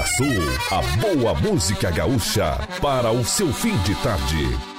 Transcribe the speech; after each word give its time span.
Sul, 0.00 0.42
a 0.70 0.80
boa 1.02 1.34
música 1.34 1.90
gaúcha 1.90 2.56
para 2.80 3.10
o 3.10 3.22
seu 3.24 3.52
fim 3.52 3.76
de 3.82 3.94
tarde. 3.96 4.71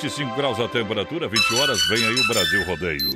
25 0.00 0.34
graus 0.34 0.58
a 0.58 0.66
temperatura, 0.66 1.28
20 1.28 1.60
horas, 1.60 1.78
vem 1.88 2.02
aí 2.02 2.14
o 2.14 2.26
Brasil 2.26 2.64
Rodeio. 2.64 3.10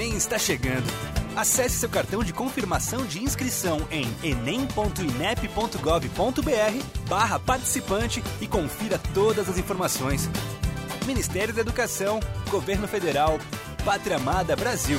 Enem 0.00 0.16
está 0.16 0.38
chegando. 0.38 0.90
Acesse 1.36 1.76
seu 1.76 1.90
cartão 1.90 2.24
de 2.24 2.32
confirmação 2.32 3.04
de 3.04 3.22
inscrição 3.22 3.86
em 3.90 4.10
enem.inep.gov.br 4.24 6.84
barra 7.06 7.38
participante 7.38 8.24
e 8.40 8.46
confira 8.46 8.98
todas 9.12 9.46
as 9.46 9.58
informações. 9.58 10.30
Ministério 11.06 11.52
da 11.52 11.60
Educação, 11.60 12.18
Governo 12.50 12.88
Federal, 12.88 13.38
Pátria 13.84 14.16
Amada 14.16 14.56
Brasil. 14.56 14.98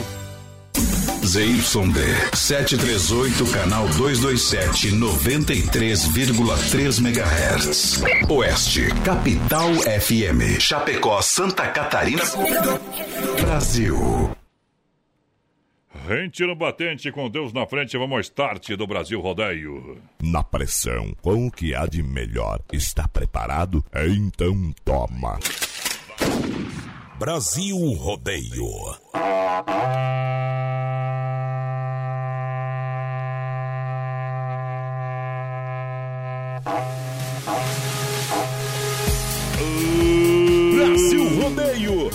ZYD 1.26 2.36
738, 2.36 3.44
canal 3.52 3.88
227, 3.90 4.92
93,3 4.92 7.00
MHz. 7.00 8.04
Oeste, 8.30 8.90
Capital 9.04 9.74
FM. 9.74 10.60
Chapecó, 10.60 11.20
Santa 11.24 11.68
Catarina. 11.70 12.22
Brasil. 13.42 14.30
Rente 16.08 16.46
no 16.46 16.56
batente, 16.56 17.12
com 17.12 17.30
Deus 17.30 17.54
na 17.54 17.66
frente, 17.66 17.98
vamos 17.98 18.14
ao 18.16 18.20
start 18.22 18.72
do 18.72 18.88
Brasil 18.88 19.22
Rodeio. 19.22 20.02
Na 20.22 20.44
pressão, 20.44 21.14
com 21.22 21.48
o 21.48 21.52
que 21.52 21.76
há 21.76 21.86
de 21.86 22.02
melhor, 22.02 22.60
está 22.74 23.08
preparado? 23.08 23.86
Então 23.94 24.74
toma. 24.84 25.40
Brasil 27.20 27.78
Rodeio. 27.94 28.66
Brasil 40.74 41.42
Rodeio, 41.42 42.10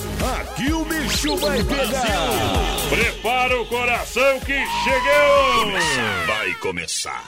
bicho 1.16 1.36
vai 1.36 1.62
pegar. 1.64 2.88
Prepara 2.90 3.60
o 3.60 3.66
coração 3.66 4.40
que 4.40 4.54
chegou! 4.84 6.26
Vai 6.26 6.54
começar 6.54 7.24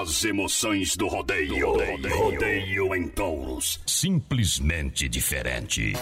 as 0.00 0.24
emoções 0.24 0.96
do 0.96 1.06
rodeio. 1.06 1.66
rodeio. 1.66 2.16
rodeio 2.16 2.94
em 2.94 3.08
touros. 3.08 3.80
Simplesmente 3.86 5.08
diferente. 5.08 5.92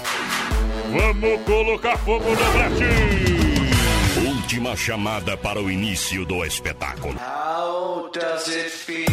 Vamos 0.90 1.42
colocar 1.42 1.98
fogo 1.98 2.30
no 2.30 2.52
Brasil! 2.52 2.86
Última 4.28 4.76
chamada 4.76 5.36
para 5.36 5.60
o 5.60 5.70
início 5.70 6.24
do 6.24 6.44
espetáculo. 6.44 7.16
How 7.16 8.10
does 8.12 8.48
it 8.48 8.70
feel? 8.70 9.06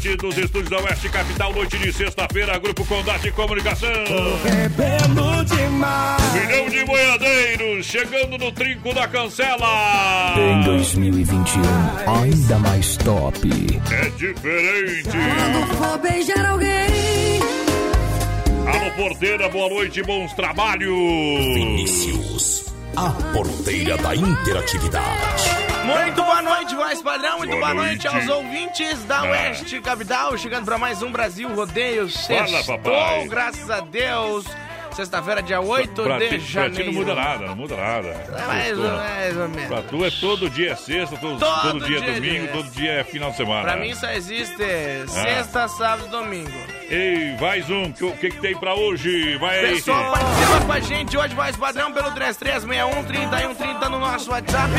Diretamente 0.00 0.16
dos 0.16 0.36
estúdios 0.38 0.70
da 0.70 0.78
Oeste 0.78 1.08
Capital, 1.08 1.52
noite 1.52 1.78
de 1.78 1.92
sexta-feira, 1.92 2.58
Grupo 2.58 2.84
Condade 2.86 3.24
de 3.24 3.32
Comunicação. 3.32 3.88
Bebendo 4.42 5.44
demais. 5.44 6.32
Milhão 6.32 6.68
de 6.68 6.84
boiadeiros 6.84 7.86
chegando 7.86 8.38
no 8.38 8.50
trinco 8.52 8.94
da 8.94 9.06
cancela. 9.06 10.34
Em 10.36 10.62
2021, 10.64 11.60
ainda 12.06 12.58
mais 12.58 12.96
top. 12.96 13.48
É 13.92 14.08
diferente. 14.10 15.10
Quando 15.10 15.76
for 15.76 15.98
beijar 15.98 16.46
alguém. 16.46 17.40
Alô, 18.66 18.90
porteira, 18.96 19.48
boa 19.48 19.68
noite, 19.68 20.02
bons 20.02 20.32
trabalhos. 20.32 20.94
Vinícius, 21.54 22.72
a 22.96 23.10
porteira 23.32 23.96
da 23.98 24.14
interatividade. 24.14 25.69
Muito 25.84 26.22
boa 26.22 26.42
noite, 26.42 26.74
voz 26.74 27.02
padrão. 27.02 27.38
Muito 27.38 27.50
boa, 27.50 27.60
boa 27.60 27.74
noite. 27.74 28.06
noite. 28.06 28.08
aos 28.08 28.28
ouvintes 28.28 29.04
da 29.04 29.20
ah. 29.20 29.30
Oeste 29.30 29.80
Capital. 29.80 30.36
Chegando 30.36 30.64
para 30.64 30.78
mais 30.78 31.02
um 31.02 31.10
Brasil 31.10 31.48
Rodeio. 31.54 32.08
Sextou, 32.08 32.62
Fala, 32.62 32.78
papai. 32.78 33.28
graças 33.28 33.70
a 33.70 33.80
Deus. 33.80 34.44
Sexta-feira, 34.94 35.42
dia 35.42 35.60
8 35.60 36.02
pra 36.02 36.18
de 36.18 36.28
ti, 36.28 36.40
janeiro. 36.40 36.74
Pra 36.74 36.84
ti 36.84 36.90
não 36.90 36.92
muda 36.92 37.14
nada, 37.14 37.46
não 37.46 37.56
muda 37.56 37.76
nada. 37.76 38.08
É 38.08 38.46
mais, 38.46 38.78
ou, 38.78 38.90
mais 38.90 39.36
ou 39.36 39.48
menos. 39.48 39.68
Pra 39.68 39.82
tu 39.82 40.04
é 40.04 40.10
todo 40.10 40.50
dia 40.50 40.72
é 40.72 40.76
sexta, 40.76 41.16
todo, 41.16 41.38
todo, 41.38 41.62
todo 41.62 41.86
dia 41.86 41.98
é 41.98 42.14
domingo, 42.14 42.44
dia. 42.44 42.52
todo 42.52 42.70
dia 42.70 42.92
é 42.92 43.04
final 43.04 43.30
de 43.30 43.36
semana. 43.36 43.62
Pra 43.62 43.76
mim 43.76 43.94
só 43.94 44.10
existe 44.10 44.62
ah. 44.62 45.08
sexta, 45.08 45.68
sábado 45.68 46.06
e 46.06 46.10
domingo. 46.10 46.79
Ei, 46.90 47.36
mais 47.40 47.70
um, 47.70 47.84
o 47.84 47.92
que, 48.16 48.30
que, 48.30 48.40
tem 48.40 48.58
pra 48.58 48.74
hoje? 48.74 49.36
Vai 49.38 49.60
aí. 49.60 49.76
Pessoal, 49.76 50.10
participa 50.10 50.60
com 50.66 50.72
a 50.72 50.80
gente 50.80 51.16
hoje, 51.16 51.34
voz 51.36 51.56
padrão, 51.56 51.92
pelo 51.92 52.10
3361 52.10 53.04
3130 53.04 53.88
no 53.88 54.00
nosso 54.00 54.28
WhatsApp, 54.32 54.72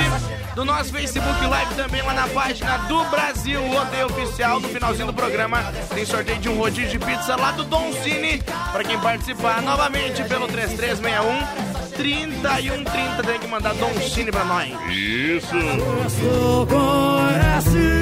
do 0.53 0.65
nosso 0.65 0.91
Facebook 0.91 1.45
Live 1.45 1.75
também 1.75 2.01
lá 2.01 2.13
na 2.13 2.27
página 2.27 2.79
do 2.79 3.01
Brasil 3.05 3.65
Rodeio 3.65 4.07
Oficial. 4.07 4.59
No 4.59 4.67
finalzinho 4.67 5.07
do 5.07 5.13
programa 5.13 5.63
tem 5.95 6.05
sorteio 6.05 6.37
de 6.39 6.49
um 6.49 6.57
rodízio 6.57 6.99
de 6.99 6.99
pizza 6.99 7.37
lá 7.37 7.53
do 7.53 7.63
Don 7.63 7.93
Cine. 7.93 8.43
Pra 8.73 8.83
quem 8.83 8.99
participar 8.99 9.61
novamente 9.61 10.21
pelo 10.25 10.49
3361 10.49 11.70
3130 11.91 13.23
tem 13.23 13.39
que 13.39 13.47
mandar 13.47 13.73
Don 13.75 13.93
Cine 14.01 14.31
pra 14.31 14.43
nós. 14.45 14.69
Isso. 14.89 15.55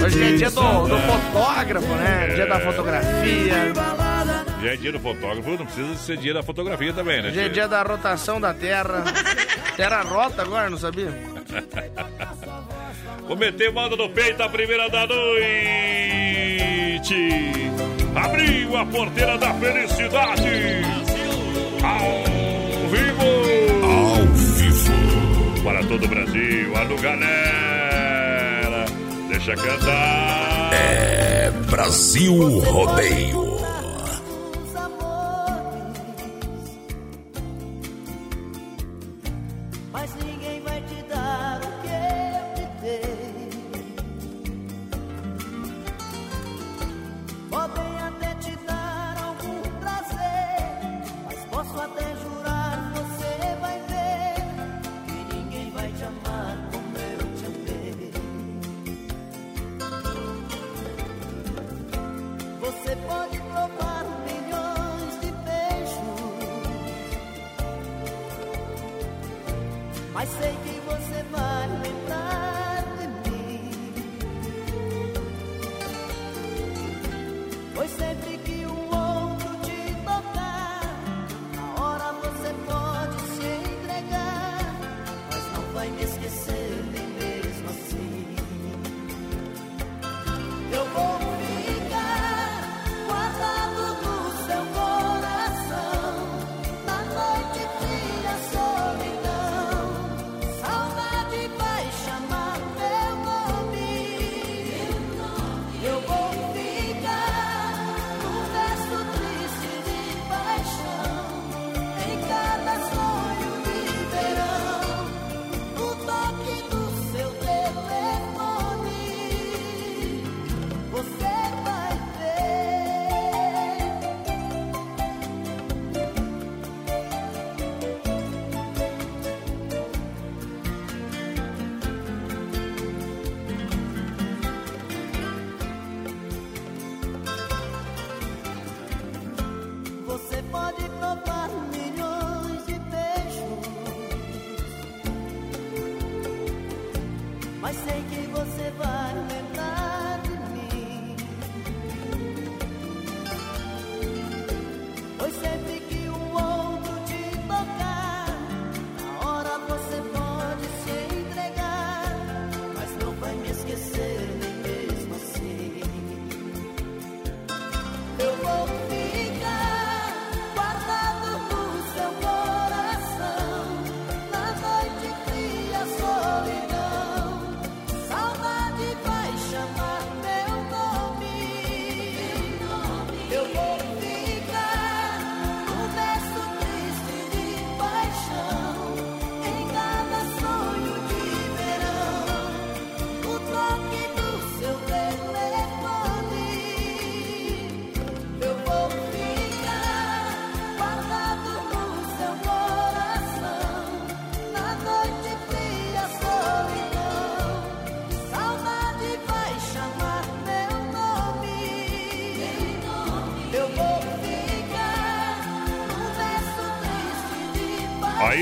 Hoje 0.05 0.23
é 0.23 0.37
dia 0.37 0.49
do, 0.51 0.87
do 0.87 0.97
fotógrafo, 0.97 1.87
né? 1.95 2.27
Dia 2.35 2.45
da 2.45 2.59
fotografia. 2.59 3.73
Já 4.61 4.73
é 4.73 4.75
dia 4.75 4.91
do 4.91 4.99
fotógrafo, 4.99 5.49
não 5.51 5.65
precisa 5.65 5.95
ser 5.95 6.17
dia 6.17 6.33
da 6.33 6.43
fotografia 6.43 6.93
também, 6.93 7.21
né? 7.21 7.31
Já 7.31 7.43
é 7.43 7.49
dia 7.49 7.67
da 7.67 7.81
rotação 7.81 8.39
da 8.41 8.53
Terra. 8.53 9.03
Terra 9.75 10.01
rota 10.01 10.41
agora, 10.41 10.69
não 10.69 10.77
sabia? 10.77 11.13
Vou 13.27 13.37
meter 13.37 13.71
manda 13.71 13.95
no 13.95 14.09
peito 14.09 14.41
a 14.41 14.49
primeira 14.49 14.89
da 14.89 15.05
noite. 15.05 15.29
Abriu 18.15 18.75
a 18.75 18.85
porteira 18.85 19.37
da 19.37 19.53
felicidade. 19.53 20.81
Ao 21.83 22.23
vivo. 22.89 23.78
Para 25.69 25.83
todo 25.83 26.03
o 26.03 26.07
Brasil. 26.07 26.75
Alô, 26.75 26.95
galera. 26.95 28.85
Deixa 29.27 29.55
cantar. 29.55 30.71
É 30.73 31.51
Brasil 31.69 32.57
Rodeio. 32.61 33.68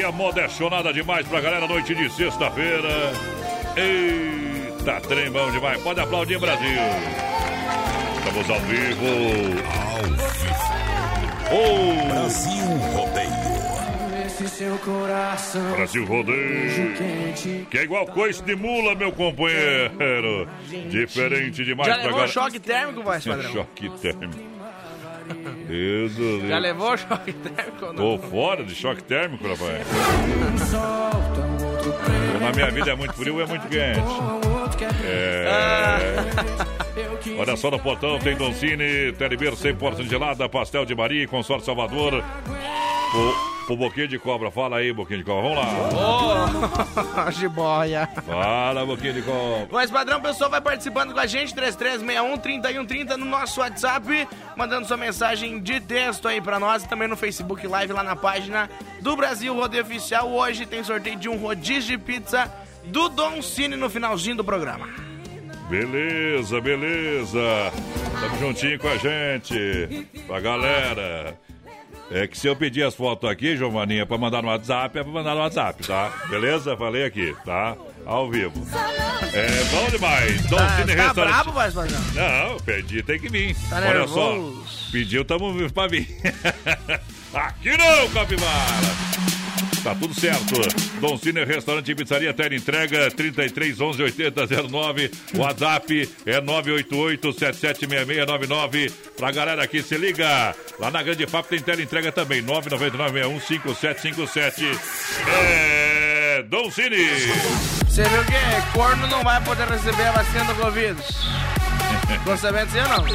A 0.07 0.11
moda 0.11 0.41
é 0.41 0.47
chonada 0.49 0.93
demais 0.93 1.27
pra 1.27 1.41
galera, 1.41 1.67
noite 1.67 1.93
de 1.93 2.09
sexta-feira. 2.09 3.11
Eita, 3.75 5.01
trem 5.01 5.29
bom 5.29 5.51
demais. 5.51 5.81
Pode 5.81 5.99
aplaudir, 5.99 6.39
Brasil. 6.39 6.79
Estamos 8.17 8.49
ao 8.49 8.59
vivo. 8.61 9.05
Ao 9.67 10.03
vivo. 10.03 10.57
Oh, 11.49 12.07
Brasil 12.13 12.65
Rodeio. 12.93 13.37
Esse 14.25 14.47
seu 14.49 14.77
coração 14.79 15.71
Brasil 15.71 16.05
rodeio. 16.05 16.93
Que 17.71 17.77
é 17.79 17.83
igual 17.83 18.05
coice 18.05 18.43
de 18.43 18.55
mula, 18.55 18.93
meu 18.93 19.11
companheiro. 19.11 20.47
Diferente 20.89 21.65
demais 21.65 21.89
Já 21.89 21.99
pra 21.99 22.11
galera. 22.11 22.27
choque 22.27 22.59
térmico, 22.59 23.01
voz 23.03 23.25
padrão? 23.25 23.51
Choque 23.51 23.89
térmico. 23.99 24.56
Deus 25.67 26.15
do 26.15 26.47
Já 26.47 26.57
levou 26.59 26.97
choque 26.97 27.33
térmico 27.33 27.85
ou 27.85 27.93
Tô 27.93 28.03
não? 28.03 28.17
fora 28.19 28.63
de 28.63 28.73
choque 28.73 29.03
térmico, 29.03 29.43
rapaz. 29.47 29.85
Na 32.41 32.51
minha 32.51 32.71
vida 32.71 32.91
é 32.91 32.95
muito 32.95 33.13
frio, 33.13 33.41
é 33.41 33.45
muito 33.45 33.67
quente. 33.67 33.99
É. 35.05 35.45
Olha 37.37 37.55
só 37.55 37.69
no 37.69 37.79
portão, 37.79 38.17
tem 38.19 38.35
Doncini, 38.35 39.11
Telebir 39.13 39.53
100% 39.53 40.07
gelada, 40.07 40.47
Pastel 40.47 40.85
de 40.85 40.95
Maria, 40.95 41.27
Consórcio 41.27 41.65
Salvador. 41.65 42.23
O 43.15 43.56
pro 43.67 43.75
Boquinha 43.75 44.07
de 44.07 44.17
Cobra. 44.17 44.49
Fala 44.49 44.77
aí, 44.77 44.93
Boquinha 44.93 45.19
de 45.19 45.25
Cobra. 45.25 45.41
Vamos 45.43 45.57
lá. 45.57 47.27
Ô, 47.27 47.31
jiboia. 47.37 48.07
Fala, 48.25 48.85
Boquinha 48.85 49.11
de 49.11 49.21
Cobra. 49.21 49.67
Mas, 49.69 49.91
padrão, 49.91 50.19
o 50.19 50.21
pessoal 50.21 50.49
vai 50.49 50.61
participando 50.61 51.13
com 51.13 51.19
a 51.19 51.25
gente, 51.25 51.53
3361-3130 51.53 53.17
no 53.17 53.25
nosso 53.25 53.59
WhatsApp, 53.59 54.27
mandando 54.55 54.87
sua 54.87 54.95
mensagem 54.95 55.59
de 55.59 55.81
texto 55.81 56.29
aí 56.29 56.39
pra 56.39 56.59
nós 56.59 56.85
e 56.85 56.87
também 56.87 57.09
no 57.09 57.17
Facebook 57.17 57.67
Live 57.67 57.91
lá 57.91 58.03
na 58.03 58.15
página 58.15 58.69
do 59.01 59.15
Brasil 59.17 59.53
Rodeio 59.53 59.83
Oficial. 59.83 60.31
Hoje 60.31 60.65
tem 60.65 60.81
sorteio 60.81 61.17
de 61.17 61.27
um 61.27 61.35
rodízio 61.35 61.97
de 61.97 62.03
pizza 62.03 62.51
do 62.85 63.09
Don 63.09 63.41
Cine 63.41 63.75
no 63.75 63.89
finalzinho 63.89 64.37
do 64.37 64.45
programa. 64.45 64.87
Beleza, 65.69 66.61
beleza. 66.61 67.39
Tamo 68.21 68.39
juntinho 68.39 68.79
com 68.79 68.87
a 68.87 68.95
gente. 68.95 70.07
Pra 70.25 70.39
galera. 70.39 71.37
É 72.09 72.25
que 72.25 72.37
se 72.37 72.47
eu 72.47 72.55
pedir 72.55 72.83
as 72.83 72.95
fotos 72.95 73.29
aqui, 73.29 73.57
Giovaninha, 73.57 74.05
pra 74.05 74.17
mandar 74.17 74.41
no 74.41 74.47
WhatsApp, 74.47 74.97
é 74.97 75.03
pra 75.03 75.11
mandar 75.11 75.35
no 75.35 75.41
WhatsApp, 75.41 75.85
tá? 75.85 76.11
Beleza? 76.29 76.75
Falei 76.77 77.03
aqui, 77.03 77.35
tá? 77.43 77.75
Ao 78.05 78.29
vivo. 78.31 78.65
É 79.33 79.63
bom 79.71 79.89
demais. 79.89 80.41
Don 80.47 80.55
Tá, 80.55 80.77
Cine 80.77 80.95
tá 80.95 81.03
Restaurante. 81.03 81.33
brabo, 81.33 81.51
voz 81.51 81.73
padrão? 81.73 81.99
Não, 82.13 82.57
pedi, 82.61 83.03
tem 83.03 83.19
que 83.19 83.27
vir. 83.29 83.53
Tá 83.69 83.77
Olha 83.77 83.93
nervoso? 83.93 84.63
só. 84.65 84.91
Pediu, 84.91 85.25
tamo 85.25 85.69
pra 85.71 85.87
vir. 85.87 86.07
aqui 87.33 87.77
não, 87.77 88.09
Capivara. 88.09 89.36
Tá 89.83 89.95
tudo 89.95 90.13
certo. 90.19 90.61
Dom 90.99 91.17
Cine 91.17 91.43
Restaurante 91.45 91.91
e 91.91 91.95
Pizzaria 91.95 92.33
Terra 92.33 92.55
Entrega 92.55 93.11
33 93.11 93.79
11 93.79 94.03
80 94.03 94.41
09. 94.69 95.11
WhatsApp 95.35 96.09
é 96.25 96.41
988 96.41 97.33
776699. 97.33 98.91
Pra 99.17 99.31
galera 99.31 99.63
aqui, 99.63 99.81
se 99.81 99.97
liga. 99.97 100.55
Lá 100.79 100.91
na 100.91 101.01
Grande 101.03 101.25
FAP 101.27 101.47
tem 101.47 101.59
Tele 101.59 101.83
Entrega 101.83 102.11
também. 102.11 102.41
999 102.41 103.39
5757. 103.39 104.65
É. 105.27 106.43
Dom 106.49 106.69
Cine. 106.69 106.97
Você 107.87 108.03
viu 108.03 108.23
que 108.25 108.71
corno 108.73 109.07
não 109.07 109.23
vai 109.23 109.41
poder 109.43 109.67
receber 109.67 110.03
a 110.07 110.11
vacina 110.11 110.43
do 110.45 110.55
Covid? 110.55 110.95
Disso 111.01 111.27
ou 112.77 112.89
não? 112.89 113.05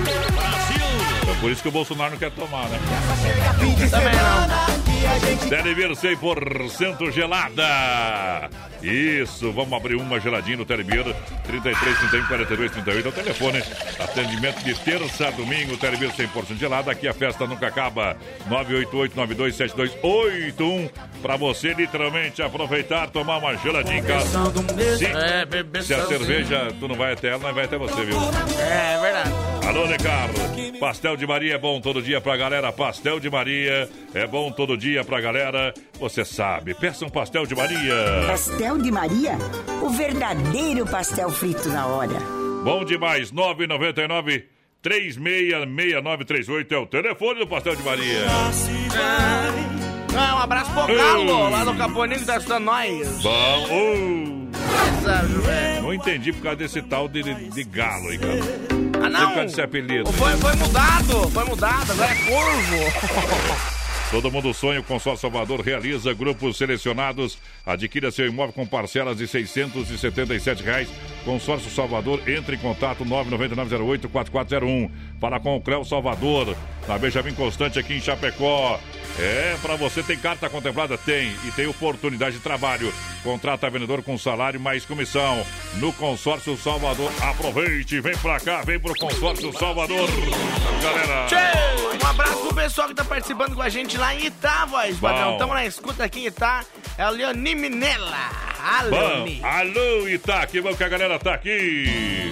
É 1.30 1.40
por 1.40 1.50
isso 1.50 1.62
que 1.62 1.68
o 1.68 1.72
Bolsonaro 1.72 2.10
não 2.12 2.18
quer 2.18 2.30
tomar, 2.32 2.68
né? 2.68 2.78
Também 3.90 4.14
não. 4.14 4.71
Televir 5.48 5.90
100% 5.90 7.10
gelada. 7.12 8.48
Isso, 8.82 9.52
vamos 9.52 9.72
abrir 9.74 9.94
uma 9.96 10.18
geladinha 10.18 10.56
no 10.56 10.64
Televir. 10.64 11.04
33, 11.44 11.98
31, 11.98 12.26
42, 12.26 12.72
38 12.72 13.06
é 13.06 13.08
o 13.08 13.12
telefone. 13.12 13.62
Atendimento 13.98 14.62
de 14.64 14.74
terça 14.74 15.28
a 15.28 15.30
domingo. 15.30 15.76
Televir 15.76 16.10
100% 16.10 16.58
gelada. 16.58 16.90
Aqui 16.90 17.06
a 17.06 17.14
festa 17.14 17.46
nunca 17.46 17.66
acaba. 17.68 18.16
988 18.48 19.16
92 19.16 19.54
7281 19.56 20.90
Pra 21.20 21.36
você 21.36 21.72
literalmente 21.72 22.42
aproveitar, 22.42 23.08
tomar 23.10 23.38
uma 23.38 23.56
geladinha 23.56 23.98
em 23.98 24.02
casa. 24.02 24.26
Se, 24.98 25.06
É, 25.06 25.44
bebê 25.44 25.82
se 25.82 25.94
a 25.94 26.04
cerveja 26.06 26.68
tu 26.80 26.88
não 26.88 26.96
vai 26.96 27.12
até 27.12 27.28
ela, 27.28 27.38
não 27.38 27.54
vai 27.54 27.64
até 27.64 27.78
você, 27.78 28.04
viu? 28.04 28.16
É, 28.58 28.94
é 28.94 29.00
verdade. 29.00 29.30
Alô, 29.68 29.86
Necar. 29.86 30.28
Pastel 30.80 31.16
de 31.16 31.24
Maria 31.24 31.54
é 31.54 31.58
bom 31.58 31.80
todo 31.80 32.02
dia 32.02 32.20
pra 32.20 32.36
galera. 32.36 32.72
Pastel 32.72 33.20
de 33.20 33.30
Maria 33.30 33.88
é 34.12 34.26
bom 34.26 34.50
todo 34.50 34.76
dia 34.76 34.91
pra 35.04 35.20
galera. 35.20 35.72
Você 35.98 36.24
sabe, 36.24 36.74
peça 36.74 37.04
um 37.04 37.08
pastel 37.08 37.46
de 37.46 37.54
Maria. 37.54 38.24
Pastel 38.26 38.78
de 38.78 38.90
Maria? 38.90 39.32
O 39.80 39.88
verdadeiro 39.90 40.84
pastel 40.86 41.30
frito 41.30 41.68
na 41.70 41.86
hora. 41.86 42.18
Bom 42.64 42.84
demais, 42.84 43.32
999 43.32 44.46
366938 44.82 46.74
é 46.74 46.78
o 46.78 46.86
telefone 46.86 47.38
do 47.40 47.46
Pastel 47.46 47.76
de 47.76 47.82
Maria. 47.84 48.26
Ah, 50.14 50.34
um 50.34 50.38
abraço 50.38 50.70
pro 50.72 50.94
Galo, 50.94 51.48
lá 51.50 51.64
que 52.18 52.24
tá 52.26 52.36
estudando 52.36 52.64
nós. 52.64 53.22
Bom, 53.22 53.66
velho? 55.40 55.82
não 55.82 55.94
entendi 55.94 56.32
por 56.32 56.42
causa 56.42 56.56
desse 56.56 56.82
tal 56.82 57.08
de, 57.08 57.22
de 57.22 57.64
galo 57.64 58.08
aí, 58.08 58.18
cara. 58.18 58.38
Ah, 58.38 59.00
Por 59.00 59.10
não. 59.10 59.20
causa 59.20 59.44
desse 59.44 59.60
apelido. 59.60 60.12
Foi, 60.12 60.32
foi 60.36 60.54
mudado, 60.56 61.30
foi 61.30 61.44
mudado, 61.44 61.92
agora 61.92 62.12
é 62.12 62.16
corvo. 62.26 63.72
Todo 64.12 64.30
mundo 64.30 64.52
sonha, 64.52 64.78
o 64.78 64.84
Consórcio 64.84 65.22
Salvador 65.22 65.62
realiza 65.62 66.12
grupos 66.12 66.58
selecionados. 66.58 67.38
Adquira 67.64 68.10
seu 68.10 68.26
imóvel 68.26 68.52
com 68.52 68.66
parcelas 68.66 69.16
de 69.16 69.26
677 69.26 70.62
reais. 70.62 70.90
Consórcio 71.24 71.70
Salvador, 71.70 72.20
entre 72.28 72.56
em 72.56 72.58
contato 72.58 73.06
99908-4401. 73.06 74.90
Fala 75.18 75.40
com 75.40 75.56
o 75.56 75.62
Creu 75.62 75.82
Salvador, 75.82 76.54
na 76.86 76.98
Benjamin 76.98 77.34
Constante 77.34 77.78
aqui 77.78 77.94
em 77.94 78.00
Chapecó. 78.00 78.78
É, 79.18 79.56
para 79.60 79.76
você 79.76 80.02
tem 80.02 80.16
carta 80.16 80.48
contemplada? 80.48 80.96
Tem. 80.96 81.34
E 81.44 81.50
tem 81.52 81.66
oportunidade 81.66 82.36
de 82.36 82.42
trabalho. 82.42 82.92
Contrata 83.22 83.68
vendedor 83.68 84.02
com 84.02 84.16
salário 84.18 84.58
mais 84.58 84.84
comissão. 84.84 85.44
No 85.74 85.92
Consórcio 85.92 86.56
Salvador. 86.56 87.10
Aproveite, 87.20 88.00
vem 88.00 88.16
pra 88.18 88.40
cá, 88.40 88.62
vem 88.62 88.78
pro 88.80 88.94
Consórcio 88.94 89.52
Salvador. 89.52 90.08
Galera. 90.82 91.26
Tchê! 91.26 92.02
Um 92.02 92.06
abraço 92.08 92.36
pro 92.38 92.54
pessoal 92.54 92.88
que 92.88 92.94
tá 92.94 93.04
participando 93.04 93.54
com 93.54 93.62
a 93.62 93.68
gente 93.68 93.96
lá 93.96 94.14
em 94.14 94.26
Itá, 94.26 94.64
voz, 94.66 94.98
padrão. 94.98 95.36
Tamo 95.38 95.54
na 95.54 95.64
escuta 95.66 96.04
aqui 96.04 96.20
em 96.20 96.26
Itá. 96.26 96.64
É 96.98 97.02
a 97.02 97.10
Leoni 97.10 97.54
Minella. 97.54 98.30
A 98.58 98.82
Bom, 98.84 98.90
Leoni. 98.98 99.40
alô, 99.42 100.08
Itá, 100.08 100.46
que 100.46 100.60
bom 100.60 100.74
que 100.74 100.84
a 100.84 100.88
galera 100.88 101.18
tá 101.18 101.34
aqui. 101.34 102.30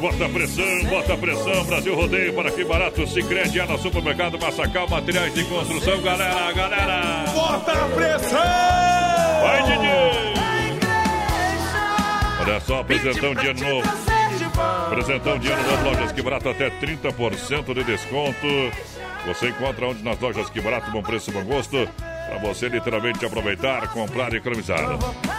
Bota 0.00 0.26
pressão, 0.30 0.84
bota 0.88 1.14
pressão, 1.14 1.64
Brasil 1.66 1.94
Rodeio 1.94 2.32
para 2.32 2.50
que 2.50 2.64
barato 2.64 3.06
se 3.06 3.22
crede 3.22 3.58
lá 3.58 3.66
no 3.66 3.78
supermercado 3.78 4.38
Massacal 4.38 4.88
Materiais 4.88 5.34
de 5.34 5.44
Construção, 5.44 6.00
galera, 6.00 6.50
galera. 6.52 7.24
Bota 7.34 7.72
pressão! 7.94 8.40
Vai, 9.42 9.62
Didi! 9.64 10.40
Olha 12.40 12.60
só, 12.60 12.80
apresentão 12.80 13.34
de 13.34 13.46
ano 13.46 13.60
novo. 13.60 13.88
Apresentão 14.86 15.38
de 15.38 15.52
ano 15.52 15.62
novo, 15.70 15.84
lojas 15.84 16.12
que 16.12 16.22
barato 16.22 16.48
até 16.48 16.70
30% 16.70 17.74
de 17.74 17.84
desconto. 17.84 18.46
Você 19.26 19.48
encontra 19.50 19.86
onde 19.86 20.02
nas 20.02 20.18
lojas 20.18 20.48
que 20.48 20.62
barato, 20.62 20.90
bom 20.90 21.02
preço, 21.02 21.30
bom 21.30 21.44
gosto. 21.44 21.86
Para 21.98 22.38
você 22.38 22.68
literalmente 22.68 23.26
aproveitar, 23.26 23.92
comprar 23.92 24.32
e 24.32 24.36
economizar. 24.36 24.80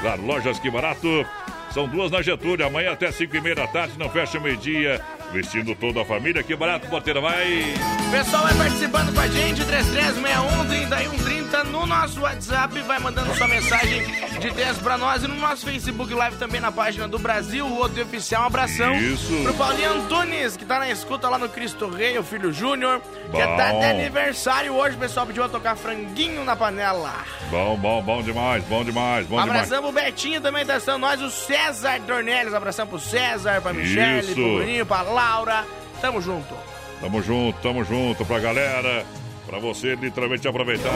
Claro, 0.01 0.25
lojas 0.25 0.59
que 0.59 0.69
barato. 0.69 1.25
São 1.73 1.87
duas 1.87 2.11
na 2.11 2.21
Getúlio, 2.21 2.65
amanhã 2.65 2.91
até 2.91 3.09
5 3.11 3.35
e 3.35 3.41
meia 3.41 3.55
da 3.55 3.67
tarde, 3.67 3.97
não 3.97 4.09
fecha 4.09 4.39
meio-dia. 4.39 5.01
Vestindo 5.31 5.73
toda 5.75 6.01
a 6.01 6.05
família, 6.05 6.43
que 6.43 6.53
barato, 6.55 6.87
porteira, 6.89 7.21
vai! 7.21 7.73
Pessoal 8.11 8.43
vai 8.43 8.53
participando 8.55 9.13
com 9.13 9.19
a 9.21 9.27
gente, 9.27 9.61
3361-3130 9.63 11.63
no 11.71 11.85
nosso 11.85 12.19
WhatsApp, 12.21 12.77
vai 12.81 12.99
mandando 12.99 13.33
sua 13.35 13.47
mensagem 13.47 14.03
de 14.39 14.51
texto 14.51 14.81
pra 14.83 14.97
nós 14.97 15.23
e 15.23 15.27
no 15.27 15.35
nosso 15.35 15.65
Facebook 15.65 16.13
Live 16.13 16.35
também 16.35 16.59
na 16.59 16.69
página 16.71 17.07
do 17.07 17.17
Brasil, 17.17 17.65
o 17.65 17.75
Rodeio 17.75 18.05
Oficial. 18.05 18.43
Um 18.43 18.47
abração 18.47 18.93
Isso. 18.95 19.33
pro 19.43 19.53
Paulinho 19.53 19.91
Antunes, 19.93 20.57
que 20.57 20.65
tá 20.65 20.79
na 20.79 20.89
escuta 20.89 21.29
lá 21.29 21.37
no 21.37 21.47
Cristo 21.47 21.87
Rei, 21.89 22.17
o 22.17 22.23
filho 22.23 22.51
Júnior, 22.51 22.99
que 23.31 23.37
tá 23.37 23.71
de 23.71 23.85
aniversário 23.85 24.73
hoje. 24.73 24.97
O 24.97 24.99
pessoal 24.99 25.25
pediu 25.25 25.43
a 25.45 25.49
tocar 25.49 25.77
franguinho 25.77 26.43
na 26.43 26.55
panela. 26.57 27.13
Bom, 27.49 27.77
bom, 27.77 28.01
bom 28.01 28.21
demais, 28.21 28.63
bom 28.65 28.83
demais, 28.83 29.25
bom 29.27 29.37
Um 29.37 29.41
demais. 29.43 29.61
abração 29.61 29.81
pro 29.83 29.91
Betinho 29.93 30.41
também 30.41 30.65
tá 30.65 30.81
nós, 30.97 31.21
o 31.21 31.29
César 31.29 31.99
Dornelles. 32.01 32.53
Abração 32.53 32.85
pro 32.87 32.99
César, 32.99 33.61
pra 33.61 33.71
Michele, 33.71 34.19
Isso. 34.19 34.33
pro 34.33 34.55
Bruninho, 34.55 34.85
pra 34.85 35.01
Laura. 35.21 35.65
Tamo 36.01 36.19
junto. 36.19 36.55
Tamo 36.99 37.21
junto, 37.21 37.59
tamo 37.61 37.83
junto 37.83 38.25
pra 38.25 38.39
galera. 38.39 39.05
Pra 39.45 39.59
você 39.59 39.95
literalmente 39.95 40.47
aproveitar, 40.47 40.93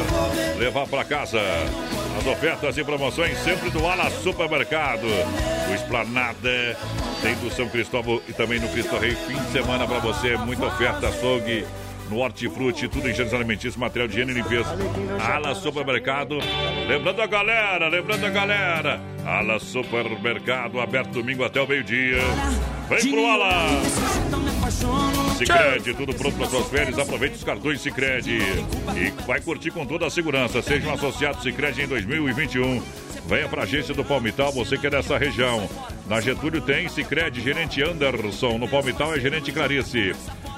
levar 0.58 0.88
pra 0.88 1.04
casa. 1.04 1.40
As 2.18 2.26
ofertas 2.26 2.78
e 2.78 2.84
promoções 2.84 3.38
sempre 3.40 3.70
do 3.70 3.86
Ala 3.86 4.10
Supermercado. 4.10 5.06
O 5.70 5.74
Esplanada 5.76 6.78
tem 7.22 7.36
do 7.36 7.52
São 7.52 7.68
Cristóvão 7.68 8.20
e 8.28 8.34
também 8.34 8.60
no 8.60 8.68
Cristo 8.70 8.98
Rei. 8.98 9.16
Fim 9.16 9.38
de 9.38 9.52
semana 9.52 9.86
pra 9.86 10.00
você, 10.00 10.38
muita 10.38 10.66
oferta, 10.68 11.10
açougue. 11.10 11.66
No 12.10 12.18
Hortifruti, 12.18 12.88
tudo 12.88 13.10
em 13.10 13.14
gêneros 13.14 13.34
alimentícios, 13.34 13.76
material 13.76 14.08
de 14.08 14.14
higiene 14.14 14.32
e 14.32 14.36
limpeza. 14.36 14.76
Ala 15.20 15.56
Supermercado. 15.56 16.38
Lembrando 16.88 17.22
a 17.22 17.28
galera, 17.28 17.88
lembrando 17.88 18.26
a 18.26 18.30
galera. 18.30 19.02
Ala 19.26 19.60
Supermercado, 19.60 20.80
aberto 20.80 21.12
domingo 21.12 21.44
até 21.44 21.60
o 21.62 21.68
meio-dia. 21.68 22.20
Vem 22.90 23.12
pro 23.12 23.26
Ala! 23.26 23.82
Sicredi, 25.38 25.94
tudo 25.96 26.14
pronto 26.14 26.38
para 26.38 26.48
suas 26.48 26.68
férias. 26.68 27.00
Aproveite 27.00 27.36
os 27.36 27.44
cartões 27.44 27.82
Sicredi 27.82 28.40
e 28.96 29.12
vai 29.26 29.42
curtir 29.42 29.72
com 29.72 29.86
toda 29.86 30.06
a 30.06 30.10
segurança. 30.10 30.62
Seja 30.62 30.88
um 30.88 30.94
associado 30.94 31.42
Sicredi 31.42 31.82
em 31.82 31.88
2021. 31.88 32.82
Venha 33.28 33.50
para 33.50 33.62
a 33.62 33.64
agência 33.64 33.94
do 33.94 34.06
Palmital, 34.06 34.52
você 34.52 34.78
que 34.78 34.86
é 34.86 34.90
dessa 34.90 35.18
região. 35.18 35.68
Na 36.08 36.22
Getúlio 36.22 36.62
tem 36.62 36.88
Sicredi, 36.88 37.42
gerente 37.42 37.82
Anderson. 37.82 38.58
No 38.60 38.68
Palmital 38.68 39.16
é 39.16 39.20
gerente 39.20 39.52
Clarice. 39.52 40.14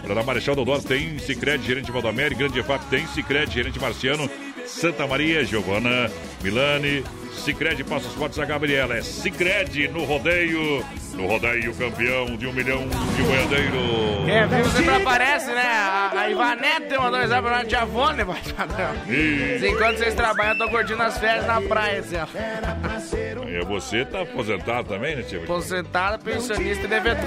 Na 0.06 0.23
Marechal 0.23 0.56
Dodoro 0.56 0.84
tem 0.84 1.17
Sicredi, 1.17 1.65
gerente 1.65 1.91
Valdomero. 1.91 2.36
Grande 2.36 2.60
EFAP 2.60 2.86
tem 2.89 3.08
Sicredi, 3.08 3.53
gerente 3.53 3.80
Marciano. 3.80 4.30
Santa 4.65 5.08
Maria, 5.08 5.45
Giovana, 5.45 6.12
Milani. 6.43 7.03
Sicredi 7.38 7.84
Passos 7.84 8.13
Fortes, 8.13 8.39
a 8.39 8.45
Gabriela. 8.45 8.97
É 8.97 9.02
Sicredi 9.02 9.88
no 9.88 10.04
rodeio. 10.04 10.86
No 11.13 11.26
rodeio 11.26 11.73
campeão 11.73 12.38
de 12.38 12.45
um 12.45 12.54
milhão 12.54 12.88
de 13.15 13.23
boiadeiro. 13.23 14.30
É, 14.30 14.45
viu? 14.45 14.65
Sempre 14.65 14.95
aparece, 14.95 15.47
né? 15.47 15.63
A, 15.63 16.12
a 16.13 16.30
Ivanete 16.30 16.95
mandou 16.97 17.19
mensagem 17.19 17.41
pra 17.41 17.58
nós, 17.58 17.67
Tia 17.67 17.86
Vone, 17.86 18.23
vai, 18.23 18.41
padrão. 18.56 18.93
Ih. 19.08 19.67
Enquanto 19.67 19.97
vocês 19.97 20.13
trabalham, 20.13 20.54
eu 20.54 20.58
tô 20.60 20.69
curtindo 20.69 21.02
as 21.02 21.17
férias 21.17 21.47
na 21.47 21.60
praia, 21.62 22.02
assim, 22.02 22.17
ó. 22.17 23.47
E 23.47 23.65
você 23.65 24.06
tá 24.06 24.21
aposentado 24.21 24.89
também, 24.89 25.15
né, 25.15 25.23
tio? 25.23 25.43
Aposentada, 25.43 26.19
pensionista 26.19 26.86
e 26.86 26.88
devedor. 26.88 27.26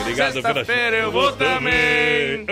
Obrigado 0.00 0.34
pela 0.34 0.54
Sexta-feira 0.54 0.96
eu 0.96 1.12
vou 1.12 1.32
também. 1.32 2.46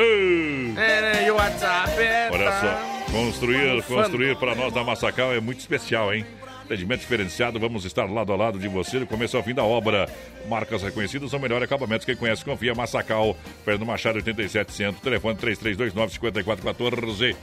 É, 0.77 1.27
e 1.27 1.31
o 1.31 1.37
WhatsApp 1.37 2.03
é. 2.03 2.29
Olha 2.33 2.53
só, 2.53 3.13
construir, 3.13 3.83
construir 3.85 4.37
para 4.37 4.55
nós 4.55 4.73
da 4.73 4.83
Massacal 4.83 5.33
é 5.33 5.41
muito 5.41 5.61
especial, 5.61 6.13
hein? 6.13 6.27
Atendimento 6.65 7.01
diferenciado, 7.01 7.61
vamos 7.61 7.85
estar 7.85 8.07
lado 8.07 8.33
a 8.33 8.37
lado 8.37 8.59
de 8.59 8.67
você 8.69 8.99
do 8.99 9.07
começo 9.07 9.37
ao 9.37 9.43
fim 9.43 9.55
da 9.55 9.63
obra. 9.63 10.09
Marcas 10.49 10.83
reconhecidas 10.83 11.31
são 11.31 11.39
melhor 11.39 11.63
acabamentos. 11.63 12.07
Quem 12.07 12.17
conhece, 12.17 12.43
confia. 12.43 12.75
Massacal, 12.75 13.37
Fernando 13.65 13.87
Machado, 13.87 14.17
87 14.17 14.73
Centro, 14.73 15.03
telefone 15.03 15.37
3329-5414. 15.37 17.37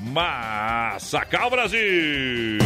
Massacal 0.00 1.50
Brasil! 1.50 2.58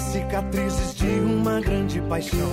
Feridas, 0.00 0.12
cicatrizes 0.12 0.94
de 0.94 1.06
uma 1.20 1.60
grande 1.60 2.00
paixão. 2.02 2.50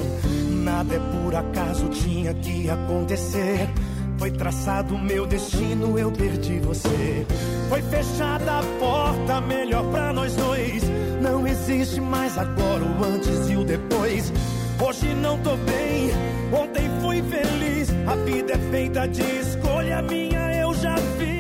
Nada 0.64 0.96
é 0.96 1.00
por 1.00 1.34
acaso, 1.36 1.88
tinha 1.90 2.34
que 2.34 2.70
acontecer. 2.70 3.70
Foi 4.18 4.32
traçado 4.32 4.98
meu 4.98 5.26
destino, 5.26 5.98
eu 5.98 6.12
perdi 6.12 6.60
você. 6.60 7.26
Foi 7.70 7.82
fechada 7.84 8.60
a 8.60 8.64
porta, 8.80 9.42
melhor 9.42 9.84
pra 9.92 10.12
nós 10.12 10.36
dois. 10.36 10.84
Não 11.22 11.48
existe 11.48 12.02
mais 12.02 12.38
agora 12.38 12.84
o 12.84 13.04
antes 13.04 13.50
e 13.50 13.56
o 13.56 13.64
depois. 13.64 14.34
Hoje 14.80 15.14
não 15.16 15.38
tô 15.40 15.56
bem, 15.58 16.12
ontem 16.52 16.90
fui 17.02 17.22
feliz. 17.24 17.90
A 18.08 18.16
vida 18.16 18.54
é 18.54 18.72
feita 18.72 19.08
de 19.08 19.22
escolha 19.22 20.02
minha, 20.02 20.54
eu 20.56 20.74
já 20.76 20.96
fiz 20.96 21.38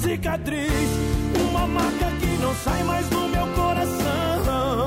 cicatriz, 0.00 0.90
uma 1.50 1.66
marca 1.66 2.13
não 2.44 2.54
sai 2.56 2.82
mais 2.84 3.08
do 3.08 3.20
meu 3.28 3.46
coração. 3.54 4.86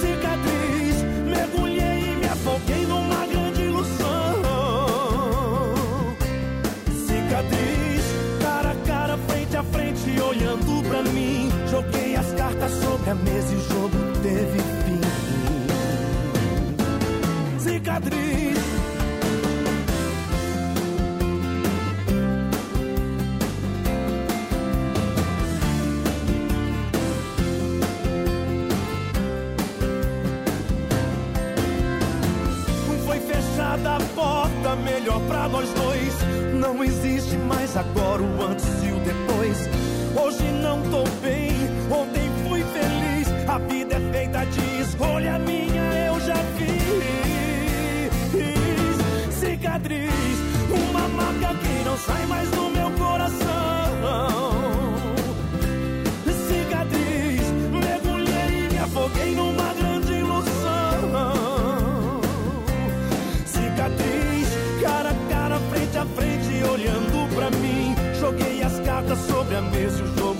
Cicatriz, 0.00 1.02
mergulhei 1.26 2.12
e 2.12 2.16
me 2.16 2.26
afoguei 2.26 2.86
numa 2.86 3.26
grande 3.26 3.62
ilusão. 3.62 4.42
Cicatriz, 7.06 8.04
cara 8.42 8.70
a 8.72 8.76
cara, 8.86 9.18
frente 9.28 9.56
a 9.56 9.62
frente, 9.62 10.20
olhando 10.20 10.88
pra 10.88 11.02
mim. 11.04 11.48
Joguei 11.70 12.16
as 12.16 12.32
cartas 12.32 12.72
sobre 12.72 13.10
a 13.10 13.14
mesa 13.14 13.52
e 13.52 13.56
o 13.56 13.60
jogo 13.60 13.96
teve 14.22 14.58
fim. 14.84 15.00
Cicatriz. 17.60 18.87
Pra 35.26 35.48
nós 35.48 35.68
dois. 35.70 36.14
Não 36.54 36.84
existe 36.84 37.36
mais 37.36 37.76
agora 37.76 38.22
o 38.22 38.42
antes 38.42 38.66
e 38.82 38.92
o 38.92 39.00
depois. 39.00 39.68
Hoje 40.20 40.44
não 40.62 40.80
tô 40.90 41.04
bem, 41.22 41.52
ontem 41.90 42.30
fui 42.46 42.62
feliz. 42.62 43.28
A 43.48 43.58
vida 43.58 43.96
é 43.96 44.00
feita 44.12 44.44
de 44.46 44.80
escolha 44.82 45.38
minha, 45.38 45.82
eu 46.06 46.20
já 46.20 46.36
fiz. 46.56 46.78
Cicatriz, 49.38 50.10
uma 50.70 51.08
marca 51.08 51.54
que 51.54 51.84
não 51.84 51.96
sai 51.96 52.26
mais 52.26 52.50
do 52.50 52.67
e 69.80 69.86
o 69.86 69.90
jogo 69.90 70.37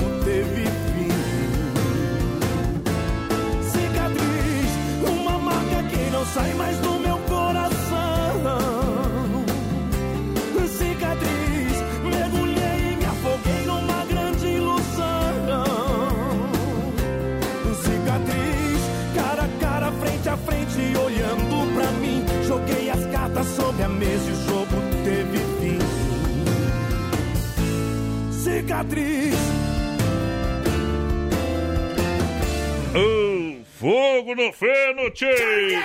Cicatriz. 28.68 29.34
O 32.94 33.64
fogo 33.80 34.34
no 34.34 34.52
feno, 34.52 35.10
tchê! 35.14 35.78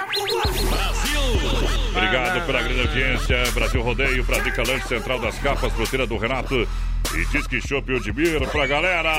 Obrigado 1.96 2.46
pela 2.46 2.62
grande 2.62 2.82
audiência. 2.82 3.52
Brasil 3.54 3.82
Rodeio, 3.82 4.26
pra 4.26 4.40
Dica 4.40 4.64
Lanche 4.68 4.90
Central 4.90 5.22
das 5.22 5.40
Capas, 5.40 5.72
fruteira 5.72 6.06
do 6.06 6.18
Renato. 6.18 6.68
E 7.16 7.26
diz 7.32 7.48
que 7.48 7.66
chopp 7.66 7.90
Udmir 7.90 8.46
pra 8.50 8.68
galera. 8.68 9.14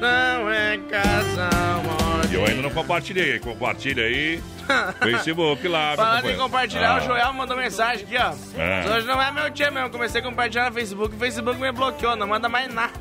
Não 0.00 0.50
é 0.50 0.78
casal, 0.90 1.82
E 2.28 2.34
eu 2.34 2.44
ainda 2.44 2.62
não 2.62 2.70
compartilhei. 2.70 3.38
Compartilha 3.38 4.02
aí. 4.02 4.40
Facebook 5.00 5.68
lá. 5.68 5.94
Falando 5.96 6.30
em 6.30 6.36
compartilhar, 6.36 6.92
Ah. 6.92 6.96
o 6.98 7.00
Joel 7.00 7.32
mandou 7.32 7.56
mensagem 7.56 8.04
aqui, 8.04 8.16
ó. 8.16 8.34
É. 8.60 8.96
Hoje 8.96 9.06
não 9.06 9.20
é 9.20 9.30
meu 9.32 9.50
dia 9.50 9.70
mesmo. 9.70 9.90
Comecei 9.90 10.20
a 10.20 10.24
compartilhar 10.24 10.68
no 10.70 10.74
Facebook, 10.74 11.14
o 11.14 11.18
Facebook 11.18 11.58
me 11.60 11.72
bloqueou, 11.72 12.16
não 12.16 12.26
manda 12.26 12.48
mais 12.48 12.72
nada. 12.72 12.92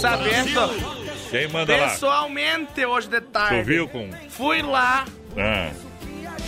Sabendo 0.00 1.30
Quem 1.30 1.48
manda 1.48 1.76
lá? 1.76 1.88
pessoalmente 1.88 2.84
hoje 2.84 3.08
de 3.08 3.20
tarde. 3.20 3.60
Tu 3.60 3.64
viu 3.64 3.88
com. 3.88 4.10
Fui 4.28 4.60
lá 4.62 5.04
Ah, 5.36 5.70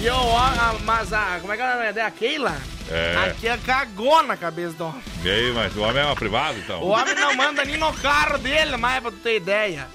e 0.00 0.06
eu, 0.06 0.14
ó, 0.14 0.50
mas 0.84 1.12
a. 1.12 1.38
Como 1.40 1.52
é 1.52 1.56
que 1.56 1.62
é 1.62 1.66
o 1.66 1.74
nome 1.78 1.92
dela? 1.92 2.08
A 2.08 2.10
Keila? 2.10 2.56
É. 2.90 3.16
A 3.16 3.34
Keila 3.34 3.58
cagou 3.58 4.22
na 4.22 4.36
cabeça 4.36 4.72
do 4.74 4.86
homem. 4.86 5.02
e 5.22 5.30
aí, 5.30 5.52
mas 5.52 5.76
o 5.76 5.80
homem 5.82 6.02
é 6.02 6.06
uma 6.06 6.16
privado, 6.16 6.58
então? 6.58 6.82
O 6.82 6.88
homem 6.88 7.14
não 7.14 7.36
manda 7.36 7.64
nem 7.64 7.76
no 7.76 7.92
carro 7.94 8.38
dele 8.38 8.76
mais 8.76 9.00
pra 9.00 9.10
tu 9.10 9.18
ter 9.18 9.36
ideia. 9.36 9.86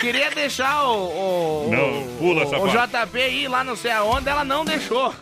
Queria 0.00 0.30
deixar 0.30 0.82
o. 0.84 1.66
o 1.66 1.70
Não, 1.70 2.16
pula 2.18 2.40
o, 2.40 2.42
essa 2.44 2.58
o 2.58 2.72
parte. 2.72 2.92
JP 3.12 3.18
ir 3.28 3.48
lá 3.48 3.62
não 3.62 3.76
sei 3.76 3.92
aonde, 3.92 4.28
ela 4.28 4.44
não 4.44 4.64
deixou. 4.64 5.14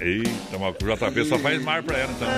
Eita, 0.00 0.58
mas 0.58 0.74
o 0.74 0.96
JP 1.10 1.24
só 1.24 1.38
faz 1.38 1.62
mar 1.62 1.82
pra 1.82 1.98
ela, 1.98 2.12
então. 2.12 2.28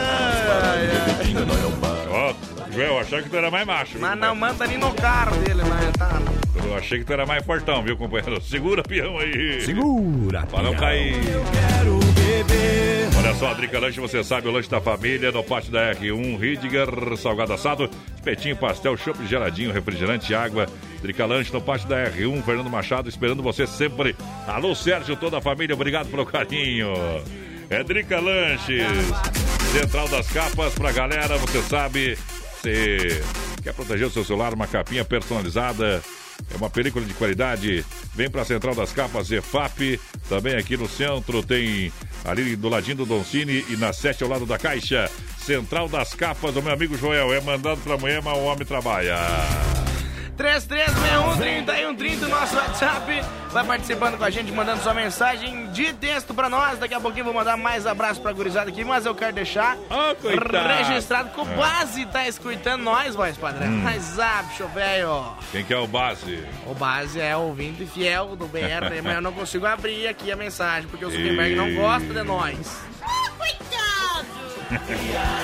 Ó, 2.11 2.35
Joel, 2.73 3.01
achei 3.01 3.23
que 3.23 3.29
tu 3.31 3.37
era 3.37 3.51
mais 3.51 3.67
macho. 3.67 3.93
viu, 3.93 4.01
Mas 4.01 4.19
não 4.19 4.29
companheiro? 4.35 4.59
manda 4.59 4.67
nem 4.67 4.79
no 4.79 4.95
carro 4.95 5.37
dele, 5.39 5.63
mas 5.65 5.91
tá. 5.97 6.21
Eu 6.65 6.77
achei 6.77 6.99
que 6.99 7.05
tu 7.05 7.13
era 7.13 7.27
mais 7.27 7.45
fortão, 7.45 7.83
viu, 7.83 7.97
companheiro? 7.97 8.41
Segura, 8.41 8.83
peão 8.83 9.19
aí. 9.19 9.61
Segura, 9.63 10.47
Para 10.47 10.63
não 10.63 10.75
cair. 10.75 11.15
Quero 11.15 11.99
beber. 11.99 13.09
Olha 13.19 13.35
só, 13.35 13.51
a 13.51 13.55
Drica 13.55 13.79
Lanche, 13.79 14.01
você 14.01 14.23
sabe, 14.23 14.47
o 14.49 14.51
lanche 14.51 14.69
da 14.69 14.81
família, 14.81 15.33
no 15.33 15.43
pátio 15.43 15.73
da 15.73 15.93
R1, 15.95 16.39
Ridger, 16.39 17.17
salgado 17.17 17.53
assado, 17.53 17.91
espetinho, 18.15 18.57
pastel, 18.57 18.97
chopp 18.97 19.27
geladinho, 19.27 19.73
refrigerante, 19.73 20.35
água. 20.35 20.67
Drica 21.03 21.27
Lanche, 21.27 21.53
no 21.53 21.61
pátio 21.61 21.89
da 21.89 22.11
R1, 22.11 22.43
Fernando 22.45 22.71
Machado, 22.71 23.09
esperando 23.09 23.43
você 23.43 23.67
sempre. 23.67 24.15
Alô, 24.47 24.75
Sérgio, 24.75 25.17
toda 25.17 25.39
a 25.39 25.41
família, 25.41 25.75
obrigado 25.75 26.09
pelo 26.09 26.25
carinho. 26.27 26.93
É 27.69 27.83
Drica 27.83 28.21
Lanches, 28.21 28.87
Central 29.73 30.09
das 30.09 30.29
Capas, 30.31 30.75
pra 30.75 30.93
galera, 30.93 31.37
você 31.39 31.61
sabe, 31.63 32.17
você 32.61 33.23
quer 33.63 33.75
proteger 33.75 34.07
o 34.07 34.11
seu 34.11 34.25
celular, 34.25 34.55
uma 34.55 34.67
capinha 34.69 35.05
personalizada, 35.05 36.01
é 36.53 36.57
uma 36.57 36.71
película 36.71 37.05
de 37.05 37.15
qualidade. 37.15 37.85
Vem 38.15 38.31
para 38.31 38.43
a 38.43 38.45
Central 38.45 38.75
das 38.75 38.93
Capas 38.93 39.31
EFAP. 39.31 40.01
Também 40.29 40.57
aqui 40.57 40.77
no 40.77 40.89
centro 40.89 41.43
tem 41.43 41.93
ali 42.25 42.57
do 42.57 42.69
ladinho 42.69 42.99
do 42.99 43.07
Doncini 43.07 43.65
e 43.69 43.77
na 43.77 43.93
7 43.93 44.23
ao 44.23 44.31
lado 44.31 44.47
da 44.47 44.59
Caixa. 44.59 45.11
Central 45.39 45.89
das 45.89 46.15
Capas, 46.15 46.57
o 46.57 46.63
meu 46.63 46.73
amigo 46.73 46.97
Joel. 46.97 47.33
É 47.33 47.41
mandado 47.41 47.81
para 47.81 47.95
amanhã, 47.95 48.21
mas 48.23 48.37
o 48.37 48.43
homem 48.43 48.67
trabalha. 48.67 49.86
3361-3130, 50.37 52.29
nosso 52.29 52.57
WhatsApp. 52.57 53.25
Vai 53.51 53.65
participando 53.65 54.19
com 54.19 54.25
a 54.25 54.31
gente, 54.31 54.53
mandando 54.53 54.83
sua 54.83 54.93
mensagem 54.93 55.71
de 55.73 55.93
texto 55.95 56.35
pra 56.35 56.49
nós. 56.51 56.79
Daqui 56.79 56.93
a 56.95 57.01
pouquinho 57.01 57.25
vou 57.25 57.33
mandar 57.35 57.57
mais 57.57 57.87
abraço 57.87 58.21
pra 58.21 58.33
gurizada 58.33 58.69
aqui, 58.71 58.85
mas 58.85 59.07
eu 59.07 59.15
quero 59.15 59.33
deixar 59.33 59.77
Ah, 59.91 60.15
coitado. 60.21 60.69
registrado 60.85 61.31
que 61.31 61.41
o 61.41 61.45
Base 61.45 62.05
tá 62.07 62.29
escutando 62.29 62.83
nós, 62.83 63.15
voz 63.15 63.37
padrão. 63.37 63.67
Hum. 63.69 63.81
Mas 63.83 64.19
ah, 64.19 64.45
bicho 64.49 64.67
velho. 64.69 65.25
Quem 65.53 65.65
que 65.65 65.73
é 65.73 65.79
o 65.79 65.87
base? 65.87 66.45
O 66.67 66.75
Base 66.75 67.19
é 67.21 67.35
ouvinte 67.37 67.87
fiel 67.87 68.37
do 68.37 68.47
BR, 68.47 69.03
mas 69.03 69.15
eu 69.15 69.23
não 69.23 69.33
consigo 69.33 69.65
abrir 69.67 70.07
aqui 70.09 70.31
a 70.31 70.37
mensagem, 70.37 70.89
porque 70.89 71.05
o 71.05 71.11
Zuckerberg 71.11 71.55
não 71.55 71.75
gosta 71.75 72.13
de 72.13 72.23
nós. 72.23 72.57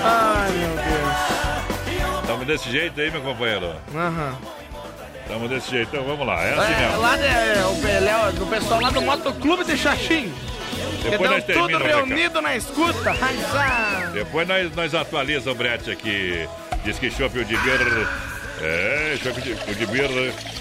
Ai, 0.05 0.50
meu 0.50 0.74
Deus. 0.76 2.26
Tamo 2.26 2.44
desse 2.44 2.70
jeito 2.70 3.00
aí, 3.00 3.11
meu 3.11 3.22
companheiro. 3.22 3.74
Aham. 3.94 4.37
Tamo 5.28 5.48
desse 5.48 5.70
jeito, 5.70 5.88
então 5.92 6.04
vamos 6.04 6.26
lá. 6.26 6.42
É 6.44 6.52
assim 6.54 6.72
É, 6.72 6.87
mesmo. 6.87 7.00
lá 7.00 7.16
de, 7.16 7.24
é, 7.24 7.64
o 7.66 7.80
Pelé, 7.80 8.32
do 8.32 8.46
pessoal 8.46 8.80
lá 8.80 8.90
do 8.90 9.00
Motoclube 9.02 9.64
de 9.64 9.76
Xaxim. 9.76 10.32
Que 11.02 11.11
Depois 11.11 11.30
nós 11.30 11.44
tudo 11.44 11.76
o 11.76 11.82
reunido 11.82 12.40
na 12.40 12.56
escuta. 12.56 13.14
Depois 14.12 14.46
nós, 14.46 14.74
nós 14.74 14.94
atualiza 14.94 15.50
o 15.50 15.54
brete 15.54 15.90
aqui. 15.90 16.48
Diz 16.85 16.98
que 16.98 17.11
Chopp 17.11 17.38
Udibir. 17.38 18.08
É, 18.64 19.18
Chopp 19.20 19.40
Udibir, 19.72 20.09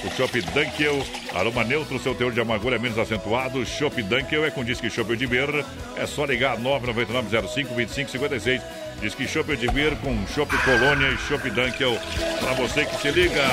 o 0.04 0.10
Chopp 0.18 0.42
Dunkel, 0.42 1.06
aroma 1.36 1.64
neutro, 1.64 2.00
seu 2.00 2.16
teor 2.16 2.32
de 2.32 2.42
amargura 2.42 2.78
é 2.78 2.80
menos 2.80 2.98
acentuado. 2.98 3.64
Chopp 3.64 4.02
Dunkel 4.02 4.44
é 4.44 4.50
com 4.50 4.64
Disque 4.64 4.90
Chopp 4.90 5.14
Udibir. 5.14 5.64
É 5.96 6.08
só 6.08 6.26
ligar 6.26 6.58
999052556. 6.58 8.60
Disque 9.00 9.28
Chopp 9.28 9.52
Udibir 9.52 9.96
com 9.98 10.18
Chopp 10.34 10.52
Colônia 10.64 11.10
e 11.10 11.18
Chopp 11.18 11.48
Dunkel. 11.52 11.96
Pra 12.40 12.54
você 12.54 12.86
que 12.86 12.96
se 12.96 13.12
liga, 13.12 13.46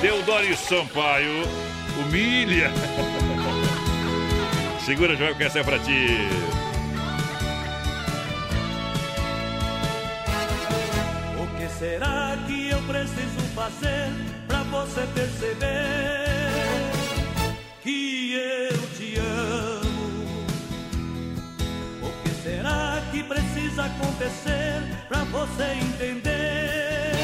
Deodoro 0.00 0.56
Sampaio, 0.56 1.42
humilha. 1.98 2.70
Segura, 4.86 5.16
Joel, 5.16 5.34
que 5.34 5.42
essa 5.42 5.58
é 5.58 5.64
pra 5.64 5.80
ti. 5.80 6.06
O 11.36 11.46
que 11.56 11.68
será 11.78 12.38
que 12.46 12.61
preciso 12.92 13.40
fazer 13.54 14.12
pra 14.46 14.62
você 14.64 15.00
perceber 15.14 16.26
que 17.82 18.34
eu 18.34 18.78
te 18.94 19.18
amo? 19.18 20.44
O 22.02 22.22
que 22.22 22.28
será 22.42 23.02
que 23.10 23.22
precisa 23.22 23.86
acontecer 23.86 24.82
pra 25.08 25.24
você 25.24 25.64
entender 25.80 27.21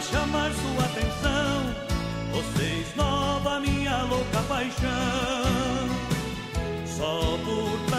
chamar 0.00 0.50
sua 0.52 0.84
atenção. 0.84 1.74
Você 2.32 2.82
esnova 2.88 3.60
minha 3.60 4.02
louca 4.04 4.40
paixão. 4.48 4.90
Só 6.86 7.38
por 7.44 7.89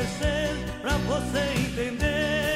acontecer 0.00 0.56
pra 0.80 0.96
você 0.96 1.38
entender 1.60 2.49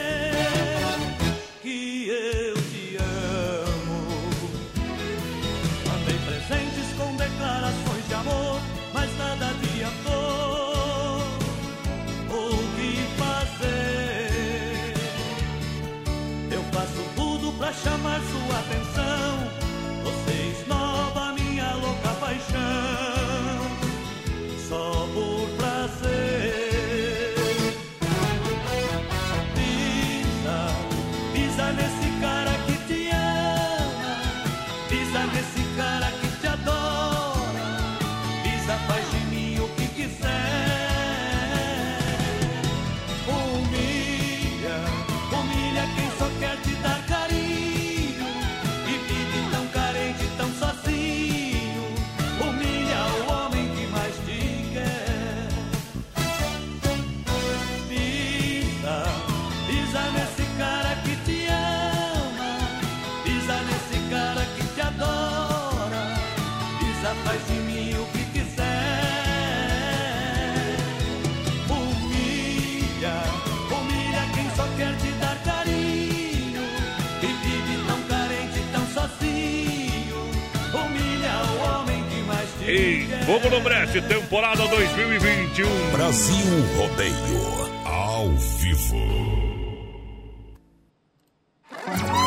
Fogo 83.35 83.51
no 83.51 83.61
Breste, 83.63 84.01
temporada 84.03 84.65
2021. 84.69 85.67
Brasil 85.91 86.47
Rodeio. 86.77 87.85
Ao 87.85 88.29
vivo. 88.29 88.97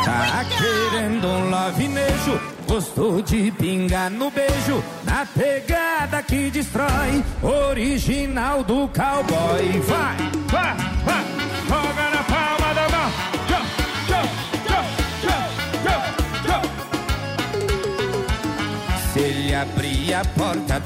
Tá 0.03 0.45
querendo 0.57 1.27
um 1.29 1.49
lavinejo, 1.49 2.41
gostou 2.67 3.21
de 3.21 3.49
pingar 3.51 4.11
no 4.11 4.29
beijo, 4.29 4.83
na 5.05 5.25
pegada 5.25 6.21
que 6.21 6.49
destrói, 6.49 7.23
original 7.41 8.61
do 8.65 8.89
cowboy. 8.89 9.79
Vai, 9.85 10.17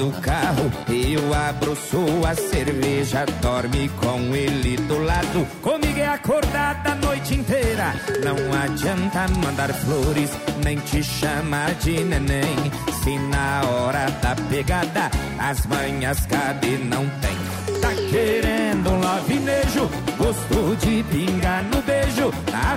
do 0.01 0.11
carro, 0.19 0.71
eu 0.89 1.31
abro 1.31 1.75
sua 1.75 2.33
cerveja, 2.33 3.23
dorme 3.39 3.87
com 4.01 4.35
ele 4.35 4.75
do 4.75 4.97
lado. 4.97 5.45
Comigo 5.61 5.99
é 5.99 6.07
acordada 6.07 6.93
a 6.93 6.95
noite 6.95 7.35
inteira. 7.35 7.93
Não 8.23 8.35
adianta 8.63 9.27
mandar 9.45 9.71
flores, 9.71 10.31
nem 10.63 10.79
te 10.79 11.03
chamar 11.03 11.75
de 11.75 12.03
neném. 12.03 12.71
Se 13.03 13.19
na 13.29 13.61
hora 13.69 14.09
da 14.23 14.35
pegada 14.49 15.11
as 15.37 15.67
manhas 15.67 16.25
cabe 16.25 16.79
não 16.79 17.07
tem. 17.19 17.79
Tá 17.79 17.93
querendo 18.09 18.89
um 18.89 19.01
lavinejo, 19.01 19.87
gostou 20.17 20.75
de 20.77 21.03
pingar 21.11 21.63
no 21.65 21.79
beijo. 21.83 22.33
A 22.51 22.75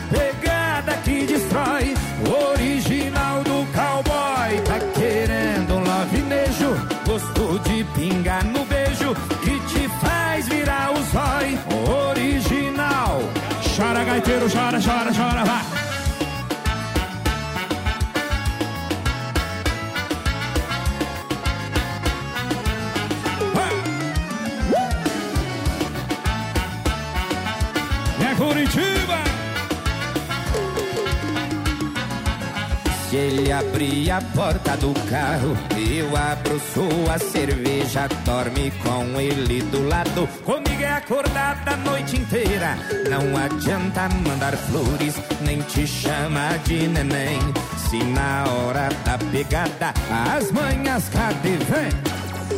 a 34.10 34.20
porta 34.34 34.76
do 34.76 34.94
carro, 35.08 35.56
eu 35.76 36.16
abro 36.16 36.60
sua 36.72 37.18
cerveja, 37.18 38.08
dorme 38.24 38.70
com 38.82 39.20
ele 39.20 39.62
do 39.62 39.88
lado. 39.88 40.26
Comigo 40.44 40.82
é 40.82 40.92
acordada 40.92 41.72
a 41.72 41.76
noite 41.76 42.16
inteira. 42.16 42.76
Não 43.10 43.36
adianta 43.36 44.08
mandar 44.26 44.56
flores, 44.56 45.16
nem 45.42 45.60
te 45.62 45.86
chamar 45.86 46.58
de 46.60 46.88
neném. 46.88 47.38
Se 47.76 48.02
na 48.04 48.44
hora 48.48 48.88
da 49.04 49.18
pegada 49.30 49.92
as 50.10 50.50
manhas 50.50 51.08
cadê 51.10 51.56
vem? 51.56 52.14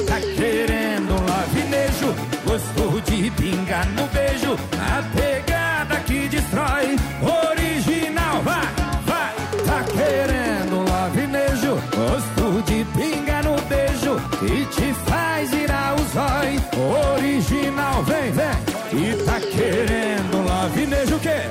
Tá 0.07 0.21
querendo 0.21 1.15
um 1.15 1.27
lavinejo, 1.27 2.15
gostou 2.45 3.01
de 3.01 3.31
pingar 3.31 3.87
no 3.91 4.07
beijo. 4.09 4.57
Original, 17.97 18.03
vem, 18.05 18.33
vem. 18.33 18.47
E 18.93 19.25
tá 19.25 19.41
querendo 19.41 20.37
um 20.37 20.45
lavinejo 20.47 21.17
o 21.17 21.21
quê? 21.21 21.43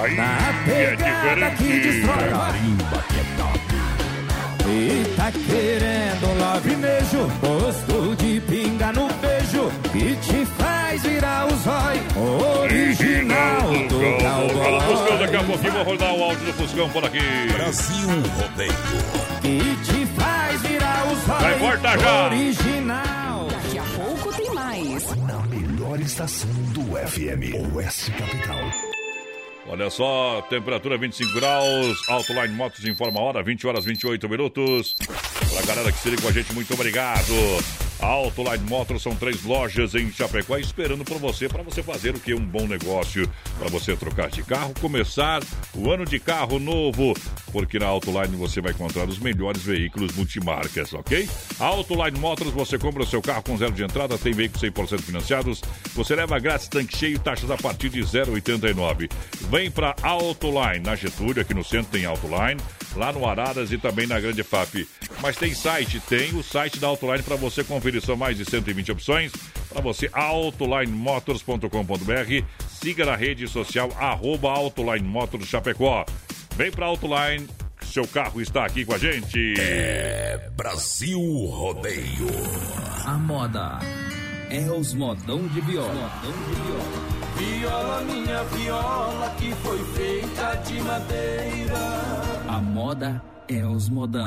Aí 0.00 0.14
Na 0.14 0.24
é 0.24 0.96
pegada 0.96 1.50
que 1.56 1.80
destrói, 1.80 2.16
diferente. 2.16 2.34
vai. 2.34 2.58
E 4.70 5.14
tá 5.16 5.32
querendo 5.32 6.40
lavinejo, 6.40 7.26
gosto 7.40 8.16
de 8.16 8.38
pinga 8.42 8.92
no 8.92 9.08
beijo 9.14 9.72
Que 9.90 10.14
te 10.16 10.44
faz 10.44 11.02
virar 11.02 11.46
o 11.46 11.56
zói, 11.56 12.02
original 12.60 13.62
do 13.88 14.58
Fala, 14.62 14.80
Fuscão, 14.82 15.18
daqui 15.18 15.36
a 15.36 15.38
cowboy 15.38 15.46
pouquinho 15.46 15.72
vou 15.72 15.82
rodar 15.84 16.14
o 16.14 16.22
áudio 16.22 16.44
do 16.44 16.52
Fuscão 16.52 16.88
por 16.90 17.02
aqui. 17.04 17.18
Brasil 17.50 18.08
Rodeio. 18.38 18.72
Que 19.40 19.76
te 19.86 20.06
faz 20.20 20.60
virar 20.60 21.06
o 21.06 21.16
zói, 21.26 21.40
Vai, 21.40 21.58
corta 21.58 21.98
já. 21.98 22.26
original 22.26 23.17
melhor 25.98 26.06
estação 26.06 26.50
do 26.72 26.82
FM. 26.96 27.74
Oeste 27.74 28.10
Capital. 28.12 28.58
Olha 29.66 29.90
só, 29.90 30.40
temperatura 30.48 30.96
25 30.96 31.34
graus, 31.34 32.08
Autoline 32.08 32.54
Motos 32.54 32.84
informa 32.84 33.20
a 33.20 33.22
hora, 33.22 33.42
20 33.42 33.66
horas 33.66 33.84
28 33.84 34.28
minutos. 34.28 34.96
Pra 35.58 35.74
galera 35.74 35.90
que 35.90 35.98
se 35.98 36.08
liga 36.08 36.22
com 36.22 36.28
a 36.28 36.32
gente, 36.32 36.52
muito 36.54 36.72
obrigado. 36.72 37.34
Autoline 37.98 38.62
Motors 38.68 39.02
são 39.02 39.16
três 39.16 39.42
lojas 39.42 39.92
em 39.96 40.08
Chapecó 40.12 40.56
esperando 40.56 41.04
por 41.04 41.18
você, 41.18 41.48
para 41.48 41.64
você 41.64 41.82
fazer 41.82 42.14
o 42.14 42.20
que? 42.20 42.32
Um 42.32 42.44
bom 42.44 42.68
negócio, 42.68 43.28
para 43.58 43.68
você 43.68 43.96
trocar 43.96 44.30
de 44.30 44.44
carro, 44.44 44.72
começar 44.80 45.42
o 45.74 45.90
ano 45.90 46.04
de 46.04 46.20
carro 46.20 46.60
novo, 46.60 47.12
porque 47.50 47.76
na 47.76 47.86
Autoline 47.86 48.36
você 48.36 48.60
vai 48.60 48.70
encontrar 48.70 49.08
os 49.08 49.18
melhores 49.18 49.60
veículos 49.62 50.14
multimarcas, 50.14 50.94
ok? 50.94 51.28
Autoline 51.58 52.20
Motors, 52.20 52.52
você 52.52 52.78
compra 52.78 53.02
o 53.02 53.06
seu 53.06 53.20
carro 53.20 53.42
com 53.42 53.56
zero 53.56 53.72
de 53.72 53.82
entrada, 53.82 54.16
tem 54.16 54.32
veículos 54.32 54.62
100% 54.62 55.00
financiados, 55.00 55.60
você 55.92 56.14
leva 56.14 56.38
grátis 56.38 56.68
tanque 56.68 56.96
cheio, 56.96 57.18
taxas 57.18 57.50
a 57.50 57.56
partir 57.56 57.88
de 57.88 58.00
0,89. 58.00 59.10
Vem 59.50 59.72
para 59.72 59.96
Autoline, 60.02 60.84
na 60.84 60.94
Getúlio, 60.94 61.42
aqui 61.42 61.52
no 61.52 61.64
centro 61.64 61.90
tem 61.90 62.04
Autoline, 62.04 62.60
lá 62.94 63.12
no 63.12 63.26
Araras 63.26 63.72
e 63.72 63.78
também 63.78 64.06
na 64.06 64.20
Grande 64.20 64.44
FAP. 64.44 64.86
Mas 65.20 65.36
tem 65.36 65.47
site, 65.54 66.00
tem 66.00 66.34
o 66.34 66.42
site 66.42 66.78
da 66.78 66.86
Autoline 66.86 67.22
para 67.22 67.36
você 67.36 67.64
conferir. 67.64 68.02
São 68.02 68.16
mais 68.16 68.36
de 68.36 68.44
120 68.44 68.92
opções 68.92 69.32
para 69.68 69.80
você, 69.80 70.08
autolinemotors.com.br. 70.12 72.44
Siga 72.68 73.04
na 73.04 73.16
rede 73.16 73.48
social, 73.48 73.90
arroba 73.98 74.50
Autoline 74.50 75.06
Motors 75.06 75.46
Chapecó. 75.46 76.04
Vem 76.56 76.70
para 76.70 76.86
Autoline, 76.86 77.46
seu 77.82 78.06
carro 78.06 78.40
está 78.40 78.64
aqui 78.64 78.84
com 78.84 78.94
a 78.94 78.98
gente. 78.98 79.54
É 79.58 80.50
Brasil 80.56 81.20
Rodeio. 81.46 82.28
A 83.04 83.14
moda 83.14 83.78
é 84.50 84.70
os 84.70 84.94
modão 84.94 85.46
de 85.48 85.60
viola. 85.60 86.10
Viola, 87.36 88.00
minha 88.02 88.44
viola, 88.44 89.30
que 89.38 89.52
foi 89.62 89.78
feita 89.94 90.54
de 90.66 90.80
madeira. 90.82 91.78
A 92.48 92.60
moda 92.60 93.22
é 93.34 93.37
os 93.56 93.88
modão. 93.88 94.26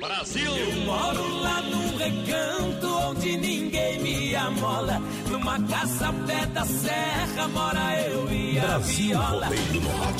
Brasil! 0.00 0.56
Eu 0.56 0.72
moro 0.86 1.40
lá 1.42 1.60
num 1.62 1.96
recanto 1.96 2.86
onde 2.86 3.36
ninguém 3.36 3.98
me 4.00 4.34
amola. 4.34 5.02
Numa 5.30 5.60
casa 5.64 6.10
pé 6.26 6.46
da 6.46 6.64
serra 6.64 7.48
mora 7.48 8.00
eu 8.00 8.32
e 8.32 8.58
a 8.58 8.62
Brasil 8.62 9.08
viola. 9.08 9.48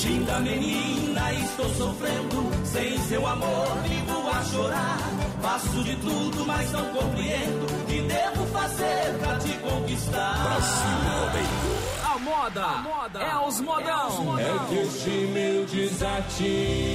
Linda 0.05 0.41
menina, 0.41 1.33
estou 1.33 1.69
sofrendo. 1.75 2.51
Sem 2.65 2.99
seu 2.99 3.27
amor, 3.27 3.79
vivo 3.89 4.29
a 4.29 4.45
chorar. 4.45 4.99
Faço 5.41 5.83
de 5.83 5.97
tudo, 5.97 6.45
mas 6.47 6.71
não 6.73 6.85
compreendo. 6.93 7.65
O 7.65 7.87
que 7.87 8.03
devo 8.03 8.47
fazer 8.47 9.19
pra 9.21 9.39
te 9.39 9.53
conquistar? 9.59 10.43
Brasil 10.43 10.99
rodeio. 11.09 11.95
A 12.15 12.19
moda, 12.19 13.21
é 13.21 13.39
os 13.47 13.61
modão. 13.61 14.39
É 14.39 14.59
que 14.69 14.77
este 14.77 15.11
meu 15.33 15.65
desatino 15.67 16.95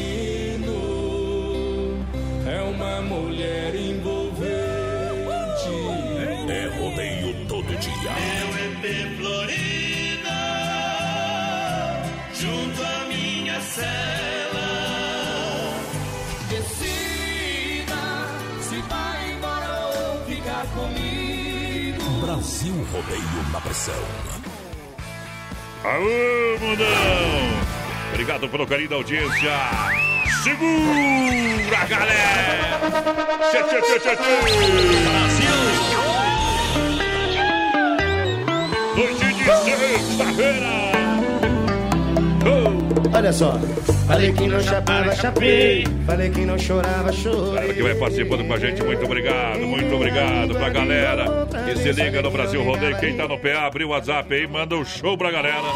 é 2.49 2.61
uma 2.61 3.01
mulher 3.01 3.75
envolvente. 3.75 4.49
É 6.49 6.67
rodeio 6.79 7.45
todo 7.47 7.77
dia. 7.77 8.11
Meu 8.11 8.47
EP 8.65 9.17
Florida, 9.17 10.39
junto 12.33 12.83
à 12.83 13.05
minha 13.07 13.61
cela. 13.61 14.69
Decida 16.49 18.01
se 18.61 18.81
vai 18.81 19.31
embora 19.31 19.69
ou 19.95 20.25
ficar 20.25 20.65
comigo. 20.67 22.25
Brasil 22.25 22.73
rodeio 22.91 23.51
na 23.51 23.61
pressão. 23.61 24.03
Aô, 25.83 26.59
mundão! 26.59 26.85
Obrigado 28.11 28.49
pelo 28.49 28.67
carinho 28.67 28.89
da 28.89 28.95
audiência. 28.95 30.18
Segura, 30.43 31.85
galera! 31.89 32.79
Tchê, 33.51 33.61
tchê, 33.63 33.81
tchê, 33.81 33.99
tchê, 33.99 34.15
tchê. 34.15 34.35
Noite 38.95 39.33
de 39.33 39.43
sexta-feira! 39.43 40.79
Olha 43.13 43.33
só. 43.33 43.59
Falei 44.07 44.31
que 44.31 44.47
não 44.47 44.61
chapava, 44.61 45.13
chapei. 45.13 45.85
Falei 46.05 46.29
que 46.29 46.45
não 46.45 46.57
chorava, 46.57 47.11
chorei. 47.11 47.53
Galera 47.53 47.73
que 47.73 47.83
vai 47.83 47.95
participando 47.95 48.47
com 48.47 48.53
a 48.53 48.59
gente, 48.59 48.81
muito 48.81 49.03
obrigado, 49.03 49.59
muito 49.59 49.93
obrigado 49.93 50.53
pra 50.55 50.69
galera 50.69 51.47
que 51.65 51.79
se 51.79 51.91
liga 51.91 52.21
no 52.21 52.31
Brasil 52.31 52.63
Rodeio. 52.63 52.97
Quem 52.97 53.17
tá 53.17 53.27
no 53.27 53.37
PA, 53.37 53.67
abriu 53.67 53.89
o 53.89 53.91
WhatsApp 53.91 54.33
aí, 54.33 54.47
manda 54.47 54.75
um 54.75 54.85
show 54.85 55.17
pra 55.17 55.31
galera. 55.31 55.67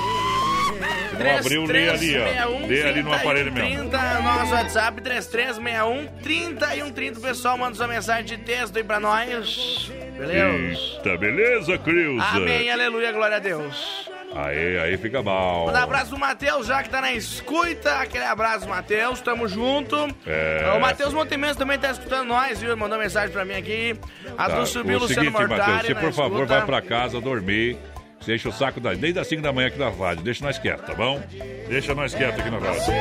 Não 1.23 1.37
abriu, 1.37 1.65
lê 1.65 1.89
ali, 1.89 2.17
ó. 2.17 2.67
Lê 2.67 2.83
ali 2.83 3.03
no 3.03 3.13
aparelho 3.13 3.51
mesmo. 3.51 3.89
30, 3.89 4.19
nosso 4.21 4.53
WhatsApp 4.53 5.01
3361 5.01 6.07
3130. 6.21 7.19
O 7.19 7.21
pessoal 7.21 7.57
manda 7.57 7.75
sua 7.75 7.87
mensagem 7.87 8.25
de 8.25 8.37
texto 8.37 8.77
aí 8.77 8.83
pra 8.83 8.99
nós. 8.99 9.91
Beleza? 10.17 10.79
Eita, 10.97 11.17
beleza, 11.17 11.77
Creuza? 11.77 12.23
Amém, 12.25 12.71
aleluia, 12.71 13.11
glória 13.11 13.37
a 13.37 13.39
Deus. 13.39 14.11
Aí, 14.35 14.79
aí 14.79 14.97
fica 14.97 15.21
bom. 15.21 15.67
Manda 15.67 15.79
um 15.79 15.83
abraço 15.83 16.09
pro 16.09 16.17
Matheus, 16.19 16.65
já 16.65 16.81
que 16.81 16.89
tá 16.89 16.99
na 17.01 17.11
escuta. 17.13 17.99
Aquele 17.99 18.23
abraço, 18.23 18.67
Matheus, 18.67 19.21
tamo 19.21 19.47
junto. 19.47 19.95
É. 20.25 20.73
O 20.75 20.81
Matheus 20.81 21.13
Montementos 21.13 21.55
também 21.55 21.77
tá 21.77 21.91
escutando 21.91 22.27
nós, 22.27 22.59
viu? 22.59 22.75
Mandou 22.75 22.97
mensagem 22.97 23.29
pra 23.31 23.45
mim 23.45 23.53
aqui. 23.53 23.95
A 24.35 24.49
Tá, 24.49 24.59
do 24.59 24.65
subiu, 24.65 24.97
o 24.97 25.01
Luciano 25.01 25.25
seguinte, 25.25 25.39
Mortari. 25.39 25.71
Matheus, 25.71 25.85
você 25.85 25.95
por 25.95 26.13
favor 26.13 26.43
escuta. 26.43 26.57
vai 26.57 26.65
pra 26.65 26.81
casa 26.81 27.21
dormir. 27.21 27.77
Você 28.23 28.35
enche 28.35 28.47
o 28.47 28.53
saco 28.53 28.79
da, 28.79 28.93
desde 28.93 29.19
as 29.19 29.27
5 29.27 29.41
da 29.41 29.51
manhã 29.51 29.67
aqui 29.67 29.77
na 29.77 29.89
rádio. 29.89 30.23
Deixa 30.23 30.45
nós 30.45 30.57
quietos, 30.57 30.85
tá 30.85 30.93
bom? 30.93 31.21
Deixa 31.67 31.93
nós 31.93 32.15
quietos 32.15 32.39
aqui 32.39 32.49
na 32.49 32.57
rádio. 32.57 32.93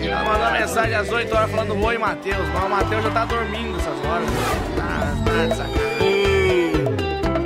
Ela 0.00 0.24
mandou 0.24 0.52
mensagem 0.52 0.94
às 0.94 1.10
8 1.10 1.34
horas 1.34 1.50
falando 1.50 1.84
oi, 1.84 1.98
Matheus. 1.98 2.48
Mas 2.54 2.62
o 2.62 2.68
Matheus 2.68 3.02
já 3.02 3.10
tá 3.10 3.24
dormindo 3.24 3.76
essas 3.80 4.04
horas. 4.04 4.30
Tá, 4.76 5.12
tá 5.24 5.66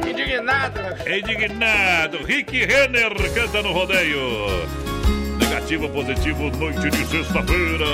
de. 0.02 0.10
Indignado, 0.10 0.80
meu. 0.82 1.18
Indignado, 1.18 2.18
Rick 2.26 2.66
Renner 2.66 3.32
canta 3.32 3.62
no 3.62 3.72
rodeio. 3.72 4.20
Negativo, 5.38 5.88
positivo, 5.88 6.50
noite 6.58 6.90
de 6.90 7.06
sexta-feira. 7.06 7.86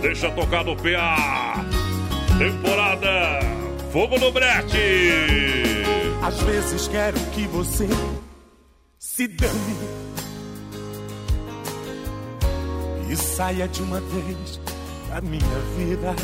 Deixa 0.00 0.30
tocar 0.30 0.64
no 0.64 0.74
PA. 0.74 1.62
Temporada 2.38 3.40
Fogo 3.92 4.18
no 4.18 4.32
Brete. 4.32 5.79
Às 6.22 6.38
vezes 6.42 6.88
quero 6.88 7.18
que 7.32 7.46
você 7.46 7.88
se 8.98 9.26
dane 9.26 9.76
e 13.10 13.16
saia 13.16 13.66
de 13.66 13.82
uma 13.82 14.00
vez 14.00 14.60
da 15.08 15.20
minha 15.22 15.58
vida. 15.76 16.14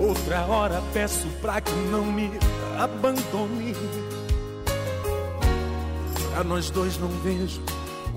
Outra 0.00 0.46
hora 0.46 0.82
peço 0.94 1.28
pra 1.42 1.60
que 1.60 1.74
não 1.90 2.06
me 2.06 2.30
abandone. 2.78 3.74
Pra 6.32 6.42
nós 6.42 6.70
dois 6.70 6.98
não 6.98 7.08
vejo 7.22 7.60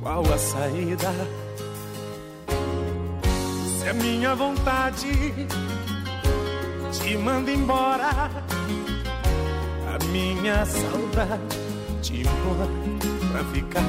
qual 0.02 0.24
a 0.34 0.38
saída. 0.38 1.12
Se 3.80 3.88
é 3.90 3.94
minha 3.94 4.34
vontade 4.34 5.34
te 7.04 7.18
manda 7.18 7.52
embora. 7.52 8.30
Minha 10.14 10.64
saudade 10.64 11.58
te 12.04 12.22
implora 12.22 12.70
pra 13.32 13.44
ficar. 13.46 13.82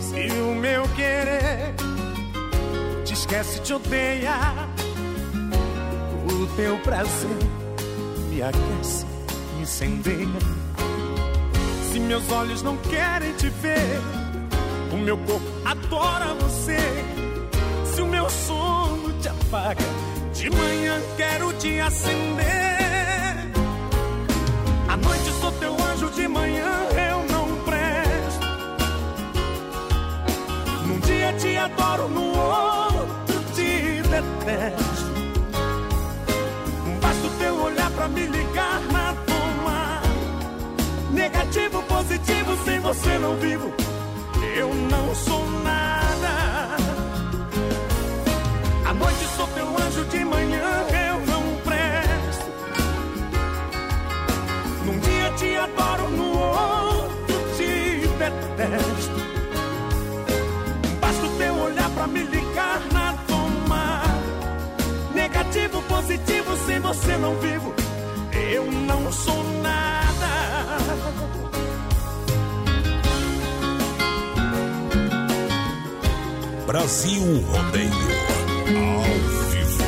Se 0.00 0.40
o 0.40 0.54
meu 0.56 0.82
querer 0.96 1.72
te 3.04 3.12
esquece, 3.12 3.60
te 3.60 3.72
odeia. 3.72 4.34
O 6.26 6.46
teu 6.56 6.76
prazer 6.78 7.30
me 8.30 8.42
aquece, 8.42 9.06
me 9.54 9.62
incendeia. 9.62 10.26
Se 11.92 12.00
meus 12.00 12.28
olhos 12.32 12.62
não 12.62 12.76
querem 12.78 13.32
te 13.34 13.48
ver, 13.48 14.00
o 14.92 14.96
meu 14.96 15.18
corpo 15.18 15.46
adora 15.64 16.34
você. 16.34 16.78
Se 17.94 18.02
o 18.02 18.06
meu 18.08 18.28
sono 18.28 19.12
te 19.20 19.28
apaga, 19.28 19.84
de 20.34 20.50
manhã 20.50 21.00
quero 21.16 21.52
te 21.52 21.78
acender. 21.78 22.81
À 24.92 24.96
noite 24.98 25.32
sou 25.40 25.50
teu 25.52 25.74
anjo, 25.74 26.10
de 26.10 26.28
manhã 26.28 26.70
eu 27.10 27.24
não 27.32 27.46
presto. 27.64 28.46
Num 30.86 30.98
dia 31.00 31.32
te 31.32 31.56
adoro, 31.56 32.08
no 32.10 32.26
outro 32.36 33.42
te 33.54 34.02
detesto. 34.02 35.12
Basta 37.00 37.26
o 37.26 37.30
teu 37.38 37.54
olhar 37.62 37.90
pra 37.92 38.06
me 38.08 38.26
ligar 38.26 38.80
na 38.92 39.14
toma. 39.24 40.02
Negativo, 41.10 41.82
positivo, 41.84 42.64
sem 42.66 42.78
você 42.80 43.18
não 43.18 43.34
vivo. 43.36 43.72
Eu 44.54 44.74
não 44.74 45.14
sou 45.14 45.50
nada. 45.62 46.76
À 48.84 48.92
noite 48.92 49.24
sou 49.38 49.46
teu 49.46 49.68
anjo, 49.68 49.81
adoro, 55.62 56.08
no 56.10 56.38
outro 56.38 57.36
te 57.56 58.06
detesto. 58.18 59.22
Basta 61.00 61.26
o 61.26 61.38
teu 61.38 61.54
olhar 61.54 61.90
pra 61.90 62.06
me 62.06 62.22
ligar 62.22 62.80
na 62.92 63.14
toma. 63.26 64.02
Negativo, 65.14 65.82
positivo, 65.82 66.56
sem 66.66 66.80
você 66.80 67.16
não 67.18 67.34
vivo. 67.36 67.74
Eu 68.32 68.70
não 68.70 69.12
sou 69.12 69.44
nada. 69.62 69.92
Brasil 76.66 77.22
Rodeio. 77.48 77.92
Ao 78.94 79.04
vivo. 79.50 79.84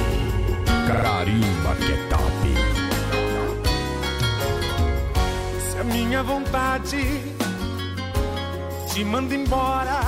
Carimba 0.87 1.75
que 1.77 1.93
é 1.93 2.09
minha 5.85 6.22
vontade 6.22 7.35
te 8.93 9.05
manda 9.05 9.35
embora, 9.35 10.01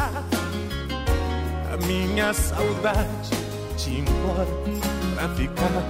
a 1.72 1.86
minha 1.86 2.32
saudade 2.32 3.30
te 3.76 3.98
implora 3.98 4.46
pra 5.14 5.28
ficar. 5.30 5.82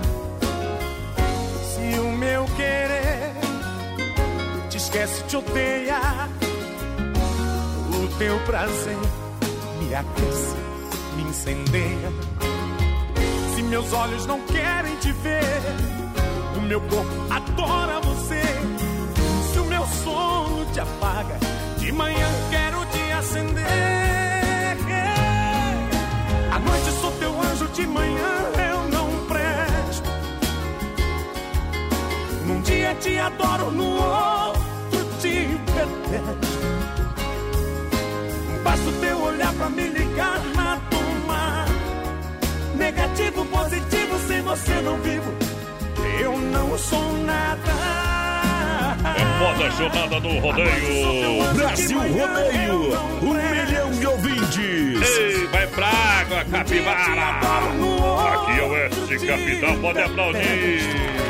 Se 1.62 2.01
o 2.01 2.11
meu 2.12 2.45
querer 2.57 3.32
te 4.70 4.78
esquece, 4.78 5.22
te 5.24 5.37
odeia, 5.37 6.01
o 7.95 8.18
teu 8.18 8.39
prazer 8.47 8.97
me 9.78 9.95
aquece, 9.95 10.57
me 11.16 11.22
incendeia. 11.24 12.12
Se 13.55 13.62
meus 13.62 13.93
olhos 13.93 14.24
não 14.26 14.41
querem 14.47 14.97
te 14.97 15.12
ver, 15.12 15.62
o 16.57 16.61
meu 16.62 16.80
corpo 16.80 17.12
adora 17.30 18.01
você. 18.01 18.76
Adoro, 33.27 33.70
no 33.70 33.97
outro 33.97 35.05
te 35.20 35.47
detesto. 35.74 36.57
Basta 38.62 38.89
o 38.89 38.93
teu 39.01 39.22
olhar 39.22 39.53
pra 39.55 39.68
me 39.68 39.89
ligar 39.89 40.41
na 40.55 40.81
tomada. 40.91 41.72
Negativo, 42.77 43.45
positivo, 43.47 44.18
sem 44.27 44.43
você 44.43 44.81
não 44.81 44.97
vivo. 44.99 45.33
Eu 46.20 46.39
não 46.39 46.79
sou 46.79 47.12
nada. 47.18 47.72
É 49.16 49.24
moda 49.39 49.70
jornada 49.70 50.20
do 50.20 50.39
rodeio. 50.39 51.55
Brasil 51.55 51.99
Rodeio, 51.99 52.99
um 53.22 53.35
milhão 53.35 53.91
de 53.91 54.07
ouvintes. 54.07 55.18
Ei, 55.18 55.47
vai 55.47 55.66
pra 55.68 55.89
água, 55.89 56.45
capivara. 56.45 57.01
Aqui 58.35 58.61
é 58.61 58.62
o 58.62 58.70
Oeste 58.70 59.27
Capital, 59.27 59.77
pode 59.79 60.01
aplaudir. 60.01 61.26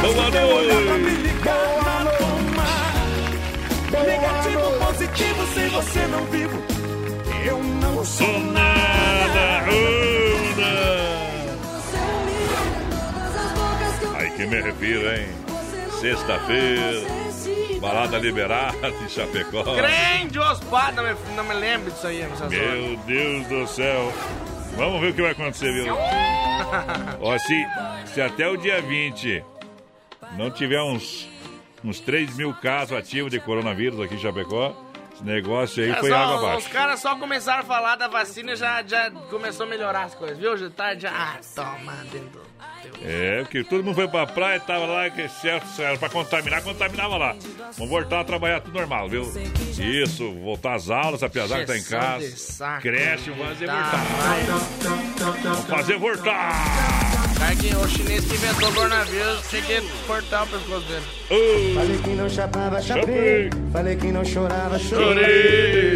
Boa 0.00 0.30
noite. 0.30 0.74
Negativo, 4.06 4.70
positivo, 4.84 5.46
sem 5.54 5.68
você 5.68 6.06
não 6.08 6.24
vivo. 6.26 6.62
Eu 7.46 7.62
não 7.62 8.04
sou 8.04 8.40
nada. 8.40 9.64
Aí 14.18 14.30
que 14.30 14.46
me 14.46 14.60
refiro, 14.60 15.14
hein? 15.14 15.28
Sexta-feira, 16.00 17.06
balada 17.80 18.18
liberada 18.18 18.88
em 18.88 19.08
Chapecó. 19.08 19.62
Grande 19.62 20.38
Ospada, 20.38 21.02
não 21.02 21.08
me, 21.10 21.16
não 21.36 21.44
me 21.44 21.54
lembro 21.54 21.90
disso 21.90 22.06
aí. 22.06 22.26
Meu 22.50 22.96
Deus 23.06 23.46
do 23.46 23.66
céu. 23.66 24.12
Vamos 24.76 25.00
ver 25.00 25.10
o 25.10 25.14
que 25.14 25.22
vai 25.22 25.30
acontecer, 25.30 25.72
viu? 25.72 25.96
Ó, 27.20 27.38
se, 27.38 27.66
se 28.12 28.20
até 28.20 28.48
o 28.48 28.56
dia 28.56 28.82
20 28.82 29.44
não 30.36 30.50
tiver 30.50 30.82
uns, 30.82 31.28
uns 31.84 32.00
3 32.00 32.36
mil 32.36 32.52
casos 32.54 32.96
ativos 32.96 33.30
de 33.30 33.40
coronavírus 33.40 34.00
aqui 34.00 34.14
em 34.14 34.18
Chapecó, 34.18 34.74
esse 35.14 35.24
negócio 35.24 35.82
aí 35.82 35.90
É 35.90 35.94
foi 35.96 36.10
só- 36.10 36.16
água 36.16 36.36
Os 36.36 36.44
abaixo. 36.44 36.70
caras 36.70 37.00
só 37.00 37.16
começaram 37.16 37.60
a 37.60 37.64
falar 37.64 37.96
da 37.96 38.08
vacina 38.08 38.52
e 38.52 38.56
já, 38.56 38.82
já 38.82 39.10
começou 39.30 39.64
a 39.66 39.68
melhorar 39.68 40.04
as 40.04 40.14
coisas, 40.14 40.38
viu? 40.38 40.56
Já 40.56 40.70
tá, 40.70 40.94
já... 40.94 41.10
Ah, 41.10 41.38
toma 41.54 41.92
dentro. 42.10 42.42
É, 43.02 43.42
porque 43.42 43.62
todo 43.64 43.82
mundo 43.84 43.94
foi 43.94 44.08
pra 44.08 44.26
praia, 44.26 44.58
tava 44.60 44.86
lá, 44.86 45.10
que 45.10 45.28
certo, 45.28 45.66
era 45.80 45.96
pra 45.98 46.08
contaminar, 46.08 46.62
contaminava 46.62 47.16
lá. 47.16 47.36
Vamos 47.76 47.90
voltar 47.90 48.20
a 48.20 48.24
trabalhar 48.24 48.60
tudo 48.60 48.74
normal, 48.78 49.08
viu? 49.08 49.30
Isso, 49.78 50.32
voltar 50.40 50.74
às 50.74 50.90
aulas, 50.90 51.22
a 51.22 51.28
piazada 51.28 51.60
que 51.62 51.66
tá 51.66 51.76
em 51.76 51.82
casa. 51.82 52.36
saco. 52.36 52.82
Cresce, 52.82 53.30
vamos 53.30 53.46
fazer 53.48 53.66
Tá, 53.66 53.82
voltar. 53.82 54.04
Vamos 55.44 55.64
fazer 55.66 55.98
voltar. 55.98 57.24
Que 57.60 57.74
o 57.76 57.88
chinês 57.88 58.24
que 58.24 58.34
inventou 58.36 58.70
o 58.70 58.74
coronavírus 58.74 59.48
tinha 59.50 59.62
que 59.62 59.80
cortar 60.06 60.44
o 60.44 60.46
pescoço 60.46 60.86
dele. 60.88 61.04
Falei 61.74 61.98
que 61.98 62.10
não 62.10 62.28
chapava, 62.28 62.80
chapei. 62.82 63.50
Falei 63.72 63.96
que 63.96 64.06
não 64.06 64.24
chorava, 64.24 64.78
chorei. 64.78 65.94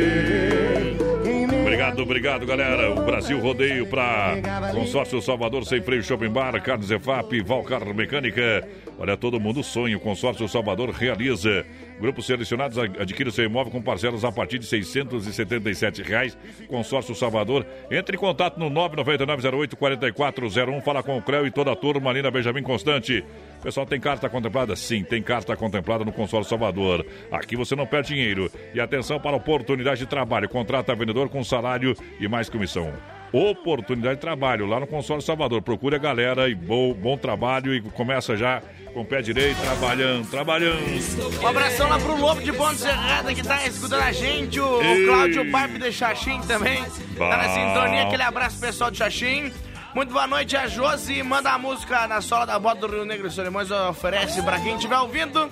Obrigado, 1.79 2.03
obrigado, 2.03 2.45
galera. 2.45 2.91
O 2.91 3.05
Brasil 3.05 3.39
Rodeio 3.39 3.87
para 3.87 4.35
Consórcio 4.73 5.23
Salvador 5.23 5.65
Sem 5.65 5.81
Freio 5.81 6.03
Shopping 6.03 6.29
Bar, 6.29 6.61
Carnes 6.61 6.91
EFAP, 6.91 7.41
Valcar 7.41 7.95
Mecânica. 7.95 8.67
Olha, 8.99 9.17
todo 9.17 9.39
mundo 9.39 9.63
sonha. 9.63 9.97
O 9.97 10.01
Consórcio 10.01 10.49
Salvador 10.49 10.91
realiza. 10.91 11.65
Grupos 12.01 12.27
selecionados 12.27 12.77
adquire 12.79 13.31
seu 13.31 13.45
imóvel 13.45 13.71
com 13.71 13.81
parcelas 13.81 14.25
a 14.25 14.33
partir 14.33 14.59
de 14.59 14.67
677 14.67 16.03
reais. 16.03 16.37
Consórcio 16.67 17.15
Salvador. 17.15 17.65
Entre 17.91 18.17
em 18.17 18.19
contato 18.19 18.59
no 18.59 18.69
99908-4401. 18.71 20.83
Fala 20.83 21.03
com 21.03 21.17
o 21.17 21.23
Creu 21.23 21.47
e 21.47 21.51
toda 21.51 21.73
a 21.73 21.77
turma 21.77 22.11
ali 22.11 22.21
na 22.23 22.31
Benjamin 22.31 22.63
Constante. 22.63 23.25
Pessoal, 23.63 23.87
tem 23.87 24.01
carta 24.01 24.29
contemplada? 24.29 24.75
Sim, 24.75 25.05
tem 25.05 25.23
carta 25.23 25.57
contemplada 25.57 26.05
no 26.05 26.13
Consórcio 26.13 26.51
Salvador. 26.51 27.07
Aqui 27.31 27.57
você 27.57 27.77
não 27.77 27.87
perde 27.87 28.09
dinheiro. 28.09 28.51
E 28.75 28.81
atenção 28.81 29.21
para 29.21 29.37
oportunidade 29.37 30.01
de 30.01 30.07
trabalho. 30.07 30.49
Contrata 30.49 30.95
vendedor 30.95 31.29
com 31.29 31.45
salário 31.45 31.95
e 32.21 32.27
mais 32.27 32.49
comissão. 32.49 32.93
Oportunidade 33.33 34.17
de 34.17 34.21
trabalho 34.21 34.67
lá 34.67 34.81
no 34.81 34.87
Consórcio 34.87 35.27
Salvador. 35.27 35.61
Procure 35.63 35.97
a 35.97 35.99
galera 35.99 36.49
e 36.49 36.55
bom, 36.55 36.95
bom 36.95 37.17
trabalho 37.17 37.75
e 37.75 37.81
começa 37.81 38.37
já 38.37 38.63
com 38.95 39.03
o 39.03 39.05
pé 39.05 39.21
direito, 39.21 39.61
trabalhando, 39.61 40.31
trabalhando. 40.31 41.43
Um 41.43 41.47
abração 41.47 41.89
lá 41.89 41.99
pro 41.99 42.17
Lobo 42.19 42.43
de 42.43 42.53
Ponte 42.53 42.77
Serrada 42.81 43.35
que 43.35 43.43
tá 43.43 43.67
escutando 43.67 44.03
a 44.03 44.13
gente. 44.13 44.59
O, 44.59 44.79
o 44.79 44.83
Ei. 44.83 45.07
Cláudio 45.07 45.51
Barbe 45.51 45.79
de 45.79 45.93
Xaxim 45.93 46.41
também. 46.43 46.83
Tá 47.17 47.37
na 47.37 47.49
sintonia. 47.51 48.03
Aquele 48.05 48.23
abraço 48.23 48.59
pessoal 48.59 48.91
de 48.91 48.99
Xaxim. 48.99 49.53
Muito 49.95 50.13
boa 50.13 50.27
noite, 50.27 50.57
a 50.57 50.67
Josi. 50.67 51.23
Manda 51.23 51.51
a 51.51 51.59
música 51.59 52.07
na 52.07 52.21
sola 52.21 52.47
da 52.47 52.59
bota 52.59 52.87
do 52.87 52.95
Rio 52.95 53.05
Negro 53.05 53.31
Solimões. 53.31 53.71
Oferece 53.71 54.43
pra 54.43 54.59
quem 54.61 54.77
estiver 54.77 54.99
ouvindo. 54.99 55.51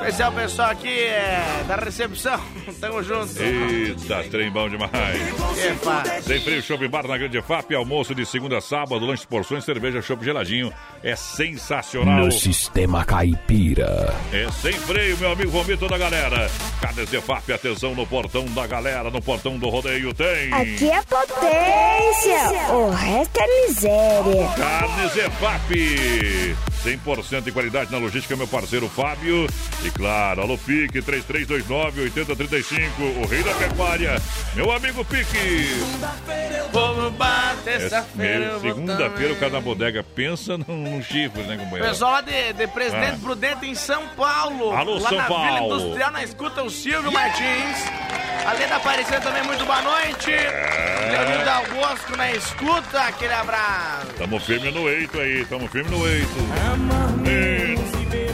Especial 0.00 0.32
pessoal 0.32 0.70
aqui 0.70 0.88
é, 0.88 1.62
da 1.68 1.76
recepção. 1.76 2.40
Tamo 2.80 3.02
junto. 3.02 3.38
Eita, 3.40 4.24
trem 4.30 4.50
bom 4.50 4.66
demais. 4.66 4.90
Tem 6.26 6.40
frio 6.40 6.62
Shopping 6.62 6.88
Bar 6.88 7.06
na 7.06 7.18
Grande 7.18 7.40
FAP, 7.42 7.74
almoço 7.74 8.14
de 8.14 8.24
segunda 8.24 8.56
a 8.56 8.60
sábado, 8.62 9.04
lanche 9.04 9.26
porções, 9.26 9.62
cerveja, 9.62 10.00
chopp 10.00 10.24
geladinho. 10.24 10.72
É 11.04 11.14
sensacional. 11.14 12.24
No 12.24 12.32
sistema 12.32 13.04
caipira. 13.04 14.14
É 14.32 14.50
sem 14.50 14.72
freio, 14.72 15.18
meu 15.18 15.32
amigo 15.32 15.50
Romir, 15.50 15.78
toda 15.78 15.96
a 15.96 15.98
galera. 15.98 16.50
Carnes 16.80 17.10
de 17.10 17.20
FAP, 17.20 17.50
atenção 17.50 17.94
no 17.94 18.06
portão 18.06 18.46
da 18.46 18.66
galera, 18.66 19.10
no 19.10 19.20
portão 19.20 19.58
do 19.58 19.68
rodeio 19.68 20.14
tem. 20.14 20.52
Aqui 20.52 20.90
é 20.90 21.02
potência, 21.02 22.72
o 22.72 22.90
resto 22.90 23.38
é 23.38 23.66
miséria. 23.66 24.48
Carnes 24.56 25.16
EFAP. 25.16 26.69
100% 26.84 27.42
de 27.42 27.52
qualidade 27.52 27.92
na 27.92 27.98
logística, 27.98 28.36
meu 28.36 28.48
parceiro 28.48 28.88
Fábio. 28.88 29.46
E 29.84 29.90
claro, 29.90 30.42
alô 30.42 30.56
Pique 30.58 31.00
3329-8035, 31.00 32.90
o 33.22 33.26
rei 33.26 33.42
da 33.42 33.54
pecuária. 33.54 34.20
Meu 34.54 34.70
amigo 34.72 35.04
Pique. 35.04 35.68
Vamos 36.72 37.12
bater 37.14 37.74
É, 37.74 37.78
terça-feira. 37.78 38.38
meu, 38.38 38.48
eu 38.48 38.60
vou 38.60 38.70
Segunda-feira 38.70 39.32
o 39.32 39.36
cara 39.36 39.52
na 39.52 39.60
bodega 39.60 40.02
pensa 40.02 40.56
num, 40.56 41.02
chifre, 41.02 41.42
né, 41.42 41.56
companheiro? 41.56 41.88
Pessoal 41.88 42.12
lá 42.12 42.20
de, 42.20 42.52
de 42.52 42.66
Presidente 42.68 43.14
Ah. 43.14 43.18
Prudente 43.22 43.66
em 43.66 43.74
São 43.74 44.06
Paulo. 44.16 44.70
Alô, 44.72 44.94
lá 44.98 45.08
São 45.08 45.18
na 45.18 45.26
Vila 45.26 45.38
Paulo. 45.38 45.74
Industrial, 45.76 46.10
na 46.12 46.24
escuta, 46.24 46.62
o 46.62 46.70
Silvio 46.70 47.12
Martins. 47.12 48.09
Além 48.46 48.68
da 48.68 48.76
Aparecida 48.76 49.20
também, 49.20 49.42
muito 49.44 49.64
boa 49.64 49.82
noite. 49.82 50.32
É. 50.32 51.08
Leonildo 51.12 51.44
Dal 51.44 51.64
Bosco 51.66 52.16
na 52.16 52.32
escuta, 52.32 53.00
aquele 53.00 53.34
abraço. 53.34 54.06
Tamo 54.18 54.40
firme 54.40 54.70
no 54.70 54.88
eito 54.88 55.20
aí, 55.20 55.44
tamo 55.46 55.68
firme 55.68 55.90
no 55.90 56.08
eito. 56.08 56.36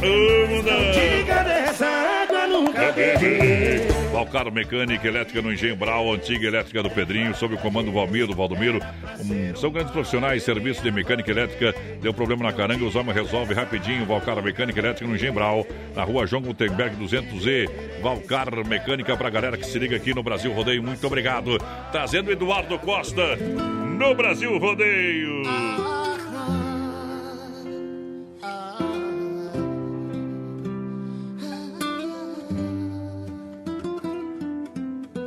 Vamos 0.00 0.64
Diga 0.92 1.42
dessa 1.44 1.86
água 1.86 2.46
nunca 2.46 2.92
bebi. 2.92 3.95
Valcaro 4.16 4.50
Mecânica, 4.50 5.06
Elétrica 5.06 5.42
no 5.42 5.52
Engenho 5.52 5.76
Brau, 5.76 6.10
Antiga 6.10 6.46
Elétrica 6.46 6.82
do 6.82 6.88
Pedrinho, 6.88 7.34
sob 7.34 7.54
o 7.54 7.58
comando 7.58 7.88
do 7.88 7.92
Valmir, 7.92 8.26
do 8.26 8.34
Valdomiro. 8.34 8.80
Um, 9.20 9.54
são 9.54 9.70
grandes 9.70 9.92
profissionais, 9.92 10.42
serviço 10.42 10.82
de 10.82 10.90
mecânica 10.90 11.30
elétrica. 11.30 11.74
Deu 12.00 12.14
problema 12.14 12.44
na 12.44 12.52
caranga, 12.52 12.82
os 12.82 12.96
homens 12.96 13.14
resolve 13.14 13.52
rapidinho. 13.52 14.06
Valcar 14.06 14.42
Mecânica 14.42 14.80
Elétrica 14.80 15.06
no 15.06 15.16
Engenho 15.16 15.34
Brau, 15.34 15.66
na 15.94 16.02
rua 16.02 16.26
João 16.26 16.40
Gutenberg 16.40 16.96
200E. 16.96 17.68
Valcar 18.00 18.48
Mecânica 18.66 19.14
pra 19.18 19.28
galera 19.28 19.58
que 19.58 19.66
se 19.66 19.78
liga 19.78 19.96
aqui 19.96 20.14
no 20.14 20.22
Brasil 20.22 20.50
Rodeio. 20.50 20.82
Muito 20.82 21.06
obrigado. 21.06 21.58
Trazendo 21.92 22.32
Eduardo 22.32 22.78
Costa 22.78 23.36
no 23.36 24.14
Brasil 24.14 24.56
Rodeio. 24.56 25.42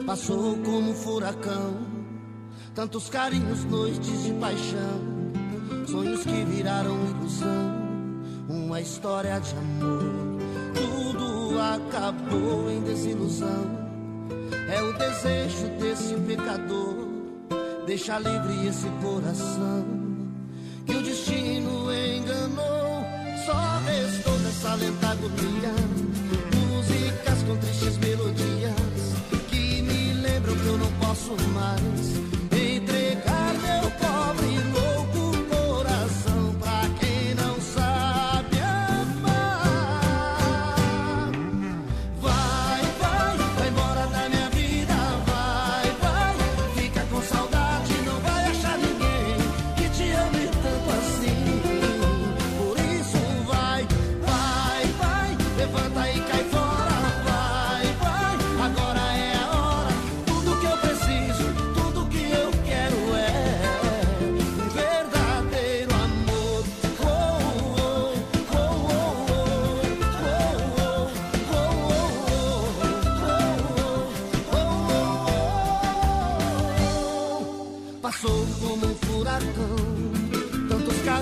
Passou 0.10 0.58
como 0.66 0.90
um 0.90 0.96
furacão, 0.96 1.86
tantos 2.74 3.10
carinhos, 3.10 3.64
noites 3.66 4.24
de 4.24 4.34
paixão, 4.34 5.02
sonhos 5.86 6.24
que 6.24 6.46
viraram 6.46 6.98
ilusão, 7.12 7.76
uma 8.50 8.82
história 8.82 9.40
de 9.40 9.56
amor. 9.56 10.02
Tudo 10.74 11.60
acabou 11.60 12.72
em 12.72 12.82
desilusão. 12.82 13.70
É 14.68 14.82
o 14.82 14.94
desejo 14.94 15.68
desse 15.80 16.16
pecador, 16.16 16.96
deixa 17.86 18.18
livre 18.18 18.66
esse 18.68 18.88
coração. 19.04 19.86
Que 20.88 20.96
o 20.96 21.04
destino 21.04 21.94
enganou. 21.94 23.06
Só 23.46 23.80
restou 23.86 24.40
nessa 24.40 24.74
lenta 24.74 25.08
agonia, 25.10 25.74
músicas 26.56 27.44
com 27.44 27.56
tristes 27.58 27.98
melodias 28.00 28.19
que 31.22 31.32
eu 31.32 32.29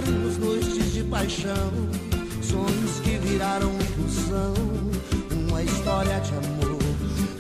anos, 0.08 0.38
noites 0.38 0.94
de 0.94 1.04
paixão, 1.04 1.72
sonhos 2.42 3.00
que 3.04 3.18
viraram 3.18 3.72
ilusão, 3.98 4.54
uma 5.32 5.64
história 5.64 6.20
de 6.20 6.34
amor. 6.34 6.78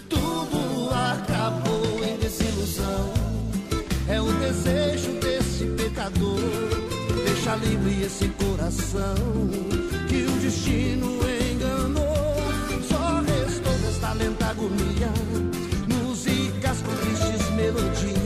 Tudo 0.09 0.89
acabou 0.93 2.03
em 2.03 2.17
desilusão. 2.17 3.13
É 4.07 4.21
o 4.21 4.31
desejo 4.39 5.11
desse 5.19 5.65
pecador. 5.65 6.39
Deixa 7.25 7.55
livre 7.55 8.03
esse 8.03 8.27
coração 8.29 9.15
que 10.07 10.23
o 10.23 10.31
destino 10.39 11.19
enganou. 11.51 12.37
Só 12.87 13.21
restou 13.21 13.73
desta 13.73 14.13
lenta 14.13 14.45
agonia. 14.47 15.11
Músicas 15.87 16.77
com 16.81 16.95
tristes 16.95 17.49
melodias 17.55 18.16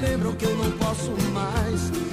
lembram 0.00 0.32
que 0.34 0.44
eu 0.44 0.56
não 0.56 0.70
posso 0.72 1.10
mais 1.32 2.07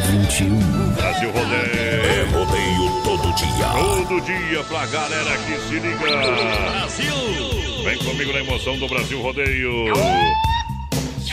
2021. 0.00 0.58
Brasil 0.94 1.30
Rodeio. 1.30 2.04
É 2.04 2.22
rodeio 2.32 3.02
todo 3.04 3.34
dia. 3.34 3.68
Todo 3.74 4.20
dia 4.22 4.64
pra 4.64 4.86
galera 4.86 5.36
que 5.38 5.60
se 5.68 5.74
liga. 5.74 5.98
Brasil. 5.98 7.14
Vem 7.84 7.98
comigo 7.98 8.32
na 8.32 8.40
emoção 8.40 8.78
do 8.78 8.88
Brasil 8.88 9.20
Rodeio. 9.20 9.94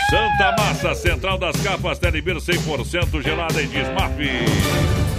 Santa 0.10 0.56
Massa, 0.58 0.96
Central 0.96 1.38
das 1.38 1.56
Capas, 1.62 2.00
Telebir 2.00 2.36
100% 2.36 3.22
gelada 3.22 3.62
em 3.62 3.68
Desmaf. 3.68 4.14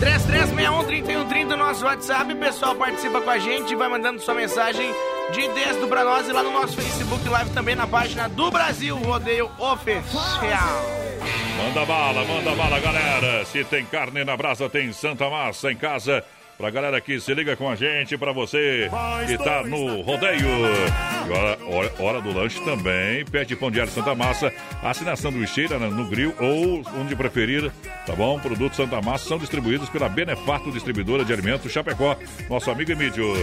3361-3130, 0.01 1.57
nosso 1.57 1.85
WhatsApp. 1.85 2.33
O 2.33 2.37
pessoal 2.37 2.75
participa 2.75 3.21
com 3.21 3.31
a 3.31 3.39
gente, 3.39 3.75
vai 3.75 3.89
mandando 3.89 4.21
sua 4.21 4.35
mensagem 4.35 4.91
de 5.33 5.49
texto 5.49 5.87
pra 5.89 6.05
nós 6.05 6.29
e 6.29 6.33
lá 6.33 6.43
no 6.43 6.53
nosso 6.53 6.75
Facebook 6.75 7.29
Live 7.29 7.51
também 7.51 7.75
na 7.75 7.87
página 7.87 8.29
do 8.29 8.51
Brasil 8.51 8.97
Rodeio 8.97 9.51
Oficial. 9.59 10.98
Manda 11.69 11.85
bala, 11.85 12.25
manda 12.25 12.55
bala, 12.55 12.81
galera. 12.81 13.45
Se 13.45 13.63
tem 13.63 13.85
carne 13.85 14.25
na 14.25 14.35
brasa, 14.35 14.71
tem 14.71 14.91
Santa 14.91 15.29
Massa 15.29 15.71
em 15.71 15.77
casa. 15.77 16.25
Pra 16.59 16.71
galera 16.71 17.01
que 17.01 17.21
se 17.21 17.33
liga 17.33 17.55
com 17.55 17.71
a 17.71 17.77
gente, 17.77 18.19
pra 18.19 18.33
você 18.33 18.91
que 19.29 19.39
tá 19.39 19.63
no 19.63 20.01
rodeio. 20.01 20.49
Agora, 21.23 21.59
hora, 21.65 21.93
hora 22.01 22.21
do 22.21 22.33
lanche 22.33 22.61
também. 22.65 23.25
Pede 23.27 23.55
pão 23.55 23.71
diário 23.71 23.93
Santa 23.93 24.13
Massa. 24.13 24.53
Assina 24.83 25.15
sanduicheira 25.15 25.79
né, 25.79 25.87
no 25.87 26.05
grill 26.07 26.35
ou 26.41 26.83
onde 27.01 27.15
preferir, 27.15 27.71
tá 28.05 28.13
bom? 28.13 28.41
Produtos 28.41 28.77
Santa 28.77 29.01
Massa 29.01 29.29
são 29.29 29.39
distribuídos 29.39 29.89
pela 29.89 30.09
Benefato 30.09 30.73
Distribuidora 30.73 31.25
de 31.25 31.33
Alimentos 31.33 31.71
Chapecó. 31.71 32.17
Nosso 32.51 32.73
amigo 32.73 32.91
Emílio. 32.91 33.37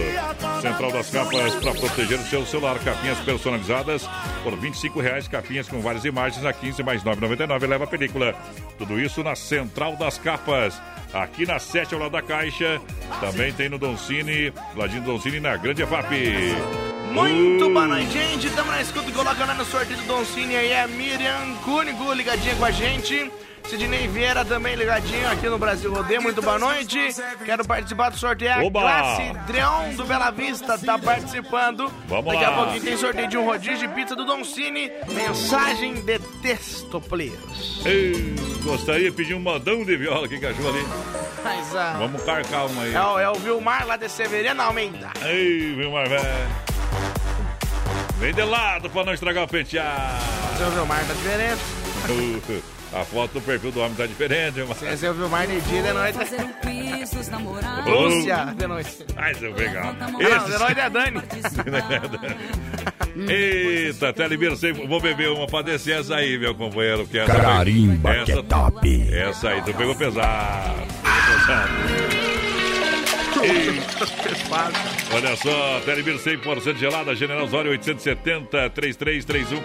Central 0.60 0.92
das 0.92 1.08
Capas 1.08 1.54
para 1.54 1.72
proteger 1.72 2.18
o 2.18 2.24
seu 2.24 2.44
celular. 2.44 2.78
Capinhas 2.80 3.18
personalizadas 3.20 4.06
por 4.42 4.54
25 4.56 5.00
reais. 5.00 5.26
Capinhas 5.26 5.66
com 5.66 5.80
várias 5.80 6.04
imagens 6.04 6.44
a 6.44 6.52
15 6.52 6.82
mais 6.82 7.02
9,99. 7.02 7.66
Leva 7.66 7.84
a 7.84 7.86
película. 7.86 8.34
Tudo 8.76 9.00
isso 9.00 9.24
na 9.24 9.34
Central 9.34 9.96
das 9.96 10.18
Capas. 10.18 10.78
Aqui 11.14 11.46
na 11.46 11.58
7 11.58 11.94
ao 11.94 12.00
lado 12.00 12.12
da 12.12 12.20
Caixa. 12.20 12.78
Também 13.20 13.52
tem 13.52 13.68
no 13.68 13.78
Doncini, 13.78 14.52
ladinho 14.74 15.02
do 15.02 15.12
Doncini 15.12 15.40
na 15.40 15.56
Grande 15.56 15.82
EFAP. 15.82 16.10
Muito 17.12 17.70
boa 17.70 17.86
noite, 17.86 18.10
gente. 18.10 18.46
Estamos 18.46 18.70
na 18.70 18.82
escuta 18.82 19.08
e 19.08 19.12
colocando 19.12 19.54
no 19.54 19.64
sorteio 19.64 19.98
do 20.00 20.06
Don 20.06 20.24
Cine 20.24 20.54
aí 20.54 20.74
a 20.74 20.86
Miriam 20.86 21.54
Cúnigo 21.64 22.12
ligadinha 22.12 22.54
com 22.56 22.64
a 22.64 22.70
gente. 22.70 23.30
Sidney 23.68 24.06
Vieira 24.08 24.44
também 24.44 24.76
ligadinho 24.76 25.28
aqui 25.28 25.48
no 25.48 25.58
Brasil 25.58 25.92
Rodeio. 25.92 26.22
Muito 26.22 26.40
boa 26.40 26.58
noite. 26.58 26.98
Quero 27.44 27.64
participar 27.66 28.10
do 28.10 28.18
sorteio. 28.18 28.52
A 28.52 28.62
Oba! 28.62 28.80
Classe 28.80 29.32
Dreon 29.46 29.94
do 29.94 30.04
Bela 30.04 30.30
Vista 30.30 30.78
tá 30.78 30.96
participando. 30.98 31.90
Vamos 32.06 32.32
Daqui 32.32 32.44
a 32.44 32.50
lá. 32.50 32.56
pouquinho 32.58 32.82
tem 32.82 32.96
sorteio 32.96 33.28
de 33.28 33.36
um 33.36 33.44
rodízio 33.44 33.88
de 33.88 33.94
pizza 33.94 34.14
do 34.14 34.24
Don 34.24 34.44
Cine. 34.44 34.90
Mensagem 35.08 35.94
de 35.94 36.18
texto, 36.42 37.00
please. 37.00 37.36
Ei, 37.84 38.34
gostaria 38.62 39.10
de 39.10 39.16
pedir 39.16 39.34
um 39.34 39.40
modão 39.40 39.84
de 39.84 39.96
viola 39.96 40.28
que 40.28 40.38
cachorro 40.38 40.68
ali. 40.68 40.86
Mas, 41.42 41.74
ah, 41.76 41.96
Vamos 41.98 42.22
carcar 42.22 42.66
uma 42.66 42.82
aí. 42.82 42.94
é, 42.94 43.00
o, 43.00 43.18
é 43.18 43.30
o 43.30 43.34
Vilmar 43.34 43.86
lá 43.86 43.96
de 43.96 44.08
Severino 44.08 44.62
Almeida. 44.62 45.10
Ei, 45.24 45.74
Vilmar, 45.74 46.08
velho. 46.08 46.22
Vem 48.18 48.32
de 48.32 48.42
lado 48.42 48.88
pra 48.90 49.04
não 49.04 49.12
estragar 49.12 49.44
o 49.44 49.48
penteado. 49.48 50.24
É 50.60 50.66
o 50.66 50.70
Vilmar 50.70 51.04
tá 51.04 51.12
diferente. 51.14 52.62
A 52.92 53.04
foto 53.04 53.32
do 53.32 53.40
perfil 53.40 53.72
do 53.72 53.80
homem 53.80 53.94
tá 53.94 54.06
diferente. 54.06 54.60
Esse 54.90 55.06
é 55.06 55.10
o 55.10 55.14
Vilmar 55.14 55.46
de 55.46 55.60
dia 55.62 55.80
e 55.80 55.82
de 55.82 55.92
noite. 55.92 56.18
Lúcia, 57.86 58.54
de 58.56 58.66
noite. 58.66 59.06
Ai, 59.16 59.34
seu 59.34 59.52
legal. 59.54 59.92
Não, 59.94 60.18
de 60.18 60.58
noite 60.58 60.80
é 60.80 60.90
Dani. 60.90 61.22
Eita, 63.32 64.12
Telebir, 64.12 64.52
vou 64.86 65.00
beber 65.00 65.30
uma 65.30 65.46
pra 65.46 65.62
descer 65.62 66.00
essa 66.00 66.16
aí, 66.16 66.38
meu 66.38 66.54
companheiro. 66.54 67.06
Que 67.06 67.18
essa 67.18 67.34
Carimba, 67.34 68.10
essa, 68.14 68.24
que 68.24 68.32
é 68.32 68.42
top. 68.42 69.08
Essa 69.12 69.48
aí, 69.48 69.62
tu 69.62 69.72
pegou 69.74 69.94
pesado. 69.94 70.86
Pegou 71.02 71.38
pesado. 71.38 71.72
Olha 75.12 75.36
só, 75.36 75.80
Telebir 75.84 76.16
100% 76.16 76.76
gelada, 76.76 77.14
General 77.14 77.44
Osório 77.44 77.70
870 77.70 78.70
3331 78.70 79.62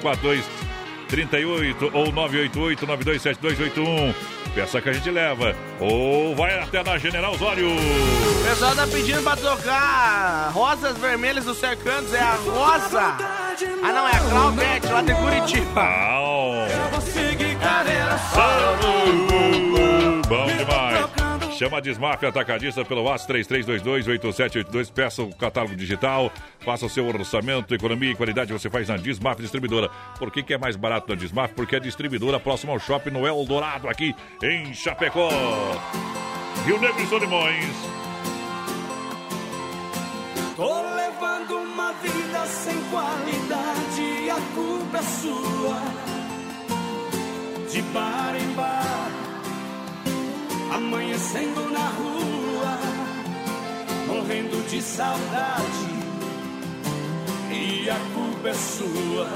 38 1.11 1.91
ou 1.93 2.11
988 2.11 2.87
927281. 2.87 4.13
Peça 4.55 4.81
que 4.81 4.89
a 4.89 4.93
gente 4.93 5.09
leva. 5.11 5.55
Ou 5.79 6.33
vai 6.35 6.57
até 6.57 6.81
na 6.83 6.97
General 6.97 7.33
Osório. 7.33 7.67
O 7.69 8.43
pessoal 8.49 8.75
tá 8.75 8.87
pedindo 8.87 9.21
pra 9.21 9.35
tocar 9.35 10.51
Rosas 10.53 10.97
Vermelhas 10.97 11.45
do 11.45 11.53
Cercantos. 11.53 12.13
É 12.13 12.21
a 12.21 12.35
Rosa. 12.35 13.17
Ah, 13.83 13.91
não, 13.93 14.07
é 14.07 14.11
a 14.11 14.19
Claudete, 14.19 14.87
lá 14.87 15.01
de 15.01 15.13
Curitiba. 15.13 15.81
Au. 15.81 16.53
Bom 20.27 20.45
demais. 20.45 20.90
Chama 21.61 21.77
a 21.77 21.79
Desmaf 21.79 22.25
Atacadista 22.25 22.83
pelo 22.83 23.03
WhatsApp 23.03 23.33
3322-8782. 23.43 24.91
Peça 24.91 25.21
o 25.21 25.31
catálogo 25.35 25.75
digital. 25.75 26.31
Faça 26.61 26.87
o 26.87 26.89
seu 26.89 27.05
orçamento, 27.05 27.75
economia 27.75 28.09
e 28.09 28.15
qualidade 28.15 28.51
você 28.51 28.67
faz 28.67 28.87
na 28.87 28.97
Desmaf 28.97 29.39
Distribuidora. 29.39 29.87
Por 30.17 30.31
que, 30.31 30.41
que 30.41 30.55
é 30.55 30.57
mais 30.57 30.75
barato 30.75 31.09
na 31.09 31.13
Desmaf? 31.13 31.53
Porque 31.53 31.75
é 31.75 31.79
distribuidora 31.79 32.39
próxima 32.39 32.73
ao 32.73 32.79
shopping 32.79 33.11
no 33.11 33.27
Eldorado, 33.27 33.87
aqui 33.87 34.15
em 34.41 34.73
Chapecó. 34.73 35.29
Rio 36.65 36.79
Negro 36.79 36.99
e 36.99 37.05
Solimões. 37.05 37.75
Tô 40.55 40.81
levando 40.95 41.57
uma 41.57 41.93
vida 41.93 42.43
sem 42.47 42.81
qualidade, 42.85 44.29
a 44.31 44.55
culpa 44.55 44.97
é 44.97 45.03
sua. 45.03 45.81
De 47.71 47.81
bar 47.83 48.35
em 48.35 48.51
bar, 48.55 49.11
amanhecendo 50.71 51.69
na 51.69 51.87
rua, 51.89 52.79
morrendo 54.07 54.65
de 54.69 54.81
saudade, 54.81 55.91
e 57.51 57.89
a 57.89 57.99
culpa 58.13 58.49
é 58.49 58.53
sua. 58.53 59.27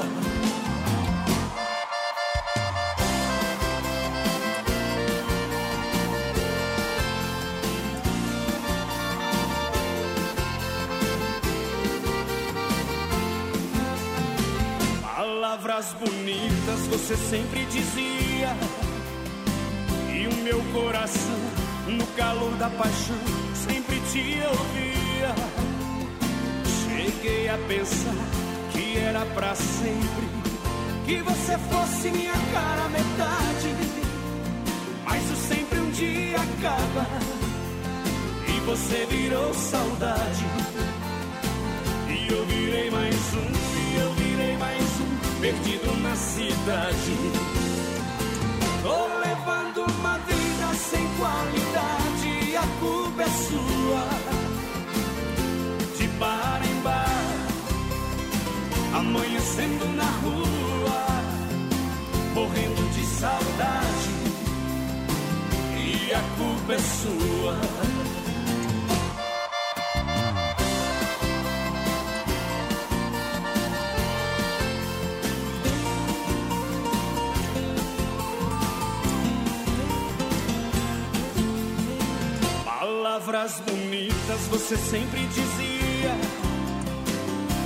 Palavras 15.01 15.93
bonitas 15.99 16.87
você 16.87 17.17
sempre 17.17 17.65
dizia. 17.65 18.84
Meu 20.45 20.61
coração, 20.65 21.39
no 21.87 22.05
calor 22.15 22.51
da 22.57 22.69
paixão, 22.69 23.17
sempre 23.67 23.99
te 24.11 24.43
ouvia. 24.47 25.33
Cheguei 26.83 27.49
a 27.49 27.57
pensar 27.67 28.13
que 28.71 28.95
era 28.95 29.25
pra 29.33 29.55
sempre. 29.55 30.29
Que 31.07 31.19
você 31.23 31.57
fosse 31.57 32.11
minha 32.11 32.35
cara 32.53 32.87
metade. 32.89 33.75
Mas 35.03 35.31
o 35.31 35.35
sempre 35.35 35.79
um 35.79 35.89
dia 35.89 36.37
acaba. 36.37 37.07
E 38.47 38.59
você 38.67 39.07
virou 39.09 39.51
saudade. 39.51 40.45
E 42.07 42.31
eu 42.31 42.45
virei 42.45 42.91
mais 42.91 43.15
um, 43.33 43.49
e 43.81 43.99
eu 43.99 44.13
virei 44.13 44.57
mais 44.57 44.83
um, 45.01 45.41
perdido 45.41 46.01
na 46.03 46.15
cidade. 46.15 47.17
Tô 48.83 49.24
culpa 52.85 53.23
é 53.23 53.29
sua. 53.47 54.03
De 55.97 56.07
bar 56.19 56.61
em 56.63 56.81
bar, 56.81 57.47
amanhecendo 58.93 59.85
na 59.95 60.09
rua, 60.23 61.05
morrendo 62.33 62.83
de 62.93 63.05
saudade. 63.05 64.11
E 65.77 66.13
a 66.13 66.21
culpa 66.37 66.73
é 66.73 66.79
sua. 66.79 67.94
Palavras 83.25 83.59
bonitas 83.61 84.41
você 84.51 84.77
sempre 84.77 85.25
dizia. 85.25 86.11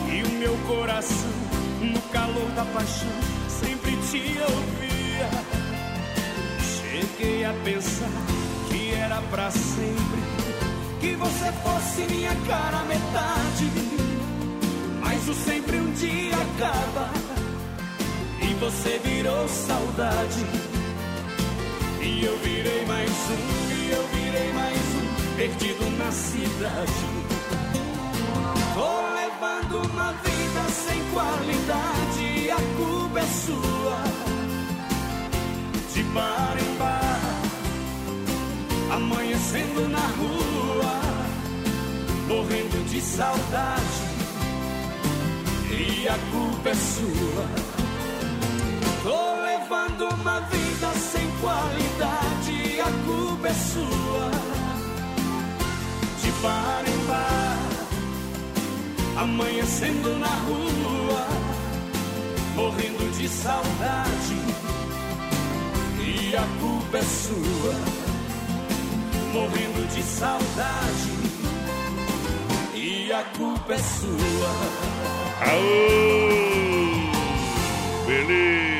E 0.10 0.24
o 0.24 0.30
meu 0.40 0.58
coração, 0.66 1.34
no 1.82 2.02
calor 2.14 2.50
da 2.52 2.64
paixão, 2.64 3.10
sempre 3.50 3.92
te 4.10 4.40
ouvia. 4.40 5.30
Cheguei 6.62 7.44
a 7.44 7.52
pensar 7.66 8.10
que 8.70 8.94
era 8.94 9.22
pra 9.24 9.52
sempre. 9.52 10.22
Que 11.02 11.16
você 11.16 11.52
fosse 11.52 12.02
minha 12.10 12.36
cara 12.48 12.82
metade. 12.86 13.70
Mas 15.02 15.28
o 15.28 15.34
sempre 15.34 15.78
um 15.78 15.92
dia 15.92 16.36
acaba. 16.36 17.10
E 18.42 18.54
você 18.54 18.98
virou 19.04 19.46
saudade. 19.50 20.46
E 22.02 22.24
eu 22.24 22.38
virei 22.38 22.86
mais 22.86 23.10
um, 23.10 23.74
e 23.74 23.92
eu 23.92 24.08
virei 24.08 24.54
mais 24.54 24.78
um, 24.78 24.89
perdido 25.40 25.90
na 25.98 26.12
cidade. 26.12 27.06
Tô 28.74 28.92
levando 29.16 29.90
uma 29.90 30.12
vida 30.12 30.64
sem 30.70 31.02
qualidade, 31.14 32.52
a 32.52 32.62
culpa 32.76 33.20
é 33.20 33.26
sua. 33.26 34.04
De 35.94 36.04
bar 36.04 36.58
em 36.60 36.78
bar, 36.78 37.22
amanhecendo 38.92 39.88
na 39.88 40.06
rua, 40.20 41.00
morrendo 42.28 42.84
de 42.90 43.00
saudade. 43.00 44.02
E 45.72 46.06
a 46.06 46.18
culpa 46.34 46.70
é 46.70 46.76
sua. 46.76 47.46
Tô 49.04 49.42
levando 49.42 50.14
uma 50.16 50.42
vida 50.42 50.90
sem 51.00 51.32
qualidade, 51.40 52.82
a 52.82 52.92
culpa 53.06 53.48
é 53.48 53.54
sua. 53.54 54.69
Bar 56.42 56.84
em 56.88 57.06
bar, 57.06 57.60
amanhecendo 59.22 60.18
na 60.20 60.28
rua, 60.28 61.28
morrendo 62.56 63.12
de 63.18 63.28
saudade. 63.28 64.38
E 66.00 66.34
a 66.34 66.48
culpa 66.62 66.98
é 66.98 67.02
sua, 67.02 67.76
morrendo 69.34 69.86
de 69.94 70.02
saudade. 70.02 71.12
E 72.74 73.12
a 73.12 73.24
culpa 73.38 73.74
é 73.74 73.78
sua. 73.78 74.52
Aô! 75.52 76.70
Beleza 78.08 78.79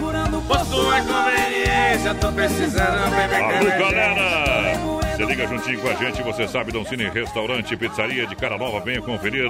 Posto 0.48 0.94
é 0.94 1.02
conveniência, 1.02 2.16
tô 2.16 2.32
precisando 2.32 3.10
beber 3.12 3.44
Alô, 3.44 3.70
galera! 3.80 4.99
Você 5.20 5.26
liga 5.26 5.48
juntinho 5.48 5.82
com 5.82 5.90
a 5.90 5.96
gente, 5.96 6.24
você 6.24 6.48
sabe, 6.48 6.72
Don 6.72 6.86
Cine 6.86 7.10
Restaurante 7.10 7.76
Pizzaria 7.76 8.26
de 8.26 8.38
Cara 8.38 8.58
Nova, 8.58 8.80
venha 8.80 9.02
conferir. 9.02 9.50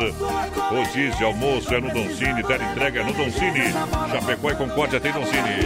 Rodízio, 0.68 1.28
almoço 1.28 1.72
é 1.72 1.80
no 1.80 1.94
Don 1.94 2.10
Cine, 2.10 2.40
entrega 2.40 3.02
é 3.02 3.04
no 3.04 3.14
Don 3.14 3.30
Cine. 3.30 3.72
Chapecó 4.12 4.50
e 4.50 4.56
Concórdia 4.56 5.00
tem 5.00 5.12
Don 5.12 5.24
Cine. 5.28 5.60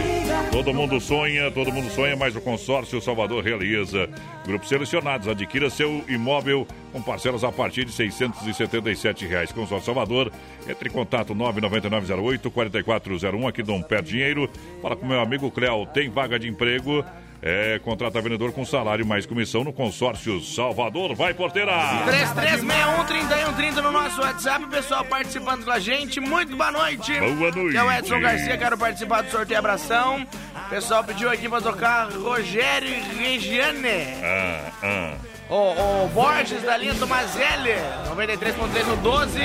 Todo 0.52 0.74
mundo 0.74 1.00
sonha, 1.00 1.50
todo 1.50 1.72
mundo 1.72 1.90
sonha, 1.90 2.14
mas 2.16 2.36
o 2.36 2.40
consórcio 2.42 3.00
Salvador 3.00 3.42
realiza. 3.42 4.06
Grupos 4.46 4.68
selecionados, 4.68 5.26
adquira 5.26 5.70
seu 5.70 6.04
imóvel 6.06 6.66
com 6.92 7.00
parcelas 7.00 7.42
a 7.42 7.50
partir 7.50 7.86
de 7.86 7.92
677 7.92 9.26
reais. 9.26 9.52
Consórcio 9.52 9.86
Salvador, 9.86 10.30
entre 10.68 10.90
em 10.90 10.92
contato 10.92 11.34
99908-4401 11.34 13.48
aqui 13.48 13.62
Dom 13.62 13.80
Pé 13.80 14.02
Dinheiro. 14.02 14.50
Fala 14.82 14.96
com 14.96 15.06
meu 15.06 15.20
amigo 15.20 15.50
Cléo, 15.50 15.86
tem 15.86 16.10
vaga 16.10 16.38
de 16.38 16.46
emprego? 16.46 17.02
É, 17.46 17.78
contrata 17.84 18.22
vendedor 18.22 18.52
com 18.52 18.64
salário 18.64 19.04
mais 19.04 19.26
comissão 19.26 19.62
no 19.62 19.70
consórcio 19.70 20.40
Salvador. 20.40 21.14
Vai, 21.14 21.34
porteira! 21.34 21.72
3361-3130 22.06 23.82
no 23.82 23.92
nosso 23.92 24.18
WhatsApp, 24.22 24.66
pessoal 24.68 25.04
participando 25.04 25.62
com 25.62 25.70
a 25.70 25.78
gente. 25.78 26.20
Muito 26.20 26.56
boa 26.56 26.72
noite. 26.72 27.12
Boa 27.20 27.50
noite. 27.50 27.72
Que 27.72 27.76
é 27.76 27.82
o 27.82 27.92
Edson 27.92 28.18
Garcia, 28.18 28.56
quero 28.56 28.78
participar 28.78 29.24
do 29.24 29.30
sorteio 29.30 29.58
Abração. 29.58 30.26
O 30.54 30.70
pessoal 30.70 31.04
pediu 31.04 31.28
aqui 31.28 31.46
pra 31.46 31.60
tocar 31.60 32.08
Rogério 32.12 32.94
Regiane. 33.18 34.14
Ah, 34.22 34.70
ah. 34.82 35.14
O, 35.50 36.04
o 36.04 36.08
Borges 36.08 36.62
da 36.62 36.78
linha 36.78 36.94
Tomazelli, 36.94 37.74
93.3 38.08 38.86
no 38.86 38.96
12. 38.96 39.38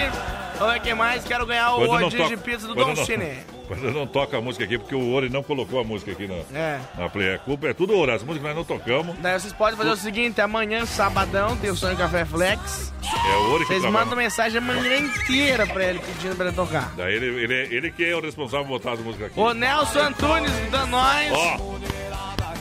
Vamos 0.58 0.74
ver 0.74 0.80
quem 0.82 0.93
mais. 0.95 1.26
Quero 1.26 1.45
ganhar 1.45 1.74
o 1.74 1.86
rodízio 1.86 2.30
de 2.30 2.38
pizza 2.38 2.66
do 2.66 2.76
não- 2.76 2.95
Cine. 2.95 3.59
Quando 3.70 3.91
não 3.93 4.07
toca 4.07 4.36
a 4.36 4.41
música 4.41 4.65
aqui, 4.65 4.78
porque 4.80 4.95
o 4.95 5.13
Ori 5.13 5.30
não 5.30 5.43
colocou 5.43 5.80
a 5.80 5.84
música 5.84 6.11
aqui 6.11 6.28
na, 6.28 6.34
É. 6.59 6.80
na 6.97 7.07
play. 7.07 7.30
É 7.36 7.38
culpa, 7.38 7.67
é 7.67 7.74
tudo 7.74 7.95
Ori. 7.95 8.11
As 8.11 8.24
músicas 8.24 8.47
nós 8.47 8.55
não 8.57 8.63
tocamos. 8.65 9.15
Daí 9.20 9.39
vocês 9.39 9.53
podem 9.53 9.78
fazer 9.78 9.91
o 9.91 9.95
seguinte, 9.95 10.41
amanhã, 10.41 10.86
sabadão, 10.88 11.55
tem 11.55 11.70
o 11.70 11.76
Sonho 11.76 11.95
Café 11.95 12.26
Flex. 12.26 12.91
É 13.03 13.36
o 13.38 13.53
Ori 13.53 13.65
que 13.67 13.74
Vocês 13.80 13.91
mandam 13.91 14.17
mensagem 14.17 14.57
a 14.57 14.61
manhã 14.61 14.97
inteira 14.97 15.67
pra 15.67 15.84
ele, 15.86 15.99
pedindo 15.99 16.36
pra 16.36 16.47
ele 16.47 16.55
tocar. 16.55 16.91
Daí 16.97 17.13
ele, 17.13 17.28
ele, 17.43 17.76
ele 17.76 17.91
que 17.91 18.03
é 18.03 18.15
o 18.15 18.20
responsável 18.22 18.65
por 18.65 18.74
botar 18.80 18.93
as 18.93 18.99
músicas 18.99 19.28
aqui. 19.28 19.39
O 19.39 19.53
Nelson 19.53 19.99
Antunes 19.99 20.51
da 20.72 20.88
nós. 20.88 21.32
Ó, 21.32 21.80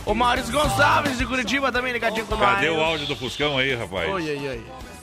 O 0.05 0.15
Maurício 0.15 0.53
Gonçalves 0.53 1.17
de 1.19 1.25
Curitiba 1.27 1.73
também 1.73 1.93
ligadinho 1.93 2.27
com 2.27 2.37
nós. 2.37 2.55
cadê 2.57 2.69
o 2.69 2.81
áudio 2.83 3.07
do 3.07 3.17
Fuscão 3.17 3.57
aí, 3.59 3.75
rapaz? 3.75 4.09
Oi, 4.11 4.23
oi, 4.31 4.49
oi. 4.49 4.63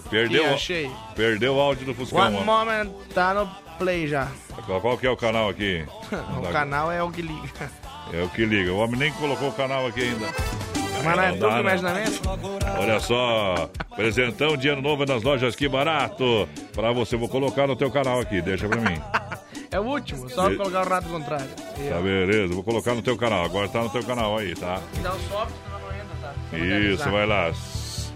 Perdeu, 0.09 0.43
Ih, 0.43 0.53
achei. 0.53 0.91
perdeu 1.15 1.55
o 1.55 1.59
áudio 1.59 1.85
do 1.85 1.93
Fuscão. 1.95 2.19
One 2.19 2.37
ó. 2.37 2.43
moment, 2.43 2.89
tá 3.13 3.33
no 3.33 3.47
play 3.77 4.07
já. 4.07 4.27
Qual, 4.65 4.79
qual 4.81 4.97
que 4.97 5.05
é 5.07 5.09
o 5.09 5.17
canal 5.17 5.49
aqui? 5.49 5.85
O 6.39 6.51
canal 6.51 6.91
é 6.91 7.01
o 7.03 7.11
que 7.11 7.21
liga. 7.21 7.71
É 8.13 8.21
o 8.23 8.29
que 8.29 8.45
liga. 8.45 8.71
O 8.71 8.77
homem 8.77 8.97
nem 8.99 9.11
colocou 9.13 9.49
o 9.49 9.53
canal 9.53 9.87
aqui 9.87 10.01
ainda. 10.03 10.27
Mas 11.03 11.15
não 11.17 11.23
é 11.23 11.31
Não 11.31 11.37
tu 11.37 11.41
dá, 11.41 11.57
que 11.57 11.63
né? 11.83 11.93
mesa? 11.93 12.21
Olha 12.79 12.99
só, 12.99 13.69
presentão 13.95 14.55
de 14.55 14.69
ano 14.69 14.81
novo 14.81 15.05
nas 15.05 15.21
lojas 15.23 15.55
Que 15.55 15.67
Barato. 15.67 16.47
Pra 16.73 16.91
você, 16.91 17.15
vou 17.17 17.27
colocar 17.27 17.67
no 17.67 17.75
teu 17.75 17.91
canal 17.91 18.19
aqui, 18.19 18.41
deixa 18.41 18.67
pra 18.67 18.79
mim. 18.81 18.99
É 19.71 19.79
o 19.79 19.83
último, 19.83 20.29
só 20.29 20.49
E- 20.49 20.55
colocar 20.55 20.85
o 20.85 20.89
rato 20.89 21.09
contrário. 21.09 21.47
Tá 21.49 21.99
beleza, 21.99 22.53
vou 22.53 22.63
colocar 22.63 22.93
no 22.93 23.01
teu 23.01 23.17
canal. 23.17 23.43
Agora 23.43 23.67
tá 23.67 23.81
no 23.81 23.89
teu 23.89 24.03
canal 24.03 24.37
aí, 24.37 24.55
tá? 24.55 24.79
Dá 25.03 25.13
um 25.13 25.19
sobe, 25.27 25.51
senão 25.65 25.79
não 25.81 25.89
entra, 25.89 26.15
tá? 26.21 26.57
Isso, 26.57 27.09
vai 27.11 27.25
lá. 27.25 27.51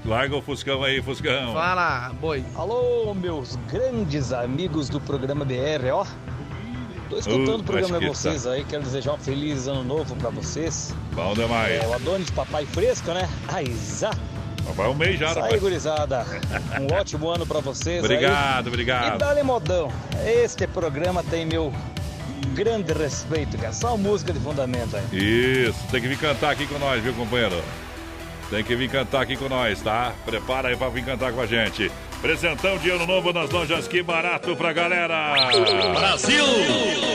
Larga 0.10 0.36
o 0.38 0.42
Fuscão 0.42 0.84
aí, 0.84 1.04
Fuscão. 1.04 1.54
Fala, 1.54 2.12
boi. 2.20 2.44
Alô, 2.56 3.14
meus 3.14 3.56
grandes 3.72 4.34
amigos 4.34 4.90
do 4.90 5.00
programa 5.00 5.46
BR, 5.46 5.86
ó. 5.94 6.04
Tô 7.08 7.18
escutando 7.20 7.58
Uh, 7.58 7.60
o 7.60 7.64
programa 7.64 8.00
de 8.00 8.08
vocês 8.08 8.48
aí, 8.48 8.66
quero 8.66 8.82
desejar 8.82 9.14
um 9.14 9.20
feliz 9.20 9.68
ano 9.68 9.84
novo 9.84 10.16
pra 10.16 10.32
vocês. 10.32 10.96
Bom 11.14 11.36
demais. 11.36 11.84
É 11.84 11.88
o 11.88 11.94
Adonis 11.94 12.32
Papai 12.32 12.66
Fresco, 12.66 13.12
né? 13.12 13.30
Aizá. 13.50 14.10
Vai 14.76 14.88
um 14.88 14.96
mês 14.96 15.20
já, 15.20 15.28
Isso 15.30 15.38
aí, 15.38 15.44
rapaz. 15.44 15.62
gurizada. 15.62 16.26
Um 16.82 16.92
ótimo 17.00 17.30
ano 17.30 17.46
pra 17.46 17.60
vocês 17.60 18.04
Obrigado, 18.04 18.66
aí. 18.66 18.68
obrigado. 18.68 19.16
E 19.16 19.18
dale 19.20 19.44
modão. 19.44 19.92
Este 20.26 20.66
programa 20.66 21.24
tem 21.24 21.46
meu 21.46 21.72
grande 22.56 22.94
respeito, 22.94 23.60
cara. 23.60 23.74
Só 23.74 23.96
música 23.96 24.34
de 24.34 24.40
fundamento 24.40 24.96
aí. 24.98 25.68
Isso, 25.68 25.78
tem 25.92 26.02
que 26.02 26.08
vir 26.08 26.18
cantar 26.18 26.50
aqui 26.50 26.66
com 26.66 26.80
nós, 26.80 27.00
viu, 27.04 27.14
companheiro? 27.14 27.62
Tem 28.50 28.64
que 28.64 28.76
vir 28.76 28.90
cantar 28.90 29.22
aqui 29.22 29.38
com 29.38 29.48
nós, 29.48 29.80
tá? 29.82 30.14
Prepara 30.26 30.70
aí 30.70 30.76
pra 30.76 30.90
vir 30.90 31.06
cantar 31.06 31.32
com 31.32 31.42
a 31.42 31.46
gente. 31.46 31.92
Presentão 32.22 32.78
de 32.80 32.90
ano 32.90 33.06
novo 33.06 33.32
nas 33.32 33.50
lojas 33.50 33.88
Que 33.88 34.04
Barato 34.04 34.54
pra 34.56 34.74
galera! 34.74 35.36
Brasil! 35.96 36.44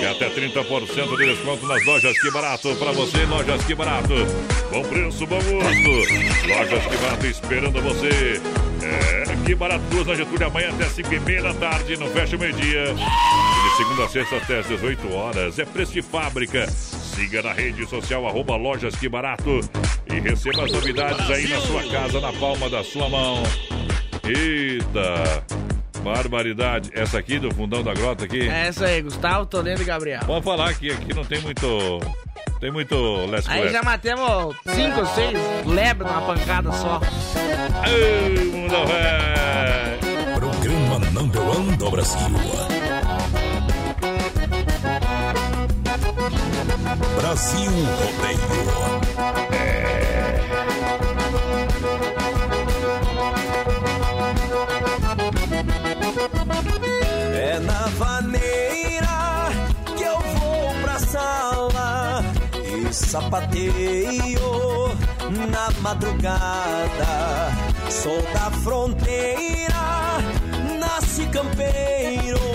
E 0.00 0.06
até 0.06 0.30
30% 0.30 1.16
de 1.16 1.26
desconto 1.26 1.66
nas 1.66 1.84
lojas 1.84 2.18
Que 2.20 2.30
Barato 2.30 2.74
pra 2.76 2.92
você, 2.92 3.24
lojas 3.26 3.64
Que 3.64 3.74
Barato. 3.74 4.14
Bom 4.70 4.82
preço, 4.84 5.26
bom 5.26 5.36
gosto. 5.42 6.48
Lojas 6.48 6.86
Que 6.86 6.96
Barato 6.96 7.26
esperando 7.26 7.82
você. 7.82 8.40
É, 8.82 9.44
Que 9.44 9.54
Barato, 9.54 9.84
duas 9.90 10.06
na 10.06 10.14
Getúlio, 10.14 10.46
amanhã 10.46 10.70
até 10.70 10.84
5 10.84 11.14
e 11.14 11.20
meia 11.20 11.42
da 11.42 11.54
tarde, 11.54 11.98
não 11.98 12.06
fecha 12.08 12.36
o 12.36 12.38
meio-dia. 12.38 12.94
De 12.94 13.76
segunda 13.76 14.04
a 14.04 14.08
sexta 14.08 14.36
até 14.36 14.60
às 14.60 14.68
18 14.68 15.12
horas. 15.12 15.58
É 15.58 15.64
preço 15.66 15.92
de 15.92 16.00
fábrica. 16.00 16.66
Siga 16.70 17.42
na 17.42 17.52
rede 17.52 17.86
social, 17.86 18.26
arroba 18.26 18.56
Lojas 18.56 18.94
Que 18.96 19.08
Barato. 19.08 19.60
E 20.06 20.20
receba 20.20 20.64
as 20.64 20.72
novidades 20.72 21.30
aí 21.30 21.48
na 21.48 21.60
sua 21.60 21.82
casa, 21.84 22.20
na 22.20 22.32
palma 22.32 22.68
da 22.68 22.82
sua 22.84 23.08
mão. 23.08 23.42
Eita! 24.24 25.44
Barbaridade. 26.02 26.90
Essa 26.92 27.18
aqui 27.18 27.38
do 27.38 27.52
fundão 27.54 27.82
da 27.82 27.94
grota 27.94 28.26
aqui. 28.26 28.48
É 28.48 28.68
isso 28.68 28.84
aí, 28.84 29.00
Gustavo, 29.00 29.46
Toledo 29.46 29.80
e 29.82 29.84
Gabriel. 29.84 30.20
Pode 30.26 30.44
falar 30.44 30.74
que 30.74 30.90
aqui 30.90 31.14
não 31.14 31.24
tem 31.24 31.40
muito. 31.40 32.00
Tem 32.60 32.70
muito 32.70 33.26
leste 33.26 33.50
Aí 33.50 33.68
já 33.70 33.82
matemos 33.82 34.56
cinco 34.74 35.00
ou 35.00 35.06
seis 35.06 35.38
lebres 35.66 36.10
numa 36.10 36.22
pancada 36.22 36.72
só. 36.72 37.00
Ei, 37.86 38.50
mundo. 38.50 38.74
Programa 40.34 40.98
Number 41.10 41.42
One 41.42 41.76
do 41.76 41.90
Brasil. 41.90 42.18
Brasil 47.16 47.70
Rodeio. 47.70 49.04
É 49.52 49.83
na 57.60 57.86
vaneira 57.98 59.50
que 59.96 60.02
eu 60.02 60.18
vou 60.18 60.74
pra 60.82 60.98
sala 60.98 62.24
e 62.54 62.92
sapateio 62.92 64.88
na 65.50 65.70
madrugada. 65.80 67.52
Sou 67.90 68.20
da 68.32 68.50
fronteira, 68.50 70.18
nasci 70.78 71.26
campeiro. 71.26 72.53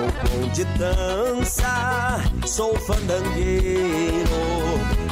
Sou 0.00 0.08
bom 0.08 0.48
de 0.48 0.64
dança, 0.78 2.22
sou 2.46 2.74
fandangueiro. 2.74 4.30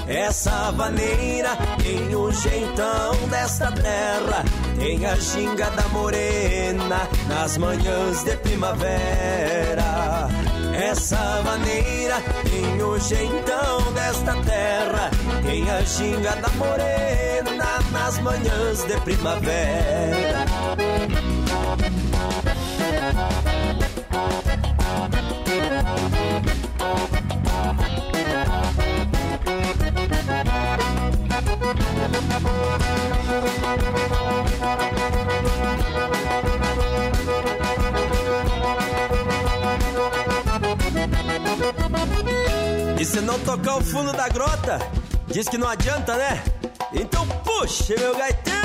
Essa 0.06 0.70
vaneira 0.70 1.50
tem 1.82 2.16
o 2.16 2.32
jeitão 2.32 3.12
desta 3.28 3.70
terra. 3.70 4.42
Tem 4.78 5.04
a 5.04 5.14
ginga 5.16 5.70
da 5.72 5.86
morena 5.88 7.06
nas 7.28 7.58
manhãs 7.58 8.24
de 8.24 8.34
primavera. 8.38 10.28
Essa 10.72 11.42
maneira 11.44 12.22
tem 12.50 12.82
o 12.82 12.98
jeitão 12.98 13.92
desta 13.92 14.32
terra. 14.42 15.10
Tem 15.44 15.70
a 15.70 15.82
ginga 15.82 16.34
da 16.36 16.48
morena 16.52 17.78
nas 17.92 18.18
manhãs 18.20 18.84
de 18.84 18.98
primavera. 19.02 20.47
E 42.98 43.04
se 43.04 43.20
não 43.20 43.38
tocar 43.40 43.76
o 43.76 43.80
fundo 43.80 44.12
da 44.12 44.28
grota, 44.28 44.78
diz 45.28 45.48
que 45.48 45.56
não 45.56 45.68
adianta, 45.68 46.16
né? 46.16 46.42
Então 46.92 47.26
puxa, 47.44 47.94
meu 47.96 48.16
gaiteiro! 48.16 48.58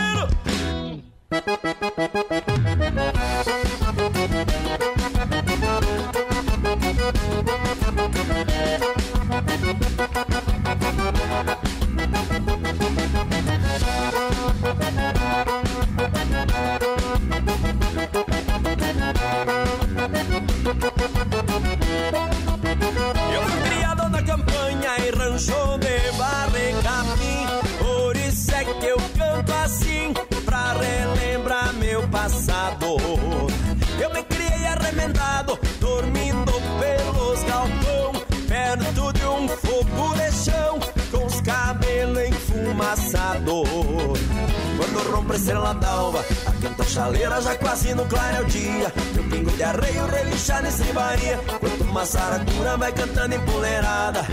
Quando 45.33 45.35
rompe 45.35 45.35
a 45.35 45.37
estrela 45.37 45.73
d'alva. 45.73 46.25
A 46.45 46.51
quinta 46.51 46.83
chaleira 46.83 47.41
já 47.41 47.55
quase 47.55 47.93
no 47.95 48.05
claro 48.05 48.37
é 48.37 48.41
o 48.41 48.45
dia. 48.45 48.93
Meu 49.13 49.23
pingo 49.23 49.51
de 49.51 49.63
arreio 49.63 50.05
relinchar 50.05 50.61
nesse 50.61 50.83
baria 50.93 51.37
Quanto 51.59 51.83
uma 51.83 52.05
saracura 52.05 52.77
vai 52.77 52.91
cantando 52.91 53.35
empoleirada 53.35 54.25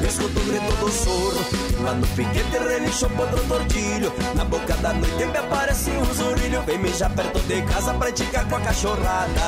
Eu 0.00 0.08
escuto 0.08 0.38
o 0.38 0.44
grito 0.44 0.76
do 0.76 0.90
soro 0.90 1.38
Lá 1.82 1.94
no 1.94 2.06
piquete 2.08 2.58
relinchou 2.58 3.10
outro 3.18 3.42
tordilho 3.48 4.12
Na 4.34 4.44
boca 4.44 4.76
da 4.76 4.92
noite 4.92 5.26
me 5.26 5.38
aparece 5.38 5.90
um 5.90 6.14
zurilho. 6.14 6.62
Vem 6.62 6.78
mijar 6.78 7.10
perto 7.14 7.40
de 7.40 7.62
casa 7.62 7.94
pra 7.94 8.10
esticar 8.10 8.46
com 8.48 8.56
a 8.56 8.60
cachorrada 8.60 9.42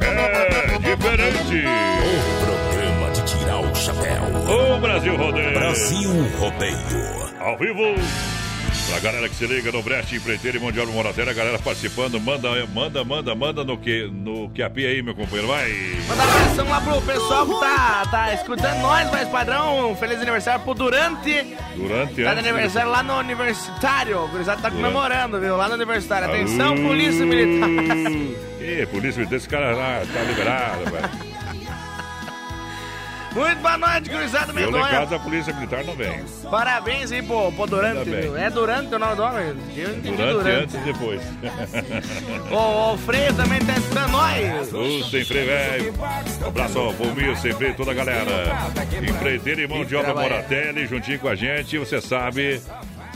É 0.00 0.78
diferente. 0.78 1.64
O 2.02 2.44
programa 2.44 3.10
de 3.12 3.22
tirar 3.22 3.60
o 3.60 3.74
chapéu. 3.74 4.22
O 4.48 4.80
Brasil 4.80 5.16
Rodeio. 5.16 5.54
Brasil 5.54 6.10
Rodeio. 6.40 7.36
Ao 7.40 7.56
vivo. 7.56 7.94
Pra 8.88 9.00
galera 9.00 9.28
que 9.28 9.34
se 9.34 9.46
liga 9.46 9.72
no 9.72 9.82
Breste 9.82 10.16
Empreiteiro 10.16 10.58
e 10.58 10.60
Mundial 10.60 10.86
do 10.86 10.92
Moratéria, 10.92 11.32
a 11.32 11.34
galera 11.34 11.58
participando, 11.58 12.20
manda, 12.20 12.48
manda, 12.66 13.04
manda, 13.04 13.34
manda 13.34 13.64
no 13.64 13.76
que, 13.76 14.06
no 14.12 14.48
que 14.50 14.62
aí, 14.62 15.02
meu 15.02 15.14
companheiro, 15.14 15.48
vai. 15.48 15.68
Manda 16.08 16.22
abração 16.22 16.68
lá 16.68 16.80
pro 16.80 17.02
pessoal 17.02 17.46
que 17.46 17.60
tá, 17.60 18.06
tá 18.10 18.34
escutando 18.34 18.80
nós, 18.80 19.10
mais 19.10 19.28
padrão. 19.28 19.90
Um 19.90 19.96
feliz 19.96 20.20
aniversário 20.20 20.64
pro 20.64 20.72
Durante. 20.74 21.42
Durante 21.74 22.22
Tá 22.22 22.32
de 22.34 22.38
antes- 22.38 22.46
aniversário 22.46 22.90
lá 22.90 23.02
no 23.02 23.18
universitário. 23.18 24.18
O 24.24 24.28
gurizada 24.28 24.62
tá 24.62 24.68
Durante. 24.68 24.86
comemorando, 24.92 25.40
viu? 25.40 25.56
Lá 25.56 25.68
no 25.68 25.74
universitário. 25.74 26.28
Atenção, 26.28 26.76
polícia 26.76 27.26
militar. 27.26 27.68
Ih, 28.62 28.86
polícia 28.86 29.18
militar, 29.18 29.36
esse 29.36 29.48
cara 29.48 29.74
lá 29.74 30.02
tá 30.12 30.22
liberado, 30.22 30.84
velho. 30.90 31.25
Muito 33.36 33.60
boa 33.60 33.76
noite, 33.76 34.10
em 34.10 34.52
medonha. 34.54 34.88
casa 34.88 35.16
a 35.16 35.18
polícia 35.18 35.52
militar 35.52 35.84
não 35.84 35.94
vem. 35.94 36.24
Parabéns 36.50 37.12
aí 37.12 37.22
pro, 37.22 37.52
pro 37.52 37.66
Durante. 37.66 38.10
É 38.38 38.48
Durante 38.48 38.94
o 38.94 38.98
nome 38.98 39.14
do 39.14 39.22
homem? 39.22 39.54
Eu 39.76 39.90
entendi 39.90 40.16
Durante, 40.16 40.32
Durante. 40.32 40.62
antes 40.62 40.74
e 40.74 40.78
depois. 40.78 41.22
O, 42.50 42.94
o 42.94 42.98
Freio 42.98 43.34
também 43.34 43.58
tá 43.60 43.74
escutando 43.74 44.10
nós. 44.10 44.72
O 44.72 45.04
Sem 45.10 45.24
Freio, 45.24 45.46
velho. 45.46 45.94
Um 46.42 46.46
abraço 46.46 46.78
ao 46.78 46.92
Volmir, 46.92 47.36
Sem 47.36 47.52
Freio, 47.52 47.74
toda 47.74 47.90
a 47.90 47.94
galera. 47.94 48.32
Empreiteiro 49.02 49.60
e 49.60 49.66
mão 49.66 49.84
de 49.84 49.94
obra 49.96 50.14
Moratelli, 50.14 50.86
juntinho 50.86 51.18
com 51.18 51.28
a 51.28 51.34
gente, 51.34 51.76
você 51.78 52.00
sabe. 52.00 52.62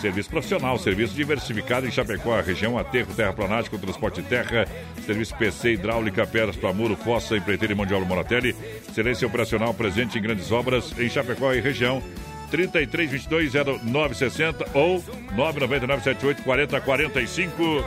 Serviço 0.01 0.31
profissional, 0.31 0.79
serviço 0.79 1.15
diversificado 1.15 1.87
em 1.87 1.91
Chapecó, 1.91 2.41
região 2.41 2.79
aterro, 2.79 3.13
terraplanagem 3.15 3.71
com 3.71 3.77
transporte 3.77 4.23
terra, 4.23 4.67
serviço 5.05 5.37
PC, 5.37 5.75
hidráulica, 5.75 6.27
pedras 6.27 6.57
para 6.57 6.73
muro, 6.73 6.97
fossa, 6.97 7.37
empreiteiro 7.37 7.75
e 7.75 7.77
mão 7.77 7.85
de 7.85 7.93
obra 7.93 8.09
Moratelli, 8.09 8.57
excelência 8.89 9.27
operacional 9.27 9.75
presente 9.75 10.19
em 10.19 10.23
grandes 10.23 10.51
obras 10.51 10.99
em 10.99 11.07
Chapecó 11.09 11.53
e 11.53 11.61
região. 11.61 12.03
33220960 12.51 14.67
ou 14.75 15.05
99978 15.37 16.43
4045. 16.43 17.85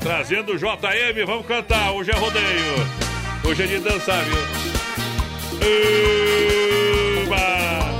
Trazendo 0.00 0.54
o 0.54 0.58
JM, 0.58 1.26
vamos 1.26 1.46
cantar. 1.46 1.92
Hoje 1.92 2.10
é 2.10 2.14
rodeio. 2.14 2.74
Hoje 3.44 3.62
é 3.62 3.66
de 3.66 3.78
dançar, 3.78 4.24
viu? 4.24 4.38
Uba! 7.24 7.99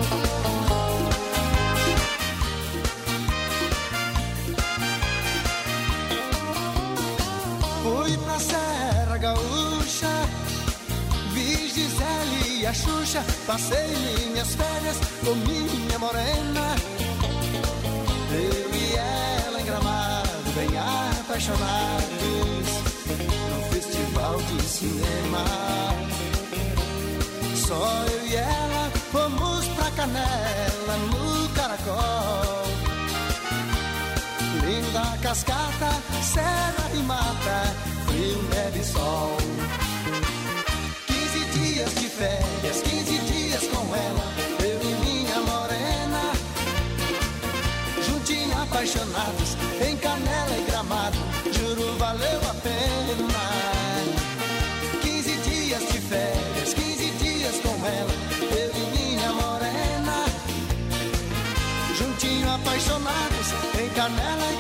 A 12.71 12.73
Xuxa, 12.73 13.25
passei 13.49 13.89
minhas 14.31 14.55
férias 14.55 14.97
com 15.25 15.35
minha 15.35 15.99
morena. 15.99 16.77
Eu 18.31 18.75
e 18.75 18.95
ela 18.95 19.61
em 19.61 19.65
gramado, 19.65 20.53
bem 20.55 20.71
apaixonados, 21.19 22.69
no 23.51 23.73
festival 23.73 24.37
de 24.43 24.63
cinema. 24.63 25.45
Só 27.57 28.05
eu 28.07 28.27
e 28.29 28.37
ela 28.37 28.91
fomos 29.11 29.67
pra 29.75 29.91
Canela, 29.91 30.97
no 31.11 31.49
Caracol. 31.55 32.65
Linda 34.65 35.19
cascata, 35.21 35.91
serra 36.23 36.91
e 36.95 36.99
mata, 36.99 37.75
frio, 38.07 38.41
neve 38.55 38.79
e 38.79 38.85
sol. 38.85 39.37
15 42.21 42.29
dias 42.29 42.29
de 42.29 42.41
férias, 42.61 42.83
15 42.83 43.19
dias 43.33 43.67
com 43.69 43.97
ela, 43.97 44.25
eu 44.63 44.79
e 44.83 44.95
minha 45.07 45.41
morena. 45.41 46.33
Juntinho 48.05 48.63
apaixonados, 48.63 49.57
em 49.81 49.97
canela 49.97 50.59
e 50.59 50.65
gramado, 50.71 51.19
juro 51.51 51.97
valeu 51.97 52.41
a 52.51 52.55
pena. 52.55 52.91
15 55.01 55.37
dias 55.49 55.81
de 55.81 56.01
férias, 56.01 56.75
15 56.75 57.11
dias 57.23 57.57
com 57.63 57.87
ela, 57.87 58.15
eu 58.55 58.71
e 58.77 58.85
minha 58.99 59.33
morena. 59.33 60.27
Juntinho 61.97 62.53
apaixonados, 62.53 63.47
em 63.81 63.89
canela 63.91 64.53
e 64.53 64.60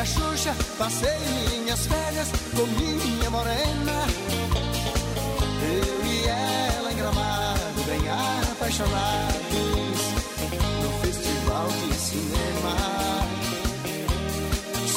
a 0.00 0.04
Xuxa, 0.04 0.56
passei 0.78 1.18
minhas 1.50 1.86
férias 1.86 2.28
com 2.56 2.66
minha 2.66 3.28
morena. 3.28 4.06
Eu 5.62 6.06
e 6.06 6.26
ela 6.26 6.90
em 6.90 6.96
gramado, 6.96 7.84
bem 7.84 8.08
apaixonados, 8.50 10.00
no 10.82 10.90
festival 11.02 11.68
de 11.68 11.94
cinema. 11.94 12.76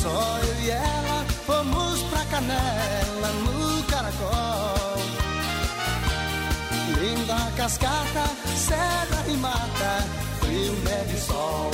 Só 0.01 0.39
eu 0.39 0.63
e 0.63 0.69
ela 0.71 1.25
fomos 1.45 2.01
pra 2.03 2.23
Canela, 2.25 3.31
no 3.43 3.83
Caracol. 3.83 5.03
Linda 6.97 7.51
cascata, 7.57 8.25
serra 8.55 9.25
e 9.27 9.35
mata, 9.35 10.07
frio, 10.39 10.73
neve 10.85 11.17
e 11.17 11.19
sol. 11.19 11.71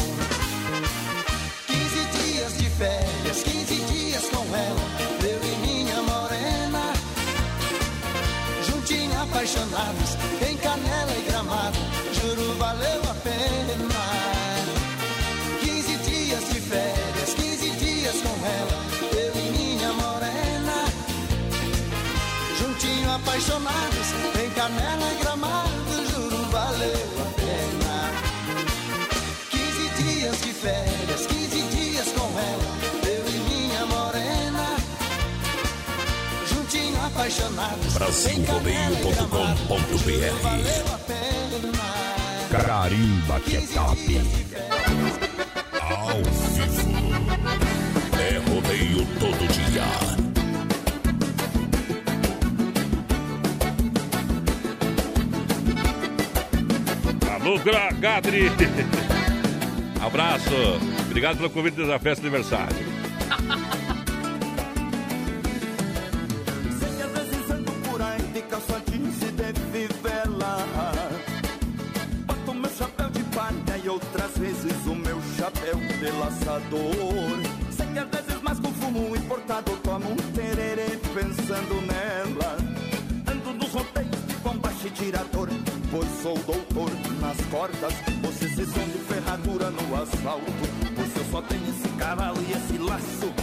Juntinho 9.50 9.66
apaixonados, 9.66 10.29
pena. 41.00 41.70
Carimba 42.50 43.40
que 43.42 43.58
é 43.58 43.62
top. 43.62 44.22
Ao 45.82 46.24
vivo. 46.24 46.90
É 48.18 48.38
rodeio 48.50 49.06
todo 49.20 49.48
dia. 49.54 49.84
Alô, 57.34 57.60
Gadri. 58.00 58.52
Abraço. 60.02 60.50
Obrigado 61.06 61.38
pelo 61.38 61.50
convite 61.50 61.86
da 61.86 62.00
festa 62.00 62.22
de 62.22 62.28
aniversário. 62.28 62.89
Laçador 76.50 77.40
Sei 77.70 77.86
que 77.86 78.00
às 78.00 78.10
vezes 78.10 78.42
mais 78.42 78.60
com 78.60 78.74
fumo 78.74 79.16
importado 79.16 79.72
tomo 79.84 80.12
um 80.12 80.16
tererê 80.34 80.98
pensando 81.14 81.82
nela. 81.86 82.58
Ando 83.32 83.54
nos 83.54 83.72
roteiros 83.72 84.28
de 84.28 84.34
combate 84.36 84.88
e 84.88 84.90
tirador 84.90 85.50
Pois 85.92 86.10
sou 86.22 86.38
doutor 86.40 86.90
nas 87.22 87.38
cordas. 87.52 87.94
Você 88.24 88.50
se 88.50 88.66
sente 88.66 88.98
ferradura 89.08 89.70
no 89.70 90.02
asfalto 90.02 90.52
Pois 90.96 91.16
eu 91.16 91.26
só 91.32 91.42
tenho 91.44 91.70
esse 91.70 91.90
cavalo 91.98 92.38
e 92.42 92.52
esse 92.52 92.78
laço 92.78 93.39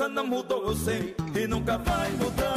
coisa 0.00 0.08
não 0.08 0.26
mudou 0.26 0.66
Eu 0.66 0.74
sei 0.74 1.14
e 1.34 1.46
nunca 1.46 1.76
vai 1.76 2.10
mudar 2.12 2.49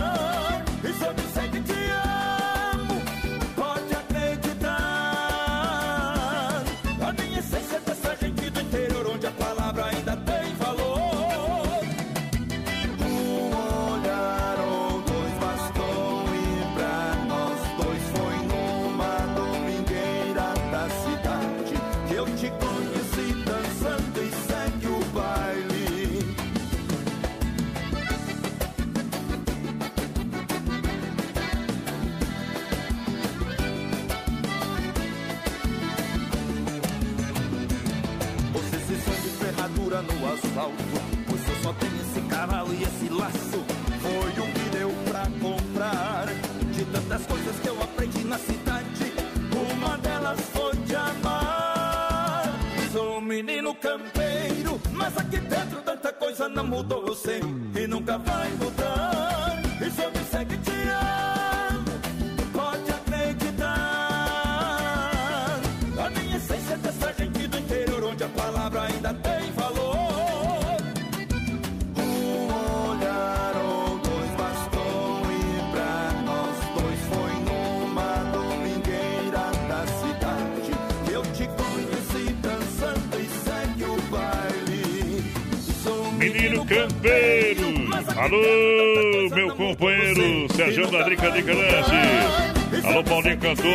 Alô, 88.23 89.35
meu 89.35 89.53
companheiro 89.53 90.47
Sérgio 90.55 90.89
da 90.89 91.03
Drica 91.03 91.29
de 91.29 91.41
Lanche. 91.41 92.87
Alô, 92.87 93.03
Paulinho 93.03 93.37
Cantor. 93.37 93.67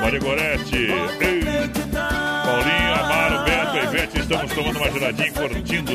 Maria 0.00 0.20
Gorete. 0.20 0.76
Ei. 0.76 1.40
Paulinho, 2.44 2.94
Amaro, 2.94 3.44
Beto 3.44 3.76
e 3.76 3.82
Ivete. 3.82 4.20
Estamos 4.20 4.52
tomando 4.52 4.76
uma 4.76 4.88
geladinha, 4.92 5.32
curtindo 5.32 5.92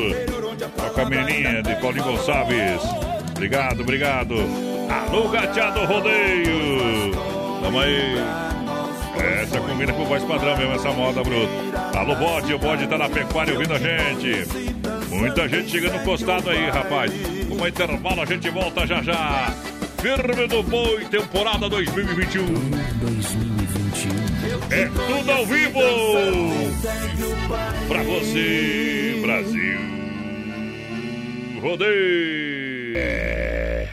com 0.92 1.00
a 1.00 1.04
menininha 1.06 1.62
de 1.62 1.74
Paulinho 1.76 2.04
Gonçalves. 2.04 2.82
Obrigado, 3.30 3.80
obrigado. 3.80 4.34
Alô, 4.90 5.28
gateado 5.30 5.86
rodeio. 5.86 7.12
Tamo 7.62 7.80
aí. 7.80 8.16
Essa 9.40 9.58
combina 9.58 9.94
com 9.94 10.04
voz 10.04 10.22
padrão 10.24 10.58
mesmo, 10.58 10.74
essa 10.74 10.92
moda 10.92 11.22
bruta. 11.22 11.98
Alô, 11.98 12.16
bode, 12.16 12.52
o 12.52 12.58
bode 12.58 12.86
tá 12.86 12.98
na 12.98 13.08
pecuária 13.08 13.54
ouvindo 13.54 13.72
a 13.72 13.78
gente. 13.78 14.46
Muita 15.08 15.48
gente 15.48 15.70
chegando 15.70 16.04
postado 16.04 16.50
aí, 16.50 16.68
rapaz. 16.68 17.41
Um 17.62 17.68
intervalo, 17.68 18.22
a 18.22 18.24
gente 18.24 18.50
volta 18.50 18.84
já 18.84 19.00
já. 19.04 19.54
Firme 20.00 20.48
do 20.48 20.64
Boi, 20.64 21.04
temporada 21.04 21.68
2021. 21.68 22.44
2021. 22.44 24.12
É 24.68 24.86
tudo 24.86 25.30
ao 25.30 25.46
vivo. 25.46 25.78
Pra 27.86 28.02
você, 28.02 29.16
Brasil. 29.22 29.78
Rodeio. 31.60 32.96
É. 32.96 33.88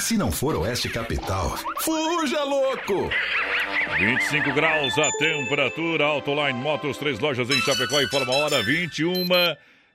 Se 0.00 0.18
não 0.18 0.32
for 0.32 0.56
Oeste 0.56 0.88
Capital, 0.88 1.56
fuja 1.78 2.42
louco! 2.42 3.10
25 3.96 4.52
graus 4.54 4.98
a 4.98 5.08
temperatura, 5.18 6.04
Autoline 6.04 6.58
Motos, 6.58 6.98
três 6.98 7.20
lojas 7.20 7.48
em 7.48 7.60
Chapecó 7.60 8.00
e 8.00 8.08
forma 8.08 8.34
hora 8.34 8.60
21 8.60 9.24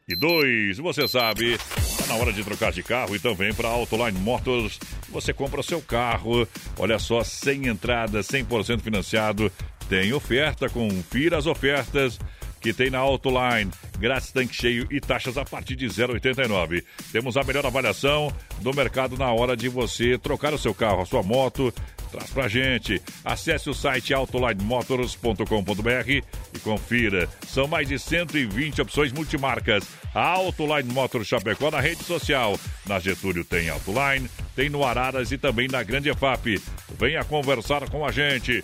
e 0.07 0.15
2. 0.15 0.77
Você 0.77 1.05
sabe, 1.05 1.57
tá 2.05 2.13
na 2.13 2.19
hora 2.19 2.31
de 2.31 2.43
trocar 2.43 2.71
de 2.71 2.83
carro, 2.83 3.15
então 3.15 3.35
vem 3.35 3.53
para 3.53 3.67
Autoline 3.67 4.19
Motors. 4.19 4.79
Você 5.09 5.33
compra 5.33 5.63
seu 5.63 5.81
carro, 5.81 6.47
olha 6.77 6.99
só, 6.99 7.23
sem 7.23 7.67
entrada, 7.67 8.21
100% 8.21 8.81
financiado. 8.81 9.51
Tem 9.89 10.13
oferta, 10.13 10.69
confira 10.69 11.37
as 11.37 11.45
ofertas 11.45 12.19
que 12.61 12.73
tem 12.73 12.89
na 12.89 12.99
Autoline. 12.99 13.71
Grátis 13.99 14.31
tanque 14.31 14.55
cheio 14.55 14.87
e 14.89 14.99
taxas 14.99 15.37
a 15.37 15.45
partir 15.45 15.75
de 15.75 15.85
0,89. 15.85 16.83
Temos 17.11 17.37
a 17.37 17.43
melhor 17.43 17.65
avaliação 17.65 18.33
do 18.59 18.73
mercado 18.73 19.17
na 19.17 19.31
hora 19.31 19.55
de 19.55 19.69
você 19.69 20.17
trocar 20.17 20.53
o 20.53 20.57
seu 20.57 20.73
carro, 20.73 21.01
a 21.01 21.05
sua 21.05 21.21
moto. 21.21 21.73
Traz 22.16 22.30
pra 22.30 22.47
gente. 22.47 23.01
Acesse 23.26 23.70
o 23.70 23.74
site 23.74 24.13
autolinemotors.com.br 24.13 26.09
e 26.09 26.59
confira. 26.63 27.28
São 27.45 27.68
mais 27.68 27.89
de 27.89 27.99
120 27.99 28.82
opções 28.82 29.11
multimarcas. 29.11 29.84
A 30.13 30.22
Autoline 30.22 30.93
Motors 30.93 31.28
Chapecó 31.28 31.70
na 31.70 31.82
rede 31.82 32.05
social. 32.05 32.57
Na 32.86 32.99
Getúlio 32.99 33.43
tem 33.43 33.70
Autoline, 33.70 34.30
tem 34.55 34.70
no 34.70 34.86
Araras 34.86 35.34
e 35.34 35.38
também 35.38 35.68
na 35.68 35.84
Grande 35.84 36.09
EFAP. 36.09 36.61
Venha 36.97 37.22
conversar 37.26 37.89
com 37.89 38.05
a 38.05 38.11
gente. 38.13 38.63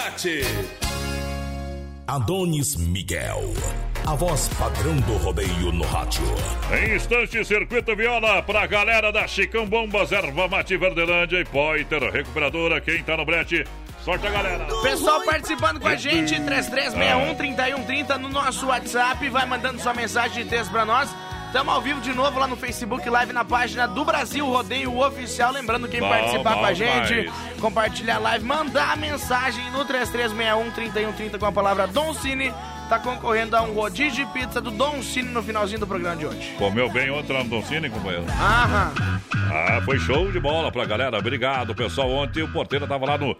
Adonis 2.07 2.75
Miguel, 2.75 3.53
a 4.07 4.15
voz 4.15 4.49
padrão 4.57 4.95
do 5.01 5.17
rodeio 5.17 5.71
no 5.71 5.85
rádio. 5.85 6.23
Em 6.75 6.95
instante, 6.95 7.45
Circuito 7.45 7.95
Viola 7.95 8.41
pra 8.41 8.65
galera 8.65 9.11
da 9.11 9.27
Chicão 9.27 9.67
Bombas, 9.67 10.11
Erva 10.11 10.47
Mate 10.47 10.75
Verdelândia 10.75 11.39
e 11.39 11.45
Poiter 11.45 12.01
Recuperadora. 12.11 12.81
Quem 12.81 13.03
tá 13.03 13.15
no 13.15 13.23
brete, 13.23 13.63
sorte 14.03 14.25
a 14.25 14.31
galera. 14.31 14.65
Pessoal 14.81 15.23
participando 15.23 15.79
com 15.79 15.87
a 15.87 15.95
gente, 15.95 16.33
3361-3130 16.33 18.17
no 18.17 18.29
nosso 18.29 18.65
WhatsApp. 18.65 19.29
Vai 19.29 19.45
mandando 19.45 19.79
sua 19.79 19.93
mensagem 19.93 20.43
de 20.43 20.49
texto 20.49 20.71
pra 20.71 20.83
nós. 20.83 21.09
Estamos 21.51 21.73
ao 21.73 21.81
vivo 21.81 21.99
de 21.99 22.13
novo 22.13 22.39
lá 22.39 22.47
no 22.47 22.55
Facebook 22.55 23.09
Live 23.09 23.33
na 23.33 23.43
página 23.43 23.85
do 23.85 24.05
Brasil 24.05 24.45
Rodeio 24.45 24.97
Oficial. 24.97 25.51
Lembrando 25.51 25.85
quem 25.85 25.99
Bom, 25.99 26.07
participar 26.07 26.53
bom 26.53 26.59
com 26.61 26.65
a 26.65 26.73
gente, 26.73 27.29
compartilhar 27.59 28.15
a 28.15 28.19
live, 28.19 28.45
mandar 28.45 28.93
a 28.93 28.95
mensagem 28.95 29.69
no 29.71 29.83
3361-3130 29.83 31.37
com 31.37 31.45
a 31.45 31.51
palavra 31.51 31.87
Don 31.87 32.13
Cine. 32.13 32.53
Tá 32.87 32.99
concorrendo 32.99 33.57
a 33.57 33.63
um 33.63 33.73
rodízio 33.73 34.25
de 34.25 34.31
pizza 34.31 34.61
do 34.61 34.71
Don 34.71 35.03
Cine 35.03 35.27
no 35.27 35.43
finalzinho 35.43 35.81
do 35.81 35.85
programa 35.85 36.15
de 36.15 36.25
hoje. 36.25 36.55
Comeu 36.57 36.89
bem 36.89 37.11
ontem 37.11 37.33
lá 37.33 37.43
no 37.43 37.49
Don 37.49 37.61
Cine, 37.63 37.89
companheiro? 37.89 38.25
Aham. 38.29 38.93
Ah, 39.51 39.81
foi 39.83 39.99
show 39.99 40.31
de 40.31 40.39
bola 40.39 40.71
pra 40.71 40.85
galera. 40.85 41.17
Obrigado, 41.17 41.75
pessoal. 41.75 42.09
Ontem 42.11 42.43
o 42.43 42.47
porteiro 42.47 42.87
tava 42.87 43.05
lá 43.05 43.17
no 43.17 43.35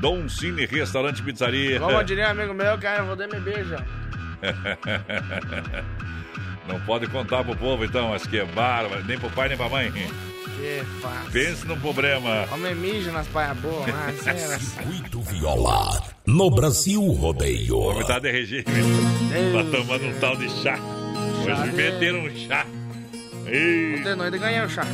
Don 0.00 0.28
Cine 0.28 0.66
Restaurante 0.66 1.20
Pizzaria. 1.20 1.80
Como 1.80 2.00
diria 2.04 2.28
um 2.28 2.30
amigo 2.30 2.54
meu, 2.54 2.78
cara, 2.78 3.00
eu 3.00 3.06
vou 3.06 3.16
dar 3.16 3.26
me 3.26 3.40
beija. 3.40 3.84
Não 6.68 6.80
pode 6.80 7.06
contar 7.08 7.44
pro 7.44 7.56
povo, 7.56 7.84
então, 7.84 8.08
mas 8.10 8.26
que 8.26 8.38
é 8.38 8.44
bárbaro, 8.44 9.04
nem 9.04 9.18
pro 9.18 9.30
pai 9.30 9.48
nem 9.48 9.56
pra 9.56 9.68
mãe. 9.68 9.90
Que 9.92 10.82
fácil. 11.00 11.30
Pense 11.32 11.66
num 11.66 11.78
problema. 11.78 12.46
Homem 12.52 12.74
mijo 12.74 13.10
nas 13.12 13.26
paias 13.28 13.56
boas, 13.58 13.86
mas 13.86 14.26
era 14.26 14.58
Circuito 14.58 15.20
Viola, 15.20 16.02
no 16.26 16.50
Brasil 16.50 17.02
Rodeio. 17.12 17.76
O 17.76 17.80
homem 17.90 18.06
tá 18.06 18.18
de 18.18 18.30
regime. 18.32 18.64
Tá 18.64 19.76
tomando 19.78 20.06
um 20.06 20.18
tal 20.18 20.36
de 20.36 20.48
chá. 20.62 20.76
Chá 21.44 21.60
Hoje 21.62 21.70
de- 21.70 21.76
meteram 21.76 22.20
um 22.20 22.30
chá. 22.36 22.64
Não 23.44 23.52
Eita, 23.52 24.02
tem 24.04 24.16
noite 24.16 24.32
de 24.32 24.38
ganhar 24.38 24.66
o 24.66 24.68
chá. 24.70 24.84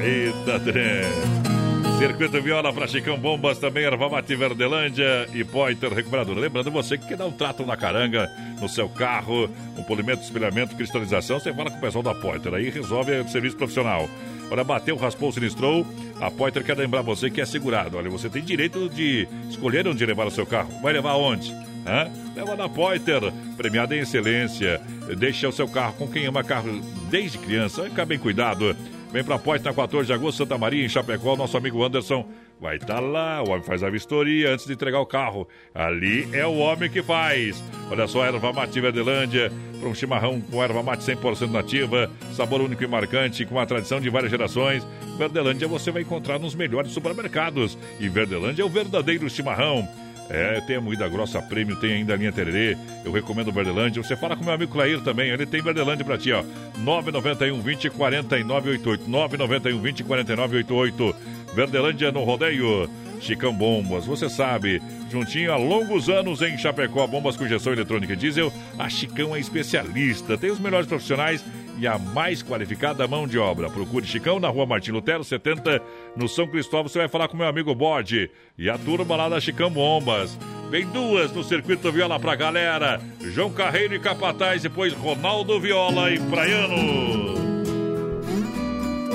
eita, 0.00 0.58
trem. 0.60 1.59
Circuito 2.00 2.40
Viola 2.40 2.72
para 2.72 2.86
Chicão 2.86 3.18
Bombas, 3.18 3.58
também 3.58 3.84
Erva 3.84 4.08
Mate 4.08 4.34
Verdelândia 4.34 5.28
e 5.34 5.44
Poiter 5.44 5.92
Recuperador. 5.92 6.34
Lembrando 6.38 6.70
você 6.70 6.96
que 6.96 7.06
quer 7.06 7.18
dar 7.18 7.26
um 7.26 7.30
trato 7.30 7.66
na 7.66 7.76
caranga, 7.76 8.26
no 8.58 8.70
seu 8.70 8.88
carro, 8.88 9.50
um 9.76 9.82
polimento, 9.82 10.22
espelhamento, 10.22 10.74
cristalização, 10.74 11.38
você 11.38 11.52
fala 11.52 11.70
com 11.70 11.76
o 11.76 11.80
pessoal 11.80 12.02
da 12.02 12.14
Poiter, 12.14 12.54
aí 12.54 12.70
resolve 12.70 13.12
o 13.20 13.28
serviço 13.28 13.58
profissional. 13.58 14.08
Olha, 14.50 14.64
bateu, 14.64 14.96
raspou, 14.96 15.30
sinistrou, 15.30 15.86
a 16.18 16.30
Poiter 16.30 16.64
quer 16.64 16.78
lembrar 16.78 17.02
você 17.02 17.28
que 17.28 17.38
é 17.38 17.44
segurado. 17.44 17.98
Olha, 17.98 18.08
você 18.08 18.30
tem 18.30 18.42
direito 18.42 18.88
de 18.88 19.28
escolher 19.50 19.86
onde 19.86 20.06
levar 20.06 20.26
o 20.26 20.30
seu 20.30 20.46
carro. 20.46 20.72
Vai 20.80 20.94
levar 20.94 21.16
onde? 21.16 21.52
Hã? 21.86 22.10
Leva 22.34 22.56
na 22.56 22.66
Poiter, 22.66 23.30
premiada 23.58 23.94
em 23.94 23.98
excelência. 23.98 24.80
Deixa 25.18 25.46
o 25.46 25.52
seu 25.52 25.68
carro 25.68 25.92
com 25.98 26.08
quem 26.08 26.24
ama 26.24 26.42
carro 26.42 26.80
desde 27.10 27.36
criança. 27.36 27.84
Fica 27.84 28.06
bem 28.06 28.18
cuidado. 28.18 28.74
Vem 29.12 29.24
pra 29.24 29.38
Poiter 29.38 29.66
na 29.66 29.74
14 29.74 30.06
de 30.06 30.12
agosto, 30.12 30.38
Santa 30.38 30.56
Maria, 30.56 30.84
em 30.84 30.88
Chapecó. 30.88 31.34
Nosso 31.36 31.56
amigo 31.56 31.82
Anderson 31.82 32.24
vai 32.60 32.76
estar 32.76 33.00
lá. 33.00 33.42
O 33.42 33.50
homem 33.50 33.62
faz 33.62 33.82
a 33.82 33.90
vistoria 33.90 34.52
antes 34.52 34.66
de 34.66 34.72
entregar 34.72 35.00
o 35.00 35.06
carro. 35.06 35.48
Ali 35.74 36.28
é 36.32 36.46
o 36.46 36.58
homem 36.58 36.88
que 36.88 37.02
faz. 37.02 37.60
Olha 37.90 38.06
só, 38.06 38.24
erva 38.24 38.52
mate 38.52 38.80
Verdelândia. 38.80 39.50
Para 39.80 39.88
um 39.88 39.94
chimarrão 39.94 40.40
com 40.40 40.62
erva 40.62 40.80
mate 40.80 41.02
100% 41.02 41.50
nativa. 41.50 42.08
Sabor 42.34 42.60
único 42.60 42.84
e 42.84 42.86
marcante, 42.86 43.44
com 43.44 43.58
a 43.58 43.66
tradição 43.66 44.00
de 44.00 44.08
várias 44.08 44.30
gerações. 44.30 44.86
Verdelândia 45.18 45.66
você 45.66 45.90
vai 45.90 46.02
encontrar 46.02 46.38
nos 46.38 46.54
melhores 46.54 46.92
supermercados. 46.92 47.76
E 47.98 48.08
Verdelândia 48.08 48.62
é 48.62 48.64
o 48.64 48.68
verdadeiro 48.68 49.28
chimarrão. 49.28 49.88
É, 50.30 50.60
tem 50.60 50.76
a 50.76 50.80
moída 50.80 51.08
grossa 51.08 51.42
prêmio, 51.42 51.74
tem 51.74 51.92
ainda 51.92 52.14
a 52.14 52.16
linha 52.16 52.30
Tererê. 52.30 52.76
Eu 53.04 53.10
recomendo 53.10 53.48
o 53.48 53.52
Verdelândia. 53.52 54.00
Você 54.00 54.16
fala 54.16 54.36
com 54.36 54.44
meu 54.44 54.54
amigo 54.54 54.72
Clair 54.72 55.00
também, 55.00 55.28
ele 55.30 55.44
tem 55.44 55.60
Verdelândia 55.60 56.04
pra 56.04 56.16
ti, 56.16 56.32
ó. 56.32 56.44
991 56.78 57.60
20 57.60 57.90
4988. 57.90 59.10
991 59.10 59.80
20 59.80 60.04
4988. 60.04 61.16
Verdelândia 61.52 62.12
no 62.12 62.22
rodeio. 62.22 62.88
Chicão 63.20 63.52
Bombas. 63.52 64.06
Você 64.06 64.28
sabe, 64.28 64.82
juntinho 65.10 65.52
há 65.52 65.56
longos 65.56 66.08
anos 66.08 66.42
em 66.42 66.56
Chapecó, 66.58 67.06
bombas 67.06 67.36
com 67.36 67.44
injeção 67.44 67.72
eletrônica 67.72 68.14
e 68.14 68.16
diesel, 68.16 68.52
a 68.78 68.88
Chicão 68.88 69.36
é 69.36 69.40
especialista. 69.40 70.36
Tem 70.36 70.50
os 70.50 70.58
melhores 70.58 70.86
profissionais 70.86 71.44
e 71.78 71.86
a 71.86 71.98
mais 71.98 72.42
qualificada 72.42 73.08
mão 73.08 73.26
de 73.26 73.38
obra. 73.38 73.70
Procure 73.70 74.06
Chicão 74.06 74.38
na 74.38 74.48
rua 74.48 74.66
Martin 74.66 74.90
Lutero, 74.92 75.24
70, 75.24 75.80
no 76.16 76.28
São 76.28 76.46
Cristóvão. 76.46 76.88
Você 76.88 76.98
vai 76.98 77.08
falar 77.08 77.28
com 77.28 77.36
meu 77.36 77.46
amigo 77.46 77.74
Bode 77.74 78.30
e 78.58 78.68
a 78.68 78.76
turma 78.76 79.16
lá 79.16 79.28
da 79.28 79.40
Chicão 79.40 79.70
Bombas. 79.70 80.38
Vem 80.70 80.86
duas 80.86 81.32
no 81.32 81.42
circuito 81.42 81.90
Viola 81.90 82.20
pra 82.20 82.36
galera. 82.36 83.00
João 83.20 83.50
Carreiro 83.50 83.94
e 83.94 83.98
Capataz, 83.98 84.62
depois 84.62 84.92
Ronaldo 84.92 85.58
Viola 85.58 86.10
e 86.12 86.20
Praiano. 86.20 87.49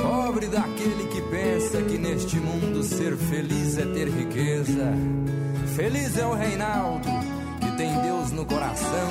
Pobre 0.06 0.46
daquele 0.48 1.08
que 1.08 1.20
pensa 1.32 1.82
que 1.82 1.98
neste 1.98 2.40
mundo 2.40 2.84
ser 2.84 3.18
feliz 3.18 3.76
é 3.76 3.86
ter 3.86 4.08
riqueza. 4.08 4.94
Feliz 5.76 6.16
é 6.16 6.26
o 6.28 6.34
Reinaldo, 6.36 7.10
que 7.60 7.72
tem 7.76 7.92
Deus 8.02 8.32
no 8.32 8.46
coração, 8.46 9.10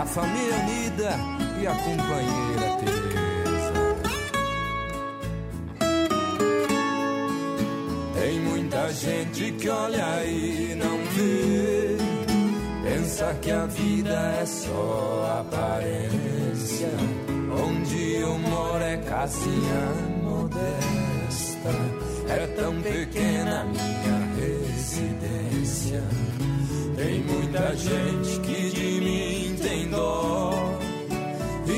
a 0.00 0.06
família 0.06 0.54
unida 0.54 1.10
e 1.60 1.66
a 1.66 1.74
companheira 1.74 2.76
Teresa. 2.78 3.72
Tem 8.14 8.40
muita 8.40 8.92
gente 8.92 9.52
que 9.52 9.68
olha 9.68 10.24
e 10.26 10.76
não 10.76 10.96
vê, 11.12 11.96
pensa 12.88 13.34
que 13.42 13.50
a 13.50 13.66
vida 13.66 14.36
é 14.40 14.46
só 14.46 15.40
aparência. 15.40 16.88
Onde 17.52 18.14
eu 18.14 18.38
moro 18.38 18.84
é 18.84 18.96
casinha 18.98 20.19
modesta, 20.50 21.70
é 22.28 22.46
tão 22.56 22.82
pequena 22.82 23.64
minha 23.64 24.18
residência. 24.36 26.02
Tem 26.96 27.20
muita 27.22 27.76
gente 27.76 28.40
que 28.40 28.70
de 28.70 29.00
mim 29.00 29.56
tem 29.62 29.88
dó, 29.88 30.78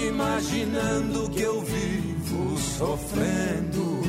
imaginando 0.08 1.28
que 1.30 1.42
eu 1.42 1.60
vivo 1.60 2.58
sofrendo. 2.58 4.02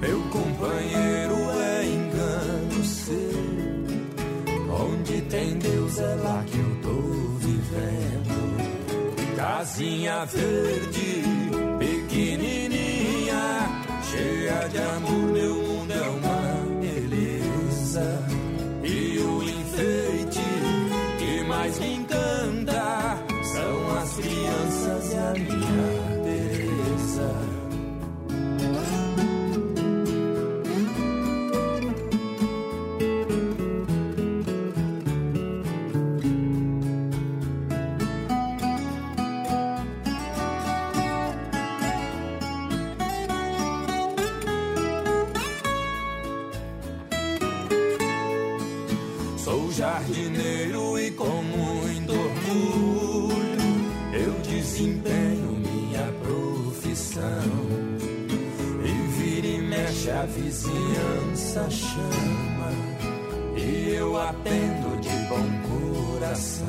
Meu 0.00 0.20
companheiro 0.30 1.34
é 1.50 1.84
engano 1.86 2.84
seu. 2.84 3.16
Onde 4.68 5.22
tem 5.22 5.58
Deus 5.58 5.98
é 5.98 6.14
lá 6.16 6.44
que 6.46 6.58
eu 6.58 6.76
tô 6.82 7.00
vivendo. 7.38 9.36
Casinha 9.36 10.24
verde, 10.26 11.22
pequenininha, 11.78 12.65
cheia 14.10 14.68
de 14.68 14.78
amor, 14.78 15.32
meu 15.32 15.54
mundo 15.54 15.92
é 15.92 16.08
uma 16.08 16.80
beleza. 16.80 18.22
E 18.82 19.18
o 19.18 19.42
enfeite 19.42 20.40
que 21.18 21.44
mais 21.44 21.78
me 21.78 21.94
encanta 21.94 23.18
são 23.42 23.96
as 23.98 24.12
crianças 24.14 25.12
e 25.12 25.16
a 25.16 25.32
minha 25.32 26.22
Teresa. 26.24 27.55
Vizinhança 61.56 61.70
chama 61.70 62.70
e 63.56 63.94
eu 63.94 64.20
atendo 64.20 65.00
de 65.00 65.08
bom 65.28 66.12
coração. 66.12 66.66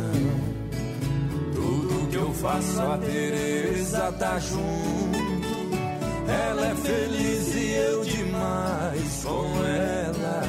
Tudo 1.54 2.10
que 2.10 2.16
eu 2.16 2.34
faço 2.34 2.82
a 2.82 2.98
Teresa 2.98 4.12
tá 4.14 4.40
junto. 4.40 5.28
Ela 6.28 6.68
é 6.68 6.76
feliz 6.76 7.56
e 7.56 7.72
eu 7.74 8.04
demais 8.04 9.24
com 9.24 9.66
ela. 9.66 10.44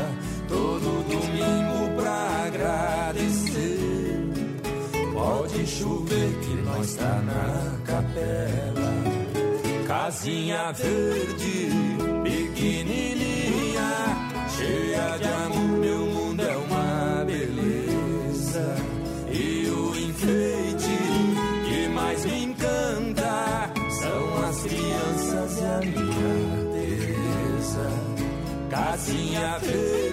Todo 0.48 1.04
domingo 1.08 1.96
pra 2.00 2.46
agradecer. 2.46 3.78
Pode 5.12 5.66
chover 5.66 6.38
que 6.40 6.54
nós 6.64 6.94
tá 6.94 7.22
na 7.22 7.78
capela. 7.84 8.88
Casinha 9.86 10.72
verde, 10.72 11.70
pequenininha, 12.22 13.17
Casinha 29.08 29.58
verde, 29.58 30.07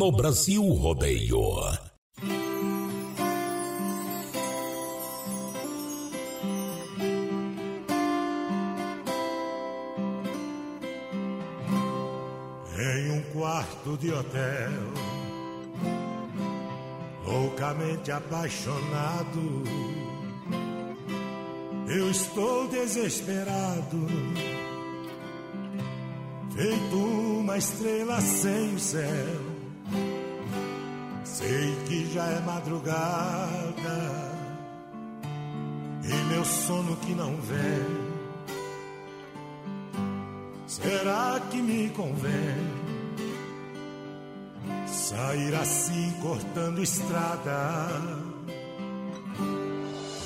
No 0.00 0.10
Brasil 0.10 0.62
Rodeio. 0.62 1.42
Em 12.78 13.10
um 13.10 13.22
quarto 13.34 13.98
de 13.98 14.10
hotel, 14.10 14.70
loucamente 17.26 18.10
apaixonado, 18.10 19.64
eu 21.94 22.10
estou 22.10 22.68
desesperado, 22.68 24.06
feito 26.56 26.96
uma 26.96 27.58
estrela 27.58 28.18
sem 28.22 28.74
o 28.74 28.80
céu. 28.80 29.49
Sei 31.40 31.74
que 31.86 32.12
já 32.12 32.26
é 32.26 32.40
madrugada 32.40 33.00
e 36.04 36.14
meu 36.28 36.44
sono 36.44 36.94
que 36.96 37.14
não 37.14 37.34
vem. 37.36 38.10
Será 40.66 41.40
que 41.50 41.62
me 41.62 41.88
convém 41.90 42.56
sair 44.86 45.54
assim 45.54 46.12
cortando 46.20 46.82
estrada? 46.82 47.80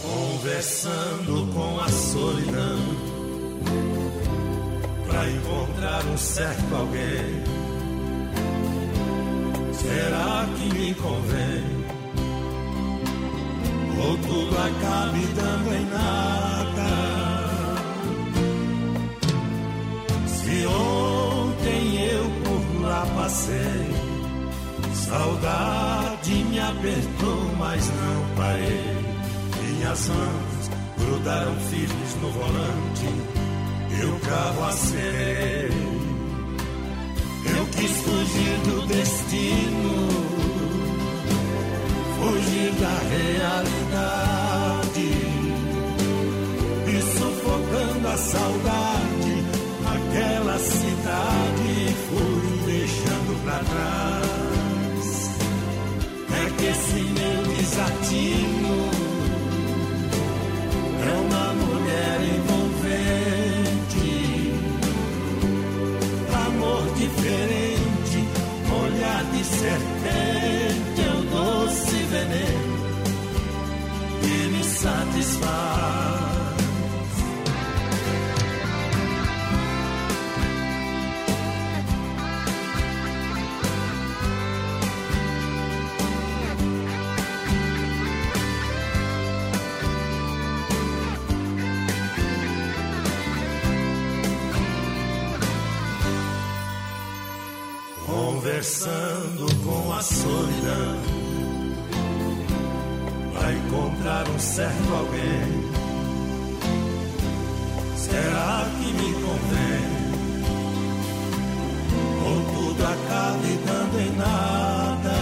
Conversando 0.03 1.55
com 1.55 1.81
a 1.81 1.89
solidão 1.89 2.79
pra 5.07 5.31
encontrar 5.31 6.05
um 6.07 6.19
certo 6.19 6.75
alguém. 6.75 7.54
Será 9.77 10.47
que 10.57 10.75
me 10.75 10.95
convém? 10.95 11.65
Ou 14.07 14.17
tudo 14.19 14.57
acabe 14.57 15.27
dando 15.35 15.75
em 15.75 15.85
nada? 15.87 16.45
Se 20.27 20.67
ontem 20.67 22.07
eu 22.07 22.31
por 22.45 22.83
lá 22.83 23.07
passei, 23.17 23.91
saudade 24.95 26.35
me 26.51 26.61
apertou, 26.61 27.51
mas 27.59 27.87
não 27.89 28.37
parei. 28.37 29.05
Minhas 29.63 30.09
mãos 30.09 30.71
grudaram 30.99 31.55
firmes 31.57 32.17
no 32.23 32.31
volante, 32.31 33.09
e 33.91 34.05
o 34.05 34.21
carro 34.21 34.65
acelerei. 34.65 35.94
Eu 37.47 37.67
quis 37.67 37.93
fugir 38.01 38.59
do 38.65 38.87
destino, 38.87 40.09
fugir 42.19 42.73
da 42.81 42.99
realidade, 43.15 44.45
e 46.87 47.03
sufocando 47.19 48.09
a 48.09 48.17
saudade. 48.17 49.14
Serpente, 69.65 71.01
é 71.01 71.11
o 71.11 71.23
doce 71.23 71.97
veneno 72.11 72.77
que 74.21 74.49
me 74.49 74.65
satisfaz. 74.65 75.84
Conversando 98.65 99.45
com 99.63 99.93
a 99.93 100.01
solidão, 100.01 100.97
vai 103.35 103.53
encontrar 103.59 104.27
um 104.27 104.39
certo 104.39 104.91
alguém. 104.91 105.71
Será 107.95 108.67
que 108.79 108.87
me 108.95 109.13
convém? 109.21 109.85
Ou 112.25 112.41
tudo 112.55 112.83
acabe 112.85 113.59
dando 113.67 114.01
em 114.01 114.13
nada? 114.17 115.19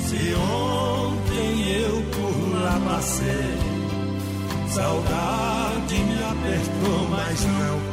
Se 0.00 0.34
ontem 0.34 1.48
eu 1.80 2.02
por 2.12 2.60
lá 2.60 2.78
passei, 2.90 3.56
saudade 4.68 5.94
me 5.94 6.22
apertou, 6.22 7.08
mas 7.08 7.42
não. 7.42 7.83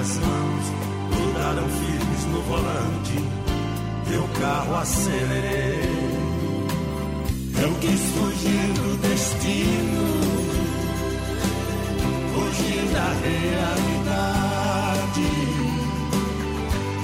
Minhas 0.00 0.16
mãos 0.16 0.64
grudaram 1.10 1.68
firmes 1.68 2.24
no 2.32 2.40
volante, 2.44 3.18
teu 4.08 4.26
carro 4.40 4.76
acelerei. 4.76 5.90
Eu 7.62 7.74
quis 7.80 8.00
fugir 8.00 8.72
do 8.80 8.96
destino, 8.96 10.04
fugir 12.32 12.82
da 12.94 13.08
realidade, 13.26 14.08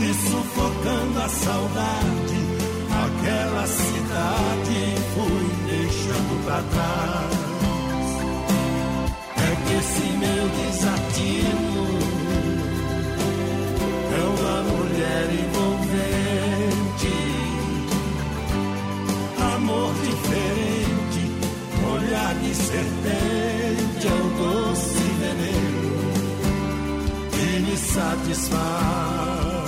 e 0.00 0.14
sufocando 0.30 1.20
a 1.20 1.28
saudade, 1.28 2.40
aquela 3.04 3.66
cidade 3.66 4.96
fui 5.12 5.46
deixando 5.68 6.34
pra 6.46 6.62
trás. 6.72 7.44
É 9.36 9.50
que 9.66 9.72
esse 9.74 10.06
meu 10.16 10.48
desatino 10.48 11.75
satisfaz. 27.96 29.66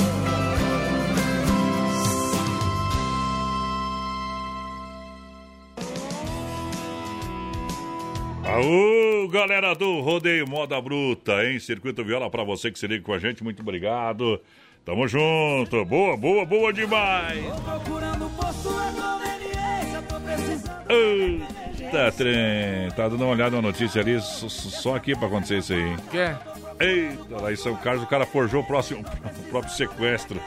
Aô, 8.44 9.28
galera 9.28 9.74
do 9.74 10.00
Rodeio 10.00 10.46
Moda 10.46 10.78
Bruta, 10.80 11.42
hein? 11.44 11.58
Circuito 11.58 12.04
Viola 12.04 12.28
pra 12.28 12.44
você 12.44 12.70
que 12.70 12.78
se 12.78 12.86
liga 12.86 13.02
com 13.02 13.14
a 13.14 13.18
gente, 13.18 13.42
muito 13.42 13.62
obrigado. 13.62 14.38
Tamo 14.84 15.08
junto, 15.08 15.84
boa, 15.86 16.16
boa, 16.16 16.44
boa 16.44 16.70
demais. 16.72 17.44
Procurando 17.64 18.28
postura, 18.36 18.92
conveniência, 18.92 20.02
tô 20.06 20.20
precisando. 20.20 20.90
Eita, 20.90 22.12
trem. 22.12 22.90
Tá 22.94 23.08
dando 23.08 23.24
uma 23.24 23.32
olhada 23.32 23.56
na 23.56 23.62
notícia 23.62 24.02
ali, 24.02 24.20
só, 24.20 24.96
aqui 24.96 25.16
pra 25.16 25.28
acontecer 25.28 25.58
isso 25.58 25.72
aí. 25.72 25.96
Quê? 26.10 26.57
Eita, 26.80 27.36
lá 27.40 27.52
em 27.52 27.56
São 27.56 27.74
Carlos 27.76 28.04
o 28.04 28.06
cara 28.06 28.24
forjou 28.24 28.62
o, 28.62 28.64
próximo, 28.64 29.00
o 29.00 29.50
próprio 29.50 29.72
sequestro 29.72 30.40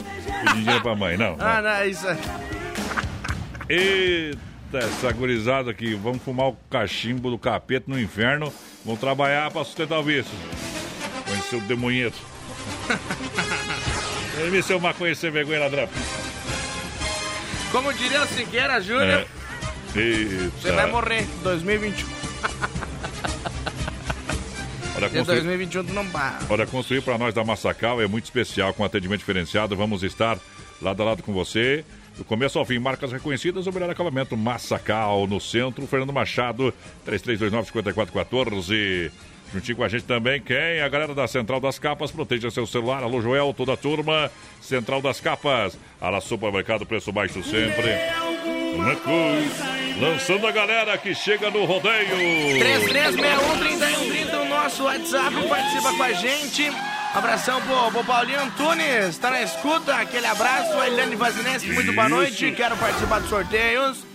de 0.48 0.54
dinheiro 0.54 0.82
pra 0.82 0.96
mãe. 0.96 1.18
Não, 1.18 1.36
não. 1.36 1.46
Ah, 1.46 1.62
não, 1.62 1.86
isso 1.86 2.08
aí. 2.08 2.18
Eita, 3.68 4.78
essa 4.78 5.12
gurizada 5.12 5.72
aqui, 5.72 5.94
vamos 5.96 6.24
fumar 6.24 6.48
o 6.48 6.58
cachimbo 6.70 7.30
do 7.30 7.38
capeta 7.38 7.86
no 7.88 8.00
inferno, 8.00 8.54
vão 8.86 8.96
trabalhar 8.96 9.52
pra 9.52 9.64
sustentar 9.64 10.00
o 10.00 10.04
vício. 10.04 10.32
Conhecer 11.28 11.56
o 11.58 11.62
demonheto. 11.62 12.18
Ele 14.40 14.64
seu 14.64 14.80
maconha 14.80 15.14
sem 15.14 15.30
vergonha 15.30 15.60
ladrão. 15.60 15.88
Como 17.72 17.94
diria 17.94 18.24
o 18.24 18.28
Siqueira 18.28 18.82
Júnior, 18.82 19.26
É. 19.26 19.42
Você 19.94 20.72
vai 20.72 20.90
morrer 20.90 21.22
em 21.22 21.44
2021. 21.44 22.08
Olha, 25.02 25.10
Em 25.10 25.18
construir, 25.18 25.42
2021 25.42 25.84
tu 25.86 25.94
não 25.94 26.04
vai. 26.10 26.34
olha, 26.50 26.66
construir 26.68 27.02
para 27.02 27.18
nós 27.18 27.34
da 27.34 27.44
Massacal 27.44 28.02
é 28.02 28.08
muito 28.08 28.26
especial, 28.26 28.74
com 28.74 28.84
atendimento 28.86 29.20
diferenciado. 29.20 29.76
Vamos 29.76 30.04
estar 30.04 30.38
lado 30.82 31.02
a 31.02 31.06
lado 31.06 31.24
com 31.24 31.34
você. 31.34 31.84
Do 32.18 32.24
começo 32.26 32.60
ao 32.60 32.66
fim, 32.66 32.78
marcas 32.78 33.12
reconhecidas, 33.12 33.66
o 33.68 33.72
melhor 33.72 33.90
acabamento 33.90 34.36
Massacal 34.38 35.26
no 35.28 35.40
centro. 35.40 35.88
Fernando 35.88 36.14
Machado, 36.14 36.74
3329-5414. 37.08 39.12
Juntinho 39.54 39.76
com 39.78 39.84
a 39.84 39.90
gente 39.90 40.06
também, 40.06 40.40
quem? 40.40 40.80
A 40.82 40.88
galera 40.88 41.14
da 41.14 41.28
Central 41.28 41.60
das 41.60 41.78
Capas, 41.78 42.10
proteja 42.12 42.50
seu 42.50 42.66
celular. 42.66 43.04
Alô, 43.04 43.22
Joel, 43.22 43.54
toda 43.56 43.74
a 43.74 43.78
turma. 43.78 44.32
Central 44.62 45.02
das 45.02 45.20
Capas, 45.20 45.78
Ala 46.00 46.22
Supermercado, 46.22 46.86
preço 46.86 47.12
baixo 47.12 47.44
sempre. 47.44 47.92
Uma 48.74 48.96
coisa. 48.96 49.66
Lançando 50.00 50.48
a 50.48 50.52
galera 50.52 50.98
que 50.98 51.14
chega 51.14 51.52
no 51.52 51.66
rodeio. 51.66 52.10
3361-3130, 52.60 54.42
o 54.42 54.46
nosso 54.46 54.84
WhatsApp, 54.84 55.48
participa 55.48 55.94
com 55.94 56.04
a 56.04 56.14
gente. 56.14 56.72
Abração 57.14 57.62
pro, 57.62 57.92
pro 57.92 58.04
Paulinho 58.06 58.40
Antunes, 58.42 59.18
tá 59.18 59.30
na 59.32 59.42
escuta, 59.42 59.96
aquele 59.96 60.26
abraço. 60.26 60.80
A 60.80 60.88
Eliane 60.88 61.16
Vazinense, 61.16 61.68
muito 61.68 61.92
boa 61.92 62.08
noite, 62.08 62.52
quero 62.54 62.78
participar 62.78 63.20
dos 63.20 63.30
sorteios. 63.30 64.06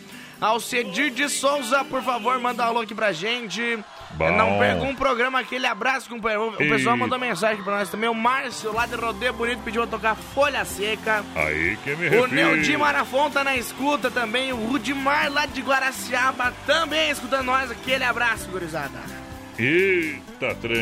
Ao 0.41 0.59
Cedir 0.59 1.11
de 1.11 1.29
Souza, 1.29 1.85
por 1.85 2.03
favor, 2.03 2.39
manda 2.39 2.65
um 2.65 2.67
alô 2.67 2.81
aqui 2.81 2.95
pra 2.95 3.13
gente. 3.13 3.79
Bom. 4.17 4.31
Não 4.37 4.59
perca 4.59 4.83
um 4.83 4.95
programa, 4.95 5.41
aquele 5.41 5.67
abraço, 5.67 6.09
companheiro. 6.09 6.49
O 6.49 6.57
pessoal 6.57 6.97
E- 6.97 6.99
mandou 6.99 7.19
mensagem 7.19 7.63
pra 7.63 7.77
nós 7.79 7.91
também. 7.91 8.09
O 8.09 8.15
Márcio, 8.15 8.73
lá 8.73 8.87
de 8.87 8.95
Rodeio 8.95 9.33
Bonito, 9.35 9.61
pediu 9.63 9.83
pra 9.87 9.91
tocar 9.91 10.15
Folha 10.17 10.65
Seca. 10.65 11.23
Aí 11.35 11.77
que 11.85 11.91
me 11.91 12.07
O 12.09 12.11
refiro. 12.11 12.29
Neudi 12.35 12.77
Marafon 12.77 13.31
tá 13.31 13.45
na 13.45 13.57
escuta 13.57 14.11
também. 14.11 14.53
O 14.53 14.57
Rudimar 14.57 15.31
lá 15.31 15.45
de 15.47 15.61
Guaraciaba 15.61 16.53
também 16.67 17.11
escutando 17.11 17.45
nós. 17.47 17.71
Aquele 17.71 18.05
abraço, 18.05 18.49
gurizada. 18.51 19.26
Eita, 19.59 20.55
trem. 20.61 20.77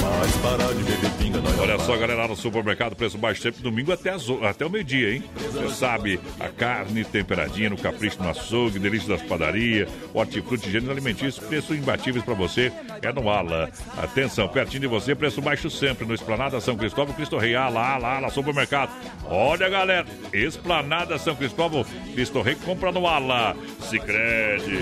Mas 0.00 0.36
parar 0.38 0.72
de 0.72 0.82
beber 0.82 1.10
pinga, 1.18 1.40
nós 1.42 1.58
Olha 1.58 1.78
só, 1.80 1.94
galera, 1.94 2.22
lá 2.22 2.28
no 2.28 2.36
supermercado, 2.36 2.96
preço 2.96 3.18
baixo 3.18 3.42
sempre 3.42 3.62
domingo 3.62 3.92
até, 3.92 4.08
as 4.10 4.26
o- 4.30 4.42
até 4.44 4.64
o 4.64 4.70
meio-dia, 4.70 5.14
hein? 5.14 5.24
Você 5.36 5.68
sabe, 5.74 6.18
a 6.40 6.48
carne 6.48 7.04
temperadinha 7.04 7.68
no 7.68 7.76
capricho 7.76 8.22
no 8.22 8.30
açougue, 8.30 8.78
delícia 8.78 9.08
das 9.10 9.20
padarias, 9.22 9.90
hortifruti, 10.14 10.70
gêneros 10.70 10.88
alimentícios, 10.90 11.38
preços 11.38 11.76
imbatíveis 11.76 12.24
pra 12.24 12.32
você 12.32 12.72
é 13.02 13.12
no 13.12 13.28
Ala. 13.28 13.70
Atenção, 13.98 14.48
pertinho 14.48 14.80
de 14.80 14.86
você, 14.86 15.14
preço 15.14 15.42
baixo 15.42 15.68
sempre 15.68 16.06
no 16.06 16.14
Esplanada 16.14 16.58
São 16.62 16.76
Cristóvão, 16.78 17.14
Cristo 17.14 17.36
Rei, 17.36 17.54
Ala, 17.54 17.94
Ala, 17.94 18.08
Ala, 18.16 18.30
supermercado. 18.30 18.90
Olha, 19.26 19.68
galera, 19.68 20.06
Esplanada 20.32 21.18
São 21.18 21.36
Cristóvão, 21.36 21.84
Cristo 22.14 22.40
Rei, 22.40 22.54
compra 22.54 22.90
no 22.90 23.06
Ala. 23.06 23.54
Sicredi, 23.80 24.78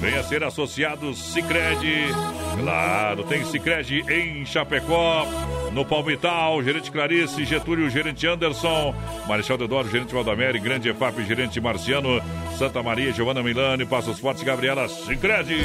venha 0.00 0.22
ser 0.22 0.42
associado 0.44 1.12
Sicredi. 1.14 2.06
Claro, 2.70 3.24
tem 3.24 3.44
Sicredi 3.44 4.04
em 4.08 4.46
Chapecó, 4.46 5.26
no 5.72 5.84
Palmital, 5.84 6.62
gerente 6.62 6.88
Clarice, 6.88 7.44
Getúlio, 7.44 7.90
gerente 7.90 8.24
Anderson, 8.28 8.94
Marechal 9.26 9.58
Deodoro, 9.58 9.90
gerente 9.90 10.14
Valdamere, 10.14 10.60
Grande 10.60 10.88
EFAP, 10.88 11.24
gerente 11.24 11.60
Marciano, 11.60 12.22
Santa 12.56 12.80
Maria, 12.80 13.12
Giovana 13.12 13.42
Milani, 13.42 13.84
Passos 13.84 14.20
Fortes, 14.20 14.44
Gabriela 14.44 14.88
Sicredi. 14.88 15.64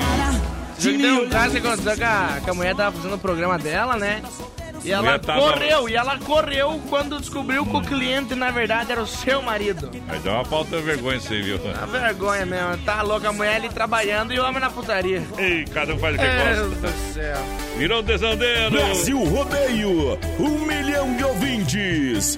Tem 0.81 1.11
um 1.11 1.29
caso 1.29 1.51
que 1.51 1.67
aconteceu 1.67 1.95
que 1.95 2.03
a, 2.03 2.41
que 2.43 2.49
a 2.49 2.53
mulher 2.55 2.75
tava 2.75 2.95
fazendo 2.95 3.13
o 3.13 3.19
programa 3.19 3.59
dela, 3.59 3.97
né? 3.97 4.23
E 4.85 4.91
ela 4.91 5.19
correu, 5.19 5.89
e 5.89 5.95
ela 5.95 6.19
correu 6.19 6.79
quando 6.89 7.19
descobriu 7.19 7.65
que 7.65 7.75
o 7.75 7.81
cliente, 7.81 8.35
na 8.35 8.51
verdade, 8.51 8.91
era 8.91 9.01
o 9.01 9.07
seu 9.07 9.41
marido. 9.41 9.89
Aí 10.07 10.19
dá 10.19 10.33
uma 10.33 10.45
falta 10.45 10.77
de 10.77 10.83
vergonha 10.83 11.17
isso 11.17 11.33
aí, 11.33 11.41
viu? 11.41 11.59
A 11.81 11.85
vergonha 11.85 12.45
mesmo. 12.45 12.77
Tá 12.85 13.01
louca 13.01 13.29
a 13.29 13.33
mulher 13.33 13.55
ali 13.55 13.69
trabalhando 13.69 14.33
e 14.33 14.39
o 14.39 14.45
homem 14.45 14.59
na 14.59 14.69
putaria. 14.69 15.23
Ei, 15.37 15.65
cada 15.65 15.93
um 15.93 15.97
faz 15.97 16.15
o 16.15 16.19
que 16.19 16.25
Meu 16.25 16.35
gosta. 16.35 16.55
Deus 16.55 16.77
do 16.77 17.13
céu. 17.13 17.37
Virou 17.77 17.99
um 17.99 18.03
desandeiro. 18.03 18.71
Brasil 18.71 19.23
Rodeio, 19.23 20.19
um 20.39 20.59
milhão 20.65 21.15
de 21.15 21.23
ouvintes. 21.23 22.37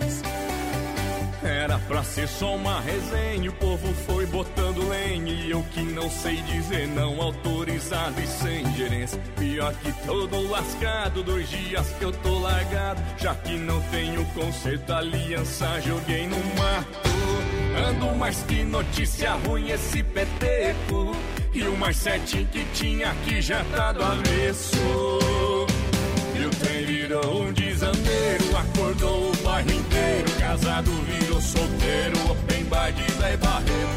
Era 1.44 1.78
pra 1.80 2.04
ser 2.04 2.28
só 2.28 2.56
uma 2.56 2.80
resenha, 2.82 3.50
o 3.50 3.54
povo 3.54 3.94
foi 4.06 4.26
botando 4.26 4.88
lenha 4.90 5.32
E 5.32 5.52
eu 5.52 5.64
que 5.72 5.82
não 5.82 6.10
sei 6.10 6.38
dizer 6.44 6.88
não, 6.88 7.22
autorizado 7.22 8.20
e 8.20 8.28
sem 8.28 8.74
gerência. 8.76 9.20
Pior 9.38 9.74
que 9.76 9.92
todo 10.06 10.50
lascado, 10.50 11.24
dois 11.24 11.48
dias 11.50 11.88
que 12.00 12.04
eu 12.04 12.12
tô 12.12 12.40
largado 12.40 13.02
Já 13.18 13.36
que 13.36 13.58
não 13.58 13.80
tenho 13.92 14.26
conserto, 14.34 14.92
aliança 14.92 15.80
joguei 15.82 16.28
no 16.28 16.38
mato. 16.56 17.10
Ando 17.88 18.16
mais 18.16 18.42
que 18.44 18.64
notícia 18.64 19.34
ruim 19.34 19.70
esse 19.70 20.02
peteco 20.02 21.16
E 21.54 21.62
o 21.62 21.78
mais 21.78 21.98
certinho 21.98 22.48
que 22.48 22.66
tinha 22.74 23.12
aqui 23.12 23.42
já 23.42 23.64
tá 23.76 23.92
do 23.92 24.04
avesso. 24.04 24.78
E 26.36 26.46
o 26.46 26.50
trem 26.50 26.86
virou 26.86 27.44
um 27.44 27.54
desandeiro, 27.54 28.58
acordou 28.58 29.32
o 29.32 29.38
bairro 29.44 29.72
inteiro. 29.72 30.32
Casado 30.40 30.92
virou 30.92 31.27
solteiro, 31.42 32.32
open 32.32 32.64
bar 32.66 32.92
de 32.92 33.04
velho 33.14 33.38
barreiro. 33.38 33.97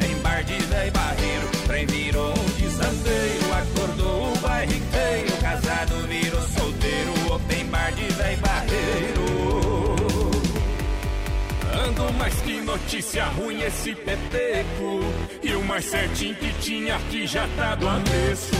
Mais 12.31 12.41
que 12.43 12.61
notícia 12.61 13.25
ruim 13.25 13.61
esse 13.61 13.93
peteco. 13.93 15.01
E 15.43 15.53
o 15.53 15.63
mais 15.63 15.83
certinho 15.83 16.35
que 16.35 16.53
tinha 16.61 16.95
aqui 16.95 17.27
já 17.27 17.45
tá 17.57 17.75
do 17.75 17.87
avesso. 17.87 18.55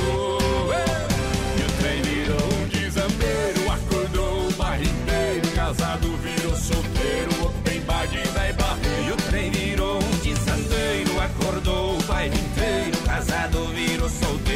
E 1.58 1.62
o 1.62 1.72
trem 1.80 2.02
virou 2.02 2.54
um 2.54 2.68
desambeiro 2.68 3.72
Acordou 3.72 4.48
o 4.48 4.52
bairro 4.54 4.84
inteiro 4.84 5.48
Casado 5.56 6.18
virou 6.18 6.56
solteiro 6.56 7.46
Open 7.46 7.82
bar 7.82 8.08
de 8.08 8.18
véi 8.18 8.54
barreiro 8.54 9.08
E 9.08 9.12
o 9.12 9.18
trem 9.30 9.52
virou 9.52 9.98
um 9.98 10.12
desandeiro, 10.24 11.22
acordou 11.22 11.98
o 11.98 12.04
bairro 12.04 12.34
inteiro. 12.34 12.98
Casado 13.06 13.68
virou 13.68 14.10
solteiro, 14.10 14.51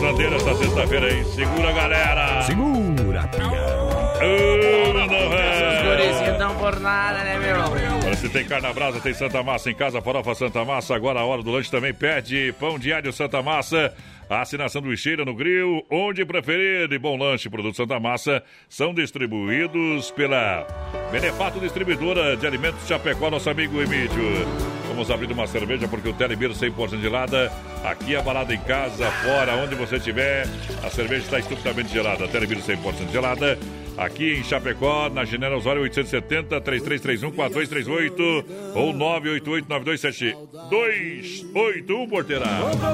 desandeiro 0.00 0.34
essa 0.36 0.54
sexta-feira 0.54 1.06
aí. 1.06 1.24
Segura, 1.26 1.72
galera. 1.72 2.42
Segura, 2.42 3.30
é. 3.36 3.90
Os 5.70 5.82
gurizinhos 5.86 6.38
tão 6.38 6.54
por 6.56 6.80
nada, 6.80 7.22
né, 7.24 7.38
meu? 7.38 7.56
Agora, 7.56 8.16
se 8.16 8.28
tem 8.28 8.44
carne 8.44 8.66
na 8.66 8.72
brasa, 8.72 9.00
tem 9.00 9.12
Santa 9.12 9.42
Massa 9.42 9.70
em 9.70 9.74
casa, 9.74 10.00
farofa 10.00 10.34
Santa 10.34 10.64
Massa. 10.64 10.94
Agora 10.94 11.20
a 11.20 11.24
hora 11.24 11.42
do 11.42 11.50
lanche 11.50 11.70
também 11.70 11.92
pede 11.92 12.54
pão 12.58 12.78
diário 12.78 13.12
Santa 13.12 13.42
Massa. 13.42 13.92
Assinação 14.28 14.80
do 14.80 14.92
Ixeira 14.92 15.24
no 15.24 15.34
grill, 15.34 15.84
onde 15.90 16.24
preferir. 16.24 16.90
E 16.92 16.98
bom 16.98 17.16
lanche, 17.16 17.50
produto 17.50 17.76
Santa 17.76 17.98
Massa, 17.98 18.42
são 18.68 18.94
distribuídos 18.94 20.10
pela 20.12 20.66
Benefato 21.10 21.58
Distribuidora 21.58 22.36
de 22.36 22.46
Alimentos 22.46 22.86
Chapecó, 22.86 23.28
nosso 23.28 23.50
amigo 23.50 23.82
Emílio. 23.82 24.79
Vamos 25.00 25.14
abrir 25.14 25.32
uma 25.32 25.46
cerveja 25.46 25.88
porque 25.88 26.10
o 26.10 26.12
Telebir 26.12 26.50
100% 26.50 27.00
gelada. 27.00 27.50
Aqui 27.82 28.14
é 28.14 28.20
balada 28.20 28.54
em 28.54 28.60
casa, 28.60 29.10
fora, 29.10 29.56
onde 29.56 29.74
você 29.74 29.96
estiver. 29.96 30.46
A 30.84 30.90
cerveja 30.90 31.24
está 31.24 31.38
estupidamente 31.38 31.90
gelada. 31.90 32.28
Telebir 32.28 32.58
100% 32.58 33.10
gelada. 33.10 33.58
Aqui 33.96 34.38
em 34.38 34.44
Chapecó, 34.44 35.08
na 35.08 35.24
General 35.24 35.56
Osório 35.56 35.80
870 35.82 36.60
3331 36.60 37.32
4238 37.32 38.44
ou 38.74 38.92
988 38.92 39.68
927281 39.68 42.06
porteira. 42.06 42.44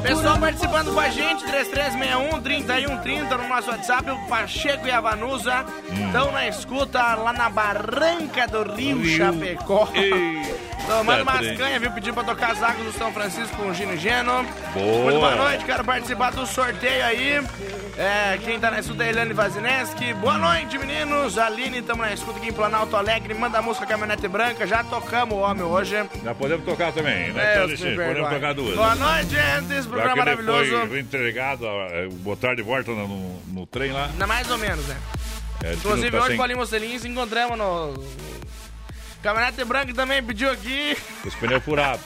Pessoal 0.02 0.38
participando 0.38 0.94
com 0.94 1.00
a 1.00 1.08
gente, 1.08 1.44
3361 1.44 2.40
3130 2.40 3.36
no 3.36 3.48
nosso 3.48 3.68
WhatsApp, 3.70 4.08
o 4.10 4.28
Pacheco 4.28 4.86
e 4.86 4.92
a 4.92 5.00
Vanusa 5.00 5.66
estão 5.92 6.30
na 6.30 6.46
escuta 6.48 7.16
lá 7.16 7.32
na 7.32 7.50
Barranca 7.50 8.46
do 8.46 8.62
Rio, 8.74 8.98
Rio. 8.98 9.16
Chapecó. 9.16 9.88
Ei, 9.94 10.54
Tomando 10.86 11.24
tá 11.24 11.38
canhas, 11.56 11.80
viu? 11.80 11.90
Pedindo 11.90 12.14
pra 12.14 12.24
tocar 12.24 12.52
as 12.52 12.62
águas 12.62 12.84
do 12.86 12.92
São 12.92 13.12
Francisco 13.12 13.56
com 13.56 13.68
o 13.68 13.74
Gino 13.74 13.94
e 13.94 13.96
Geno. 13.96 14.44
Boa. 14.72 15.02
Muito 15.04 15.18
boa 15.18 15.34
noite, 15.34 15.64
quero 15.64 15.84
participar 15.84 16.30
do 16.32 16.46
sorteio 16.46 17.04
aí. 17.04 17.42
É, 17.98 18.38
quem 18.44 18.60
tá 18.60 18.70
na 18.70 18.78
escuta 18.80 19.02
é 19.02 19.06
a 19.06 19.10
Eliane 19.10 19.32
Vazineski. 19.32 20.12
Boa 20.14 20.36
noite, 20.38 20.78
meninos. 20.78 21.38
Aline, 21.38 21.80
tamo 21.82 22.02
na 22.02 22.12
escuta 22.12 22.38
aqui 22.38 22.48
em 22.50 22.52
Planalto 22.52 22.94
Alegre. 22.94 23.32
Manda 23.34 23.58
a 23.58 23.62
música 23.62 23.86
Caminhonete 23.86 24.28
Branca. 24.28 24.66
Já 24.66 24.84
tocamos 24.84 25.34
o 25.34 25.38
homem 25.40 25.62
hoje. 25.64 25.96
Já 26.22 26.34
podemos 26.34 26.64
tocar 26.64 26.92
também, 26.92 27.32
né? 27.32 27.54
É, 27.54 27.64
Então, 27.64 28.06
podemos 28.06 28.28
tocar 28.30 28.54
duas. 28.54 28.76
Boa 28.76 28.94
noite, 28.94 29.30
gente. 29.30 29.72
Esse 29.72 29.88
programa 29.88 30.16
maravilhoso. 30.16 30.86
foi 30.88 31.00
entregado, 31.00 31.64
é, 31.66 32.06
boa 32.08 32.36
tarde, 32.36 32.60
volta 32.62 32.90
no, 32.92 33.40
no 33.46 33.66
trem 33.66 33.92
lá. 33.92 34.06
Ainda 34.06 34.26
mais 34.26 34.50
ou 34.50 34.58
menos, 34.58 34.86
né? 34.86 34.96
É, 35.64 35.72
Inclusive, 35.72 36.10
não 36.10 36.18
tá 36.18 36.18
hoje, 36.18 36.28
sem- 36.28 36.36
Paulinho 36.36 36.58
Mocelinho, 36.58 37.00
se 37.00 37.08
encontramos 37.08 37.56
no. 37.56 37.94
Caminhonete 39.22 39.64
Branco 39.64 39.92
também 39.94 40.22
pediu 40.22 40.50
aqui. 40.50 40.96
Os 41.24 41.34
pneus 41.34 41.62
furados. 41.64 42.04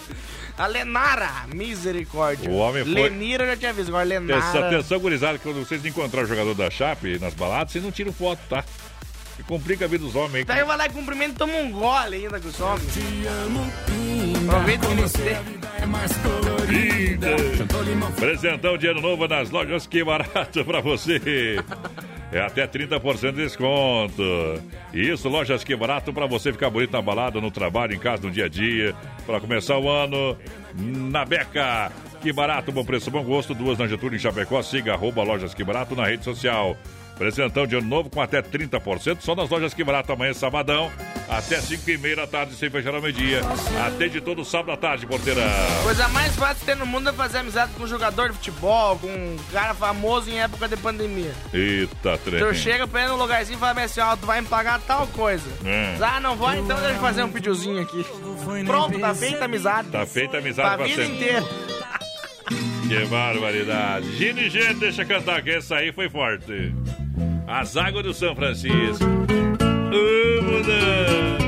A 0.57 0.67
Lenara, 0.67 1.47
misericórdia. 1.55 2.51
O 2.51 2.57
homem 2.57 2.85
foi- 2.85 2.93
Lenira 2.93 3.45
eu 3.45 3.49
já 3.51 3.57
tinha 3.57 3.73
visto, 3.73 3.89
agora 3.89 4.05
Atenção, 4.05 4.37
Lenara. 4.53 4.67
atenção, 4.77 4.99
gurizada, 5.01 5.39
que 5.39 5.45
quando 5.45 5.65
vocês 5.65 5.85
encontrarem 5.87 6.27
o 6.27 6.29
jogador 6.29 6.55
da 6.55 6.71
Chape 6.71 7.19
nas 7.19 7.33
baladas, 7.35 7.73
vocês 7.73 7.83
não 7.85 7.91
tiram 7.91 8.13
foto, 8.13 8.41
tá? 8.49 8.63
Que 9.37 9.43
complica 9.45 9.87
a 9.87 9.89
vida 9.89 10.05
dos 10.05 10.15
homens 10.15 10.35
aí. 10.37 10.45
Daí 10.45 10.65
vai 10.65 10.77
lá 10.77 10.87
e 10.87 10.91
cumprimento 10.91 11.33
e 11.33 11.35
toma 11.37 11.55
um 11.55 11.71
gole 11.71 12.17
ainda 12.17 12.39
com 12.41 12.49
os 12.49 12.61
homens. 12.61 12.83
Aproveita 14.47 14.87
que 14.87 14.93
eles 14.93 15.13
têm. 15.13 15.61
Vida. 16.67 17.29
Presentão 18.17 18.77
de 18.77 18.87
ano 18.87 19.01
novo 19.01 19.27
nas 19.27 19.49
lojas 19.51 19.87
Que 19.87 20.05
Barato 20.05 20.63
pra 20.65 20.81
você. 20.81 21.57
É 22.33 22.41
até 22.41 22.67
30% 22.67 23.33
de 23.33 23.43
desconto. 23.43 24.23
Isso, 24.95 25.29
lojas 25.29 25.65
Que 25.65 25.75
Barato 25.75 26.13
pra 26.13 26.27
você 26.27 26.53
ficar 26.53 26.71
bonito 26.71 26.93
na 26.93 27.03
balada, 27.03 27.41
no 27.41 27.51
trabalho, 27.51 27.95
em 27.95 27.99
casa, 27.99 28.23
no 28.23 28.31
dia 28.31 28.45
a 28.45 28.49
dia. 28.49 28.95
Pra 29.27 29.41
começar 29.41 29.79
o 29.79 29.89
ano 29.89 30.37
na 30.75 31.25
Beca. 31.25 31.91
Que 32.23 32.33
barato, 32.33 32.71
bom 32.71 32.85
preço, 32.85 33.11
bom 33.11 33.25
gosto. 33.25 33.55
Duas 33.55 33.79
na 33.79 33.87
Getúlio 33.87 34.17
em 34.17 34.19
Chapecó. 34.19 34.63
Siga 34.63 34.93
arroba 34.93 35.23
lojas 35.23 35.55
Que 35.55 35.65
Barato 35.65 35.97
na 35.97 36.05
rede 36.07 36.23
social. 36.23 36.77
Presentão 37.21 37.67
de 37.67 37.77
ano 37.77 37.87
novo 37.87 38.09
com 38.09 38.19
até 38.23 38.41
30%, 38.41 39.19
só 39.21 39.35
nas 39.35 39.51
lojas 39.51 39.75
que 39.75 39.85
barato 39.85 40.11
amanhã, 40.11 40.33
sabadão, 40.33 40.91
até 41.29 41.61
5 41.61 41.91
e 41.91 41.99
meia 41.99 42.17
da 42.17 42.27
tarde, 42.27 42.55
sem 42.55 42.71
fechar 42.71 42.95
ao 42.95 43.03
meio-dia. 43.03 43.43
Atende 43.87 44.23
todo 44.23 44.43
sábado 44.43 44.73
à 44.73 44.77
tarde, 44.79 45.07
porteira. 45.07 45.43
Coisa 45.83 46.09
mais 46.09 46.35
fácil 46.35 46.57
que 46.61 46.65
tem 46.65 46.77
no 46.77 46.87
mundo 46.87 47.11
é 47.11 47.13
fazer 47.13 47.37
amizade 47.37 47.73
com 47.77 47.83
um 47.83 47.87
jogador 47.87 48.31
de 48.31 48.37
futebol, 48.37 48.99
com 48.99 49.07
um 49.09 49.37
cara 49.53 49.75
famoso 49.75 50.31
em 50.31 50.41
época 50.41 50.67
de 50.67 50.79
pandemia. 50.79 51.35
Eita, 51.53 52.17
trem. 52.25 52.41
Tu 52.43 52.55
chega 52.55 52.89
pra 52.89 53.01
ele 53.03 53.11
no 53.11 53.19
lugarzinho 53.19 53.59
e 53.59 53.61
fala 53.61 53.79
assim, 53.83 54.01
ó, 54.01 54.17
tu 54.17 54.25
vai 54.25 54.41
me 54.41 54.47
pagar 54.49 54.81
tal 54.81 55.07
coisa. 55.09 55.45
É. 55.63 55.99
Ah, 56.01 56.21
não 56.21 56.37
vai? 56.37 56.59
Então 56.59 56.79
deixa 56.81 56.95
eu 56.95 57.01
fazer 57.01 57.23
um 57.23 57.29
videozinho 57.29 57.83
aqui. 57.83 58.03
Pronto, 58.65 58.99
tá 58.99 59.15
feita 59.15 59.43
a 59.43 59.45
amizade. 59.45 59.89
Tá 59.91 60.07
feita 60.07 60.39
a 60.39 60.41
amizade 60.41 60.69
Pra 60.69 60.79
pra 60.79 60.87
vida 60.87 61.03
sempre. 61.05 61.17
inteira. 61.17 61.45
Que 62.91 63.05
barbaridade. 63.05 64.17
Gino 64.17 64.41
e 64.41 64.51
Gene, 64.51 64.75
deixa 64.75 65.05
cantar, 65.05 65.41
que 65.43 65.51
essa 65.51 65.77
aí 65.77 65.93
foi 65.93 66.09
forte. 66.09 66.75
As 67.47 67.77
águas 67.77 68.03
do 68.03 68.13
São 68.13 68.35
Francisco. 68.35 69.05
Mudando. 70.43 71.41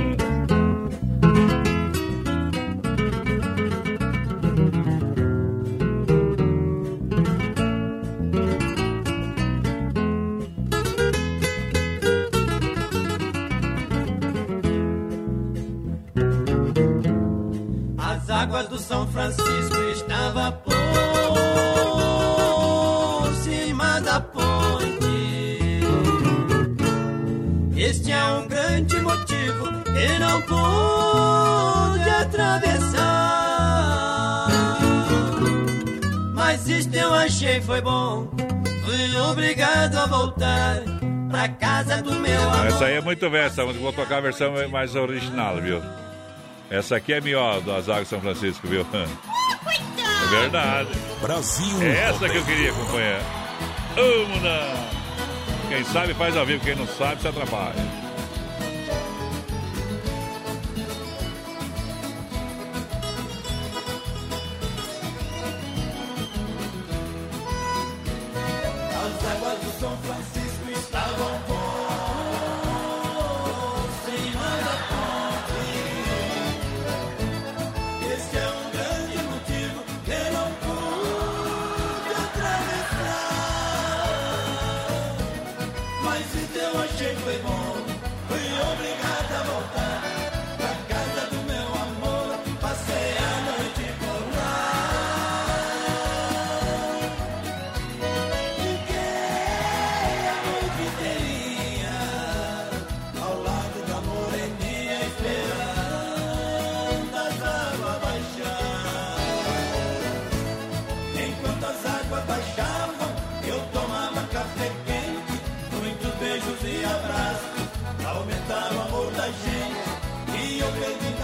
As 17.99 18.31
águas 18.31 18.69
do 18.69 18.79
São 18.79 19.09
Francisco 19.09 19.81
estavam 19.93 20.53
por 20.53 20.92
da 24.01 24.21
ponte. 24.21 25.83
Este 27.77 28.13
é 28.13 28.25
um 28.25 28.49
grande 28.49 29.01
motivo 29.01 29.73
que 29.85 30.19
não 30.19 30.43
pude 30.43 32.11
atravessar. 32.11 33.03
Mas 36.35 36.69
isto 36.69 36.95
eu 36.95 37.13
achei 37.15 37.61
foi 37.61 37.81
bom. 37.81 38.29
Fui 38.85 39.21
obrigado 39.31 39.97
a 39.97 40.07
voltar 40.07 40.83
pra 41.31 41.49
casa 41.49 42.03
do 42.03 42.15
meu 42.15 42.41
amor. 42.51 42.67
Essa 42.67 42.85
aí 42.87 42.95
é 42.97 43.01
muito 43.01 43.29
velha. 43.31 43.51
Vou 43.81 43.93
tocar 43.93 44.19
a 44.19 44.21
versão 44.21 44.53
mais 44.69 44.95
original, 44.95 45.61
viu? 45.61 45.83
Essa 46.71 46.97
aqui 46.97 47.13
é 47.13 47.21
melhor 47.21 47.57
águas 47.59 47.85
de 47.87 48.07
São 48.07 48.21
Francisco, 48.21 48.67
viu? 48.67 48.87
É 50.25 50.41
verdade. 50.41 50.89
Brasil. 51.21 51.83
É 51.83 52.09
essa 52.09 52.27
que 52.29 52.37
eu 52.37 52.45
queria 52.45 52.71
acompanhar. 52.71 53.42
Vamos 53.95 54.43
lá. 54.43 54.89
Quem 55.69 55.85
sabe 55.85 56.15
faz 56.15 56.37
ao 56.37 56.47
vivo, 56.47 56.65
quem 56.65 56.75
não 56.75 56.87
sabe 56.87 57.21
se 57.21 57.29
atrapalha. 57.29 58.02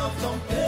Pedi 0.09 0.22
não 0.22 0.67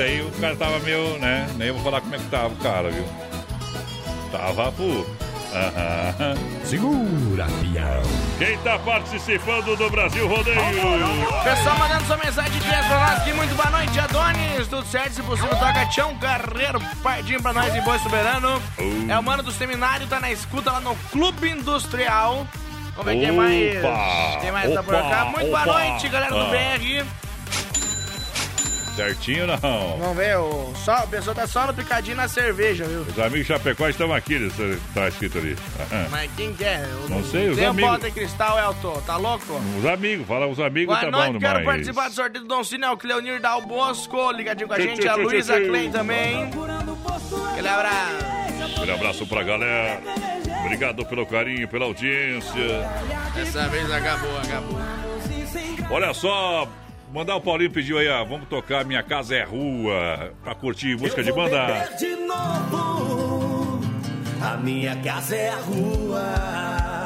aí 0.00 0.22
o 0.22 0.30
cara 0.40 0.56
tava 0.56 0.78
meio, 0.80 1.18
né? 1.18 1.46
Nem 1.56 1.72
vou 1.72 1.82
falar 1.82 2.00
como 2.00 2.14
é 2.14 2.18
que 2.18 2.24
tava 2.26 2.54
o 2.54 2.56
cara, 2.56 2.90
viu? 2.90 3.04
Tava 4.32 4.72
fu. 4.72 5.19
Aham. 5.52 6.34
Segura, 6.64 7.44
pião. 7.60 8.02
Quem 8.38 8.56
tá 8.58 8.78
participando 8.78 9.76
do 9.76 9.90
Brasil 9.90 10.26
Rodeio? 10.28 10.56
Pessoal 11.44 11.78
mandando 11.78 12.04
sua 12.04 12.16
mensagem 12.16 12.52
de 12.52 12.60
pra 12.60 12.98
nós 13.00 13.18
aqui. 13.20 13.32
Muito 13.32 13.54
boa 13.56 13.70
noite, 13.70 13.98
Adonis. 13.98 14.68
Tudo 14.68 14.86
certo? 14.86 15.14
Se 15.14 15.22
possível, 15.22 15.56
toca 15.56 15.86
Tião 15.86 16.14
Carreiro, 16.16 16.80
pardinho 17.02 17.42
pra 17.42 17.52
nós 17.52 17.74
em 17.74 17.80
Boi 17.82 17.98
Soberano. 17.98 18.62
É 19.08 19.18
o 19.18 19.22
mano 19.22 19.42
do 19.42 19.50
seminário, 19.50 20.06
tá 20.06 20.20
na 20.20 20.30
escuta 20.30 20.70
lá 20.70 20.80
no 20.80 20.94
Clube 21.10 21.48
Industrial. 21.50 22.46
Vamos 22.96 23.12
ver 23.12 23.20
quem 23.20 23.32
mais. 23.32 23.84
Opa! 23.84 24.40
Quem 24.40 24.52
mais 24.52 24.72
tá 24.74 24.82
por 24.82 24.94
Opa! 24.94 25.08
cá? 25.10 25.24
Muito 25.26 25.46
boa 25.50 25.62
Opa! 25.62 25.72
noite, 25.72 26.08
galera 26.08 26.32
do 26.32 26.40
Ah. 26.40 26.50
BR. 26.50 27.04
Certinho 28.96 29.46
não. 29.46 29.56
Vamos 29.98 30.16
ver, 30.16 30.36
o, 30.36 30.72
só, 30.74 31.04
o 31.04 31.08
pessoal 31.08 31.34
tá 31.34 31.46
só 31.46 31.66
no 31.66 31.72
picadinho 31.74 32.16
na 32.16 32.28
cerveja, 32.28 32.84
viu? 32.84 33.00
Os 33.02 33.18
amigos 33.18 33.46
Chapecó 33.46 33.88
estão 33.88 34.12
aqui, 34.12 34.34
isso 34.34 34.78
tá 34.92 35.08
escrito 35.08 35.38
ali. 35.38 35.56
Mas 36.10 36.30
quem 36.36 36.52
que 36.52 36.64
é? 36.64 36.86
O- 37.06 37.08
Não 37.08 37.24
sei, 37.24 37.48
os 37.50 37.56
Tem 37.56 37.66
amigos. 37.66 37.90
bota 37.92 38.08
em 38.08 38.12
cristal, 38.12 38.58
Elton, 38.58 39.00
tá 39.06 39.16
louco? 39.16 39.60
Os 39.78 39.86
amigos, 39.86 40.26
fala 40.26 40.46
os 40.46 40.60
amigos, 40.60 40.94
Boa 40.94 41.00
tá 41.04 41.10
noite, 41.10 41.32
bom 41.34 41.38
quero 41.38 41.58
demais. 41.58 41.66
participar 41.66 42.08
do 42.08 42.14
sorteio 42.14 42.44
do 42.44 42.48
Dom 42.48 42.64
Cine, 42.64 42.84
é 42.84 42.90
o 42.90 42.96
Cleonir 42.96 43.40
Dal 43.40 43.62
Bosco, 43.62 44.32
ligadinho 44.32 44.68
com 44.68 44.74
a 44.74 44.80
gente, 44.80 45.06
a 45.08 45.14
Luísa. 45.14 45.58
Klein 45.60 45.90
também. 45.90 46.50
Aquele 47.52 47.68
abraço. 47.68 48.24
Aquele 48.76 48.92
abraço 48.92 49.26
pra 49.26 49.42
galera. 49.42 50.00
Obrigado 50.64 51.06
pelo 51.06 51.24
carinho, 51.26 51.66
pela 51.68 51.86
audiência. 51.86 52.86
Dessa 53.34 53.66
vez 53.68 53.90
acabou, 53.90 54.36
acabou. 54.38 54.78
Olha 55.90 56.12
só, 56.14 56.68
mandar 57.12 57.36
o 57.36 57.40
Paulinho 57.40 57.70
pediu 57.70 57.98
aí, 57.98 58.08
ó, 58.08 58.24
vamos 58.24 58.48
tocar 58.48 58.84
Minha 58.84 59.02
Casa 59.02 59.36
é 59.36 59.44
Rua, 59.44 60.32
pra 60.42 60.54
curtir 60.54 60.96
música 60.96 61.22
de 61.22 61.32
banda. 61.32 61.88
de 61.98 62.16
novo. 62.16 63.80
A 64.40 64.56
minha 64.56 64.96
casa 64.96 65.36
é 65.36 65.50
a 65.50 65.56
rua. 65.56 66.99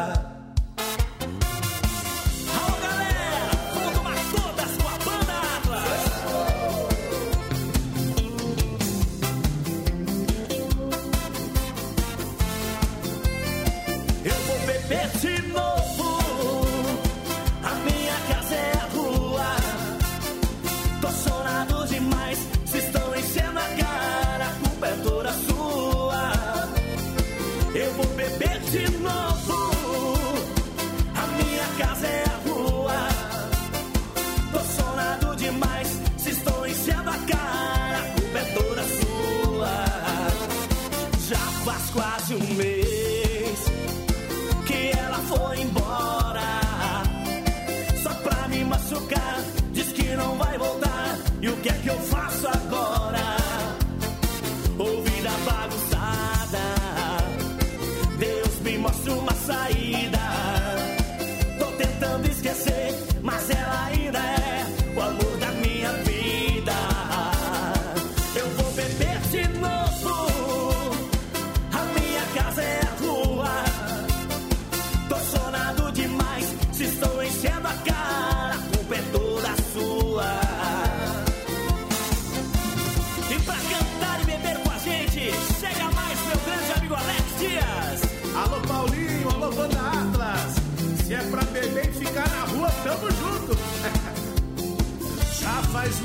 Faz 95.75 96.04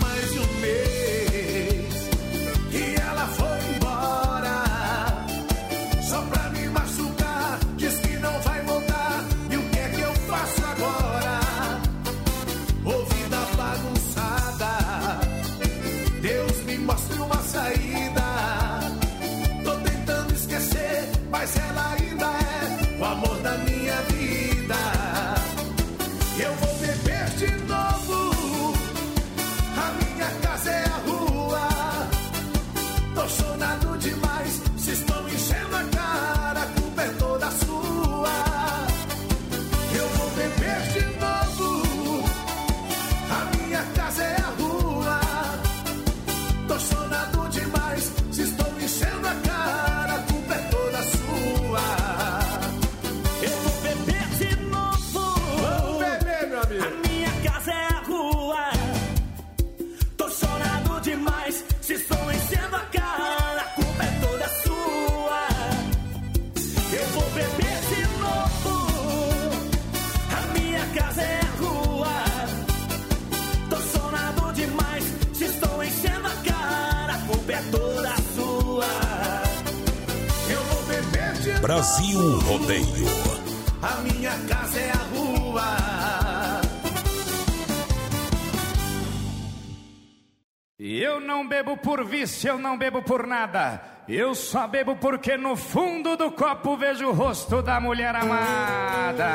vício, 92.20 92.50
eu 92.50 92.58
não 92.58 92.78
bebo 92.78 93.02
por 93.02 93.26
nada. 93.26 93.82
Eu 94.08 94.36
só 94.36 94.68
bebo 94.68 94.96
porque 94.96 95.38
no 95.38 95.56
fundo 95.56 96.18
do 96.18 96.32
copo 96.32 96.76
vejo 96.76 97.08
o 97.08 97.14
rosto 97.14 97.62
da 97.62 97.80
mulher 97.80 98.14
amada. 98.16 99.30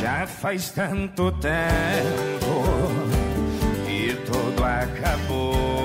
Já 0.00 0.26
faz 0.26 0.70
tanto 0.70 1.32
tempo 1.32 2.62
que 3.84 4.14
tudo 4.24 4.64
acabou. 4.64 5.75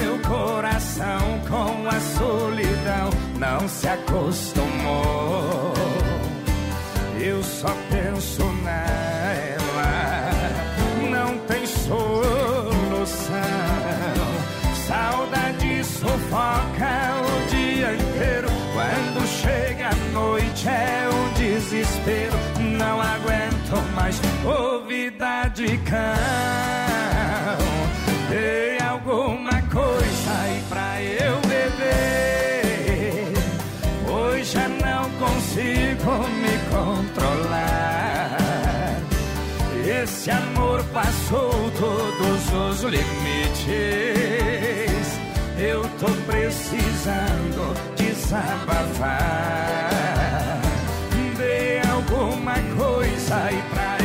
Meu 0.00 0.16
coração 0.20 1.40
com 1.48 1.88
a 1.88 2.00
solidão 2.00 3.10
não 3.36 3.68
se 3.68 3.88
acostumou. 3.88 5.74
Eu 7.18 7.42
só 7.42 7.74
penso 7.90 8.44
nela, 8.62 10.30
não 11.10 11.36
tem 11.46 11.66
solução. 11.66 13.32
Saudade 14.86 15.84
sufoca 15.84 17.14
o 17.20 17.50
dia 17.50 17.94
inteiro. 17.94 18.48
Quando 18.72 19.26
chega 19.26 19.88
a 19.88 19.94
noite 20.12 20.68
é 20.68 21.08
um 21.12 21.32
desespero. 21.34 22.38
Não 22.78 23.00
aguento 23.00 23.94
mais 23.96 24.20
ouvida 24.44 25.48
de 25.48 25.76
cão. 25.78 26.67
Me 36.16 36.58
controlar. 36.70 38.36
Esse 39.86 40.30
amor 40.30 40.82
passou 40.92 41.50
todos 41.78 42.52
os 42.52 42.82
limites. 42.84 43.68
Eu 45.58 45.82
tô 45.98 46.06
precisando 46.26 47.74
desabafar. 47.96 49.90
Dê 51.36 51.80
alguma 51.88 52.54
coisa 52.76 53.36
aí 53.36 53.62
pra 53.70 53.97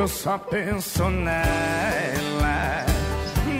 Eu 0.00 0.08
só 0.08 0.38
penso 0.38 1.10
nela, 1.10 2.86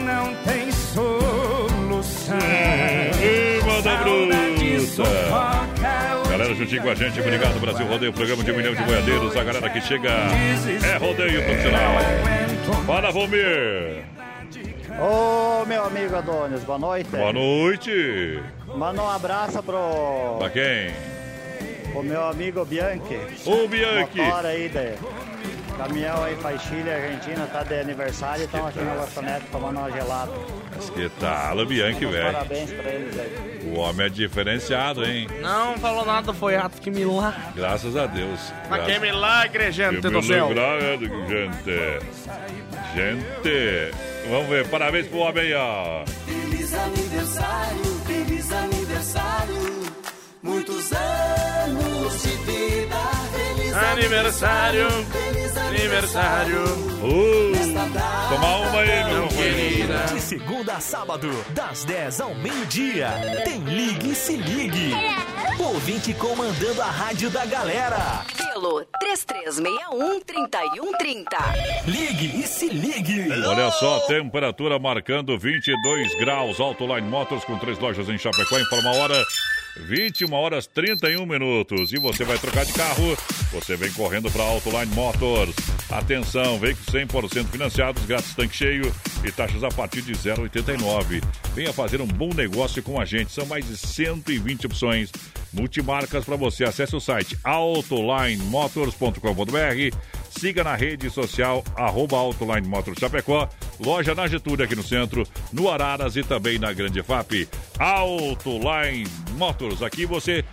não 0.03 0.33
tem 0.43 0.71
solução. 0.71 2.35
Ê, 3.21 3.59
manda 3.63 3.95
bruta. 3.97 5.03
o 6.25 6.29
Galera, 6.29 6.55
juntinho 6.55 6.81
com 6.81 6.89
a 6.89 6.95
gente, 6.95 7.19
obrigado 7.19 7.59
Brasil 7.59 7.85
Rodeio, 7.85 8.11
programa 8.11 8.43
de 8.43 8.51
um 8.51 8.57
milhão 8.57 8.73
de 8.73 8.81
boiadeiros. 8.81 9.37
A 9.37 9.43
galera 9.43 9.69
que 9.69 9.81
chega 9.81 10.09
é 10.09 10.97
rodeio 10.97 11.43
profissional. 11.45 11.93
Fala, 12.87 13.11
Vomir. 13.11 14.03
Ô, 14.99 15.63
meu 15.67 15.85
amigo 15.85 16.15
Adonis, 16.15 16.63
boa 16.63 16.79
noite. 16.79 17.09
Boa 17.11 17.31
noite. 17.31 18.39
Manda 18.75 19.03
um 19.03 19.09
abraço 19.11 19.61
pro, 19.61 20.37
Pra 20.39 20.49
quem? 20.49 20.91
pro 21.91 22.01
meu 22.01 22.23
amigo 22.25 22.65
Bianchi. 22.65 23.19
Ô, 23.45 23.67
Bianchi. 23.67 24.17
Motor 24.17 24.45
aí, 24.47 24.69
de, 24.69 24.95
caminhão 25.87 26.23
aí 26.23 26.35
pra 26.35 26.57
Chile, 26.59 26.89
Argentina, 26.91 27.47
tá 27.47 27.63
de 27.63 27.79
aniversário, 27.79 28.43
estão 28.45 28.67
aqui 28.67 28.79
na 28.81 28.93
lançonete 28.93 29.45
tomando 29.51 29.79
uma 29.79 29.91
gelada. 29.91 30.31
Que 30.93 31.09
tal, 31.19 31.65
Bianchi, 31.65 32.05
velho? 32.05 32.33
Parabéns 32.33 32.71
pra 32.71 32.91
eles 32.91 33.19
aí. 33.19 33.61
O 33.73 33.79
homem 33.79 34.05
é 34.05 34.09
diferenciado, 34.09 35.03
hein? 35.03 35.27
Não 35.41 35.77
falou 35.77 36.05
nada, 36.05 36.33
foi 36.33 36.55
ato 36.55 36.79
que 36.79 36.91
milagre. 36.91 37.41
Graças 37.55 37.95
a 37.97 38.05
Deus. 38.05 38.39
Mas 38.69 38.85
que 38.85 38.99
milagre, 38.99 39.71
gente 39.71 40.01
Que 40.01 40.09
do 40.09 40.21
céu. 40.21 40.49
milagre, 40.49 41.09
gente. 41.27 42.21
Gente, 42.93 43.91
vamos 44.29 44.47
ver, 44.49 44.67
parabéns 44.67 45.07
pro 45.07 45.19
homem 45.19 45.43
aí, 45.43 45.53
ó. 45.53 46.03
Feliz 46.25 46.73
aniversário, 46.73 47.85
feliz 48.05 48.51
aniversário. 48.51 49.81
Muitos 50.43 50.91
anos 50.91 51.20
Aniversário, 53.91 54.87
Feliz 55.11 55.57
aniversário. 55.57 56.63
Uh, 57.03 57.51
tomar 58.29 58.55
uma 58.59 58.79
aí, 58.79 59.03
meu 59.13 59.27
querida. 59.27 59.97
De 60.13 60.21
segunda 60.21 60.75
a 60.75 60.79
sábado, 60.79 61.29
das 61.49 61.83
10 61.83 62.21
ao 62.21 62.33
meio-dia, 62.35 63.09
tem 63.43 63.59
Ligue 63.65 64.11
e 64.11 64.15
Se 64.15 64.37
Ligue. 64.37 64.93
Ouvinte 65.59 66.13
comandando 66.13 66.81
a 66.81 66.85
rádio 66.85 67.29
da 67.29 67.45
galera. 67.45 68.23
Pelo 68.37 68.85
3361-3130. 69.03 71.25
Ligue 71.85 72.39
e 72.41 72.47
Se 72.47 72.69
Ligue. 72.69 73.29
Olha 73.45 73.71
só, 73.71 73.99
temperatura 74.07 74.79
marcando 74.79 75.37
22 75.37 76.17
graus. 76.17 76.61
Autoline 76.61 77.09
Motors 77.09 77.43
com 77.43 77.59
três 77.59 77.77
lojas 77.77 78.07
em 78.07 78.17
Chapecó. 78.17 78.57
Informa 78.57 78.89
a 78.89 78.93
hora. 78.93 79.21
21 79.87 80.33
horas 80.33 80.67
31 80.67 81.25
minutos. 81.25 81.93
E 81.93 81.97
você 81.97 82.23
vai 82.23 82.37
trocar 82.37 82.65
de 82.65 82.73
carro? 82.73 83.17
Você 83.51 83.75
vem 83.75 83.91
correndo 83.91 84.31
para 84.31 84.43
Autoline 84.43 84.93
Motors. 84.93 85.55
Atenção, 85.89 86.57
veículos 86.57 86.89
100% 86.89 87.47
financiados, 87.47 88.05
grátis 88.05 88.33
tanque 88.33 88.55
cheio 88.55 88.93
e 89.23 89.31
taxas 89.31 89.63
a 89.63 89.69
partir 89.69 90.01
de 90.01 90.13
0,89. 90.13 91.21
Venha 91.53 91.73
fazer 91.73 92.01
um 92.01 92.07
bom 92.07 92.33
negócio 92.33 92.81
com 92.81 92.99
a 92.99 93.05
gente. 93.05 93.31
São 93.31 93.45
mais 93.45 93.67
de 93.67 93.75
120 93.75 94.67
opções 94.67 95.11
multimarcas 95.53 96.25
para 96.25 96.35
você. 96.35 96.63
Acesse 96.63 96.95
o 96.95 96.99
site 96.99 97.37
autolinemotors.com.br. 97.43 99.97
Siga 100.29 100.63
na 100.63 100.75
rede 100.75 101.09
social 101.09 101.63
arroba 101.75 102.17
Motors 102.65 102.99
Chapecó, 102.99 103.49
loja 103.79 104.15
na 104.15 104.27
Getúlio 104.27 104.63
aqui 104.63 104.75
no 104.75 104.83
centro, 104.83 105.27
no 105.51 105.69
Araras 105.69 106.15
e 106.15 106.23
também 106.23 106.57
na 106.57 106.71
Grande 106.71 107.03
FAP. 107.03 107.49
Autoline 107.77 109.05
Motors, 109.31 109.70
aqui 109.79 110.05
você 110.05 110.43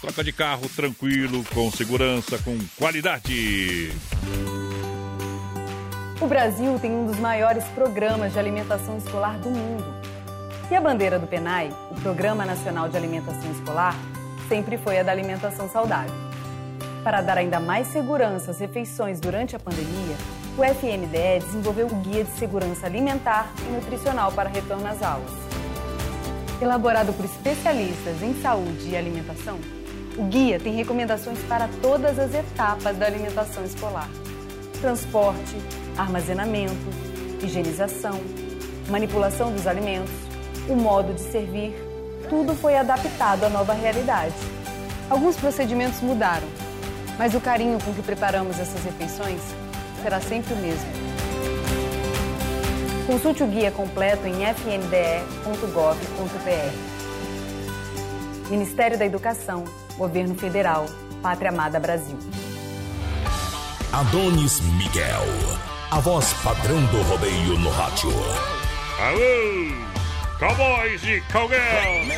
troca 0.00 0.22
de 0.22 0.32
carro 0.32 0.68
tranquilo, 0.68 1.44
com 1.54 1.70
segurança, 1.70 2.38
com 2.38 2.58
qualidade. 2.76 3.92
O 6.20 6.26
Brasil 6.26 6.78
tem 6.80 6.90
um 6.90 7.06
dos 7.06 7.18
maiores 7.18 7.64
programas 7.66 8.32
de 8.32 8.38
alimentação 8.38 8.98
escolar 8.98 9.38
do 9.38 9.50
mundo. 9.50 9.84
E 10.70 10.74
a 10.74 10.80
bandeira 10.80 11.18
do 11.18 11.26
PENAI, 11.26 11.70
o 11.90 12.00
Programa 12.00 12.44
Nacional 12.44 12.88
de 12.88 12.96
Alimentação 12.96 13.50
Escolar, 13.52 13.96
sempre 14.48 14.76
foi 14.76 14.98
a 14.98 15.02
da 15.02 15.12
alimentação 15.12 15.68
saudável. 15.68 16.14
Para 17.04 17.20
dar 17.20 17.38
ainda 17.38 17.60
mais 17.60 17.86
segurança 17.86 18.50
às 18.50 18.58
refeições 18.58 19.20
durante 19.20 19.54
a 19.56 19.58
pandemia, 19.58 20.16
o 20.56 20.64
FNDE 20.64 21.44
desenvolveu 21.44 21.86
o 21.86 21.94
Guia 22.00 22.24
de 22.24 22.30
Segurança 22.32 22.86
Alimentar 22.86 23.50
e 23.66 23.72
Nutricional 23.72 24.32
para 24.32 24.48
retorno 24.48 24.86
às 24.86 25.02
aulas. 25.02 25.47
Elaborado 26.60 27.12
por 27.12 27.24
especialistas 27.24 28.20
em 28.20 28.34
saúde 28.42 28.88
e 28.88 28.96
alimentação, 28.96 29.60
o 30.16 30.24
guia 30.24 30.58
tem 30.58 30.74
recomendações 30.74 31.38
para 31.44 31.68
todas 31.80 32.18
as 32.18 32.34
etapas 32.34 32.96
da 32.96 33.06
alimentação 33.06 33.64
escolar: 33.64 34.08
transporte, 34.80 35.54
armazenamento, 35.96 36.74
higienização, 37.40 38.20
manipulação 38.88 39.52
dos 39.52 39.68
alimentos, 39.68 40.10
o 40.68 40.74
modo 40.74 41.14
de 41.14 41.20
servir, 41.20 41.76
tudo 42.28 42.56
foi 42.56 42.76
adaptado 42.76 43.44
à 43.44 43.48
nova 43.48 43.72
realidade. 43.72 44.34
Alguns 45.08 45.36
procedimentos 45.36 46.00
mudaram, 46.00 46.48
mas 47.16 47.34
o 47.34 47.40
carinho 47.40 47.78
com 47.84 47.94
que 47.94 48.02
preparamos 48.02 48.58
essas 48.58 48.82
refeições 48.82 49.40
será 50.02 50.20
sempre 50.20 50.54
o 50.54 50.56
mesmo. 50.56 51.07
Consulte 53.08 53.42
o 53.42 53.46
guia 53.46 53.70
completo 53.70 54.26
em 54.26 54.44
fnde.gov.br. 54.44 54.90
Ministério 58.50 58.98
da 58.98 59.06
Educação, 59.06 59.64
Governo 59.96 60.34
Federal, 60.34 60.84
Pátria 61.22 61.50
Amada 61.50 61.80
Brasil. 61.80 62.18
Adonis 63.94 64.60
Miguel, 64.60 65.24
a 65.90 65.98
voz 66.00 66.34
padrão 66.44 66.84
do 66.84 67.00
rodeio 67.04 67.58
no 67.58 67.70
rádio. 67.70 68.10
Alô, 69.00 69.72
cowboys 70.38 71.02
e 71.04 71.22
cowgirls. 71.32 72.12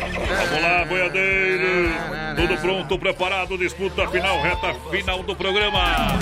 Vamos 0.00 0.60
lá, 0.60 0.84
boiadeiro. 0.86 1.94
Tudo 2.34 2.60
pronto, 2.60 2.98
preparado, 2.98 3.56
disputa 3.56 4.08
final, 4.08 4.42
reta 4.42 4.74
final 4.90 5.22
do 5.22 5.36
programa. 5.36 6.18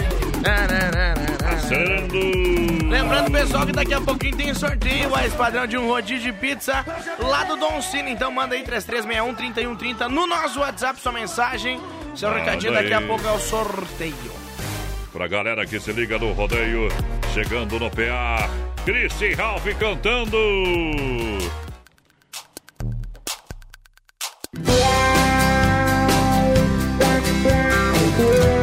Acelerando. 1.61 2.89
Lembrando, 2.89 3.31
pessoal, 3.31 3.67
que 3.67 3.73
daqui 3.73 3.95
a 3.95 4.01
pouquinho 4.01 4.37
tem 4.37 4.55
sorteio, 4.55 5.15
a 5.15 5.37
padrão 5.37 5.67
de 5.67 5.77
um 5.77 5.87
rodízio 5.87 6.33
de 6.33 6.39
pizza 6.39 6.85
lá 7.19 7.45
do 7.45 7.57
Don 7.57 7.81
Cine. 7.83 8.11
Então 8.13 8.33
manda 8.33 8.55
aí 8.55 8.65
3361-3130 8.65 10.09
no 10.09 10.27
nosso 10.27 10.61
WhatsApp, 10.61 10.99
sua 11.01 11.13
mensagem. 11.13 11.81
Seu 12.15 12.29
Manda 12.29 12.41
recadinho 12.41 12.73
daqui 12.73 12.93
a 12.93 13.01
pouco 13.03 13.27
é 13.27 13.33
o 13.33 13.39
sorteio. 13.39 14.33
Pra 15.13 15.29
galera 15.29 15.67
que 15.67 15.79
se 15.79 15.93
liga 15.93 16.19
no 16.19 16.33
rodeio, 16.33 16.89
chegando 17.35 17.79
no 17.79 17.91
PA, 17.91 18.49
Christy 18.85 19.35
Ralph 19.35 19.67
cantando. 19.79 20.39
Meu 28.21 28.60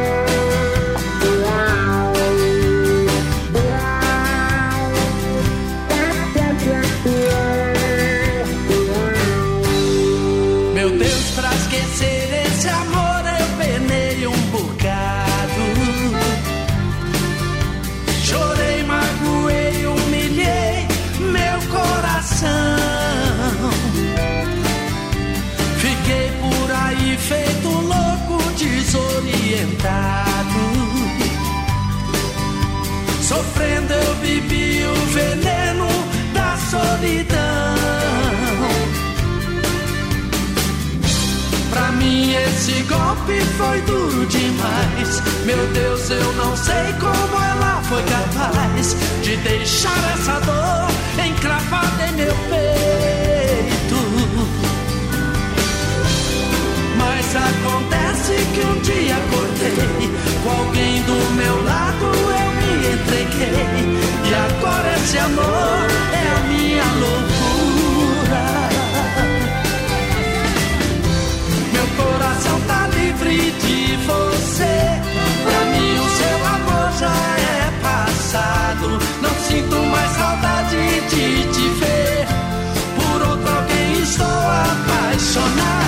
feito 27.18 27.68
louco, 27.68 28.42
desorientado. 28.56 30.08
Sofrendo 33.22 33.92
eu 33.92 34.14
bebi 34.16 34.82
o 34.84 34.94
veneno 35.06 35.88
da 36.32 36.56
solidão. 36.70 37.38
Pra 41.70 41.92
mim 41.92 42.34
esse 42.34 42.82
golpe 42.84 43.40
foi 43.58 43.80
duro 43.82 44.26
demais. 44.26 45.22
Meu 45.44 45.66
Deus, 45.68 46.10
eu 46.10 46.32
não 46.34 46.56
sei 46.56 46.92
como 46.98 47.42
ela 47.42 47.82
foi 47.84 48.02
capaz 48.04 48.96
de 49.22 49.36
deixar 49.36 50.12
essa 50.14 50.40
dor 50.40 50.88
encravada 51.26 52.06
em 52.06 52.12
meu 52.12 52.34
peito. 52.48 52.87
Que 58.34 58.60
um 58.60 58.80
dia 58.80 59.16
acordei 59.16 60.10
com 60.42 60.50
alguém 60.50 61.02
do 61.02 61.34
meu 61.34 61.64
lado, 61.64 62.04
eu 62.04 62.48
me 62.58 62.72
entreguei. 62.94 63.98
E 64.24 64.34
agora 64.34 64.94
esse 64.96 65.18
amor 65.18 65.86
é 66.12 66.28
a 66.36 66.40
minha 66.48 66.84
loucura. 67.00 68.44
Meu 71.72 71.86
coração 71.96 72.60
tá 72.66 72.88
livre 72.88 73.50
de 73.52 73.96
você. 74.04 74.76
Pra 75.44 75.60
mim 75.72 75.98
o 75.98 76.08
seu 76.18 76.38
amor 76.46 76.92
já 76.98 77.16
é 77.38 77.72
passado. 77.82 78.98
Não 79.22 79.34
sinto 79.48 79.76
mais 79.86 80.10
saudade 80.12 81.00
de 81.08 81.44
te 81.50 81.68
ver. 81.80 82.26
Por 82.96 83.28
outro 83.28 83.54
alguém 83.56 84.02
estou 84.02 84.26
apaixonado. 84.26 85.87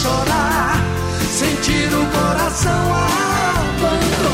Chorar, 0.00 0.80
sentir 1.30 1.88
o 1.92 2.06
coração 2.06 2.94
abandonado. 2.94 4.32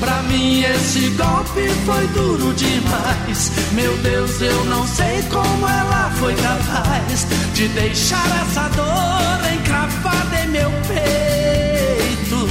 Pra 0.00 0.22
mim 0.24 0.62
esse 0.64 1.10
golpe 1.10 1.68
foi 1.86 2.06
duro 2.08 2.52
demais. 2.54 3.52
Meu 3.72 3.96
Deus, 3.98 4.40
eu 4.40 4.64
não 4.64 4.86
sei 4.86 5.22
como 5.30 5.68
ela 5.68 6.10
foi 6.18 6.34
capaz 6.34 7.26
de 7.54 7.68
deixar 7.68 8.26
essa 8.42 8.68
dor 8.70 9.52
em 9.52 9.67
meu 10.48 10.70
peito. 10.88 12.48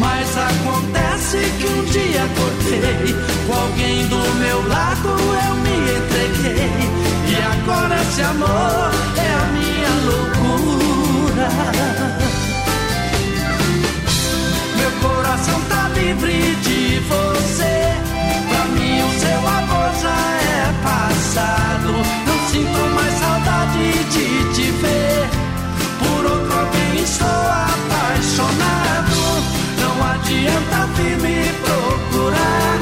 Mas 0.00 0.36
acontece 0.36 1.38
que 1.58 1.66
um 1.66 1.84
dia 1.84 2.24
acordei 2.24 3.14
com 3.46 3.52
alguém 3.54 4.06
do 4.08 4.34
meu 4.38 4.68
lado, 4.68 5.08
eu 5.08 5.54
me 5.56 5.76
entreguei. 5.98 6.70
E 7.28 7.36
agora 7.36 8.02
esse 8.02 8.22
amor 8.22 8.90
é 9.16 9.30
a 9.32 9.44
minha 9.52 9.92
loucura. 10.06 11.48
Meu 14.76 14.90
coração 15.00 15.60
tá 15.68 15.88
livre 15.94 16.56
de 16.56 17.00
você. 17.08 17.74
Pra 18.48 18.64
mim 18.74 19.02
o 19.02 19.10
seu 19.20 19.38
amor 19.38 19.90
já 20.02 20.20
é 20.40 20.72
passado. 20.82 21.92
Não 22.26 22.38
sinto 22.50 22.80
mais 22.94 23.14
saudade 23.14 23.92
de 24.10 24.54
te 24.54 24.70
ver. 24.72 25.01
Adianta 30.32 30.86
vir 30.96 31.16
me 31.18 31.52
procurar, 31.60 32.78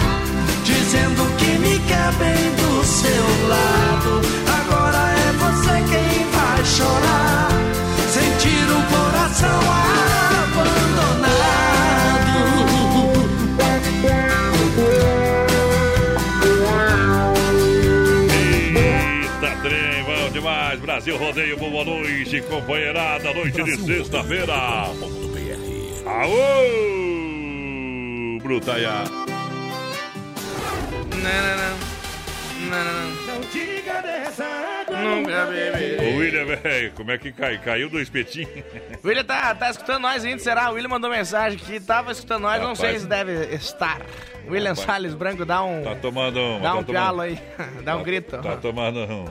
dizendo 0.64 1.22
que 1.36 1.58
me 1.58 1.78
quer 1.80 2.12
bem 2.14 2.54
do 2.56 2.84
seu 2.84 3.24
lado. 3.48 4.20
Agora 4.58 4.98
é 5.10 5.32
você 5.32 5.76
quem 5.90 6.26
vai 6.30 6.64
chorar, 6.64 7.50
sentir 8.12 8.66
o 8.70 8.82
coração 8.94 9.60
Eita, 18.72 19.56
trem, 19.62 20.04
bom 20.04 20.30
demais. 20.32 20.80
Brasil 20.80 21.16
Rodeio, 21.16 21.56
boa 21.56 21.84
noite, 21.84 22.40
companheirada. 22.42 23.34
Noite 23.34 23.62
de 23.62 23.76
sexta-feira. 23.76 24.54
Aô! 26.06 26.99
Brutaia. 28.50 29.04
Não 33.28 33.40
diga 33.52 34.02
dessa 34.02 34.44
água. 34.44 34.96
Nunca 34.98 35.46
beberei. 35.46 36.14
O 36.14 36.18
William, 36.18 36.44
velho, 36.56 36.92
como 36.94 37.12
é 37.12 37.18
que 37.18 37.30
cai? 37.30 37.58
Caiu 37.58 37.88
do 37.88 38.00
espetinho? 38.00 38.48
O 39.04 39.06
William 39.06 39.22
tá, 39.22 39.54
tá 39.54 39.70
escutando 39.70 40.02
nós 40.02 40.24
ainda, 40.24 40.42
será? 40.42 40.68
O 40.68 40.74
William 40.74 40.88
mandou 40.88 41.08
mensagem 41.08 41.56
que 41.60 41.78
tava 41.78 42.10
escutando 42.10 42.42
nós, 42.42 42.60
não 42.60 42.74
sei 42.74 42.86
Rapaz. 42.86 43.02
se 43.02 43.08
deve 43.08 43.54
estar. 43.54 44.00
William 44.48 44.70
Rapaz. 44.70 44.84
Salles 44.86 45.14
Branco, 45.14 45.44
dá 45.44 45.62
um. 45.62 45.84
Tá 45.84 45.94
tomando 45.94 46.40
um. 46.40 46.60
Dá 46.60 46.70
tá 46.70 46.74
um 46.74 46.82
tomando- 46.82 46.86
pialo 46.86 47.20
aí, 47.20 47.38
dá 47.84 47.96
um 47.96 48.02
grito. 48.02 48.36
Tá 48.38 48.56
tomando 48.56 48.98
um. 48.98 49.26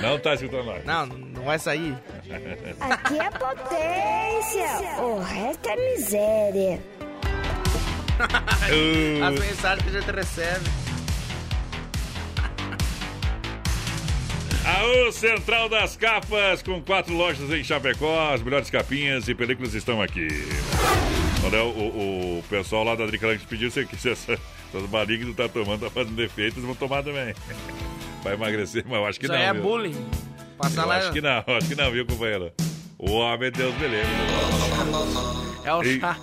Não 0.00 0.20
tá 0.20 0.34
escutando 0.34 0.66
nós. 0.66 0.84
Não, 0.84 1.06
não 1.06 1.42
vai 1.42 1.58
sair. 1.58 1.96
Aqui 2.80 3.18
é 3.18 3.28
potência, 3.28 5.02
o 5.02 5.18
resto 5.20 5.68
é 5.68 5.76
miséria. 5.76 6.80
Uh. 8.72 9.24
As 9.24 9.38
mensagens 9.40 9.82
que 9.90 9.96
a 9.96 10.00
gente 10.00 10.10
recebe. 10.14 10.64
Aô, 14.64 15.10
Central 15.10 15.68
das 15.68 15.96
Capas, 15.96 16.62
com 16.62 16.80
quatro 16.80 17.12
lojas 17.14 17.50
em 17.50 17.64
Chapecó. 17.64 18.32
As 18.32 18.42
melhores 18.42 18.70
capinhas 18.70 19.26
e 19.28 19.34
películas 19.34 19.74
estão 19.74 20.00
aqui. 20.00 20.28
Olha, 21.44 21.64
o, 21.64 22.38
o, 22.38 22.44
pessoal 22.48 22.84
lá 22.84 22.94
da 22.94 23.04
Dricalanche 23.06 23.44
pediu 23.48 23.68
se, 23.70 23.80
essas 23.80 24.38
balinhas 24.88 25.24
que 25.24 25.26
tu 25.32 25.34
tá 25.34 25.48
tomando 25.48 25.80
tá 25.80 25.90
fazendo 25.90 26.14
defeito, 26.14 26.54
eles 26.58 26.64
vão 26.64 26.76
tomar 26.76 27.02
também. 27.02 27.34
Vai 28.22 28.34
emagrecer, 28.34 28.84
mas 28.86 28.98
eu 28.98 29.06
acho 29.06 29.18
que 29.18 29.26
Isso 29.26 29.32
não. 29.32 29.40
aí 29.40 29.46
é 29.48 29.52
viu? 29.52 29.62
bullying. 29.62 30.06
Passar 30.56 30.82
Eu 30.82 30.88
lá. 30.88 30.96
acho 30.98 31.12
que 31.12 31.20
não, 31.20 31.44
acho 31.56 31.68
que 31.68 31.74
não, 31.74 31.90
viu, 31.90 32.06
companheiro? 32.06 32.52
O 32.96 33.10
homem 33.14 33.48
é 33.48 33.50
Deus 33.50 33.74
beleza. 33.74 34.08
É 35.64 35.74
o 35.74 35.82
E- 35.82 35.98
chá. 35.98 36.16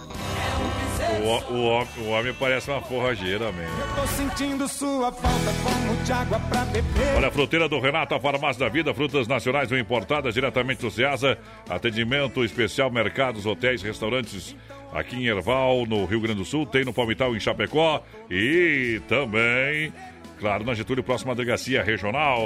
O, 1.10 1.28
ho- 1.28 1.54
o, 1.54 1.82
ho- 1.82 1.88
o 2.06 2.10
homem 2.12 2.34
parece 2.34 2.70
uma 2.72 2.82
forrageira, 2.82 3.52
mesmo. 3.52 3.76
Tô 3.96 4.08
sentindo 4.08 4.68
sua 4.68 5.12
falta 5.12 5.52
como 5.64 5.96
de 6.04 6.12
água 6.12 6.40
pra 6.40 6.64
beber. 6.66 7.16
Olha, 7.18 7.28
a 7.28 7.32
fruteira 7.32 7.68
do 7.68 7.80
Renato, 7.80 8.16
a 8.16 8.20
farmácia 8.20 8.60
da 8.66 8.70
vida, 8.70 8.94
frutas 8.94 9.28
nacionais 9.28 9.72
ou 9.72 9.78
importadas 9.78 10.34
diretamente 10.34 10.82
do 10.82 10.90
Ceasa. 10.92 11.38
Atendimento 11.70 12.44
especial, 12.44 12.90
mercados, 12.92 13.46
hotéis, 13.46 13.82
restaurantes 13.82 14.56
aqui 14.94 15.18
em 15.18 15.28
Erval, 15.28 15.86
no 15.86 16.06
Rio 16.06 16.22
Grande 16.22 16.40
do 16.40 16.46
Sul, 16.46 16.66
tem 16.66 16.84
no 16.86 16.94
Palmital, 16.94 17.36
em 17.36 17.40
Chapecó 17.40 18.02
e 18.30 19.00
também, 19.08 19.94
claro, 20.40 20.64
na 20.64 20.74
Getúlio, 20.74 21.04
próxima 21.04 21.36
delegacia 21.36 21.84
regional. 21.84 22.40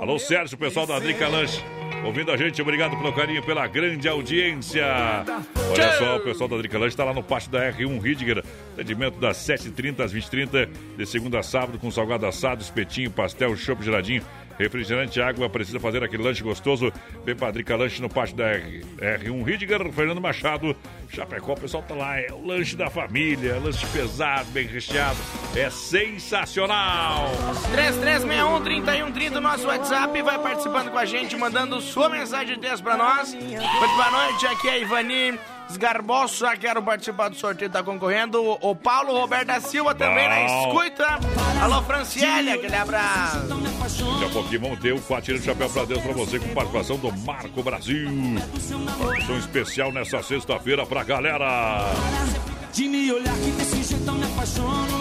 Alô, 0.00 0.18
Sérgio, 0.18 0.56
pessoal 0.58 0.86
da 0.86 0.98
Drica 0.98 1.28
Lanche. 1.28 1.62
Ouvindo 2.04 2.32
a 2.32 2.36
gente, 2.36 2.60
obrigado 2.62 2.96
pelo 2.96 3.12
carinho, 3.12 3.42
pela 3.42 3.66
grande 3.66 4.08
audiência. 4.08 4.84
Olha 5.70 5.98
só, 5.98 6.16
o 6.16 6.20
pessoal 6.20 6.48
da 6.48 6.56
Drica 6.56 6.78
Lanche 6.78 6.94
está 6.94 7.04
lá 7.04 7.12
no 7.12 7.22
pátio 7.22 7.50
da 7.50 7.70
R1 7.72 8.00
Ridger. 8.00 8.44
Atendimento 8.72 9.18
das 9.18 9.36
7h30 9.38 10.00
às 10.00 10.14
20h30, 10.14 10.68
de 10.96 11.06
segunda 11.06 11.40
a 11.40 11.42
sábado, 11.42 11.78
com 11.78 11.90
salgado 11.90 12.26
assado, 12.26 12.62
espetinho, 12.62 13.10
pastel, 13.10 13.54
chopp 13.56 13.84
geladinho, 13.84 14.22
refrigerante, 14.58 15.20
água. 15.20 15.48
Precisa 15.48 15.78
fazer 15.78 16.02
aquele 16.02 16.22
lanche 16.22 16.42
gostoso? 16.42 16.92
Vem 17.24 17.36
pra 17.36 17.50
Drica 17.50 17.76
Lanche 17.76 18.02
no 18.02 18.08
pátio 18.08 18.36
da 18.36 18.46
R, 18.46 18.84
R1 18.98 19.44
Ridger, 19.44 19.92
Fernando 19.92 20.20
Machado, 20.20 20.76
Chapecó. 21.10 21.52
O 21.52 21.60
pessoal 21.60 21.82
tá 21.82 21.94
lá, 21.94 22.18
é 22.18 22.32
o 22.32 22.46
lanche 22.46 22.76
da 22.76 22.90
família, 22.90 23.58
lanche 23.58 23.86
pesado, 23.86 24.50
bem 24.50 24.66
recheado. 24.66 25.18
É 25.54 25.70
sensacional! 25.70 27.30
3361-3130, 27.74 29.30
nosso 29.40 29.66
WhatsApp. 29.66 30.20
Vai 30.22 30.38
participando 30.38 30.90
com 30.90 30.98
a 30.98 31.04
gente, 31.04 31.36
mandando 31.36 31.80
sua 31.80 32.08
mensagem 32.08 32.54
de 32.54 32.60
texto 32.60 32.82
pra 32.82 32.96
nós. 32.96 33.34
Muito 33.34 33.56
boa 33.56 34.10
noite, 34.10 34.46
aqui 34.46 34.68
é 34.68 34.72
a 34.72 34.78
Ivani 34.78 35.38
Sgarbossa. 35.70 36.56
Quero 36.56 36.82
participar 36.82 37.28
do 37.28 37.36
sorteio, 37.36 37.70
tá 37.70 37.82
concorrendo. 37.82 38.58
O 38.60 38.74
Paulo 38.74 39.12
Roberto 39.12 39.46
da 39.48 39.60
Silva 39.60 39.94
também 39.94 40.28
na 40.28 40.44
escuta. 40.44 41.18
Alô, 41.62 41.82
Franciele, 41.82 42.52
aquele 42.52 42.76
abraço. 42.76 43.48
Daqui 43.48 44.24
a 44.24 44.28
pouquinho 44.28 44.60
vamos 44.60 44.78
ter 44.80 44.92
o 44.92 45.20
de 45.22 45.42
Chapéu 45.42 45.70
pra 45.70 45.84
Deus 45.84 46.02
pra 46.02 46.12
você 46.12 46.38
com 46.38 46.48
participação 46.54 46.96
do 46.98 47.12
Marco 47.18 47.62
Brasil. 47.62 48.08
Participação 48.38 49.38
especial 49.38 49.92
nessa 49.92 50.22
sexta-feira 50.22 50.86
pra 50.86 51.02
galera. 51.02 51.84
De 52.78 52.86
me 52.86 53.10
olhar 53.12 53.34
que 53.34 53.50
desse 53.50 53.82
jeito 53.82 54.06
eu 54.06 54.14
me 54.14 54.24
apaixono. 54.24 54.98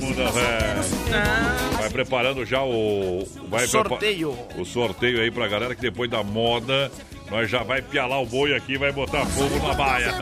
Muda, 0.00 0.30
velho. 0.30 1.78
Vai 1.80 1.90
preparando 1.90 2.44
já 2.46 2.62
o. 2.62 3.26
Vai 3.48 3.66
prepa- 3.66 3.88
Sorteio. 3.88 4.38
O 4.56 4.64
sorteio 4.64 5.20
aí 5.20 5.28
pra 5.32 5.48
galera 5.48 5.74
que 5.74 5.80
depois 5.82 6.08
da 6.08 6.22
moda 6.22 6.92
nós 7.28 7.50
já 7.50 7.64
vai 7.64 7.82
pialar 7.82 8.22
o 8.22 8.26
boi 8.26 8.54
aqui 8.54 8.74
e 8.74 8.78
vai 8.78 8.92
botar 8.92 9.26
fogo 9.26 9.58
na 9.66 9.74
baia. 9.74 10.12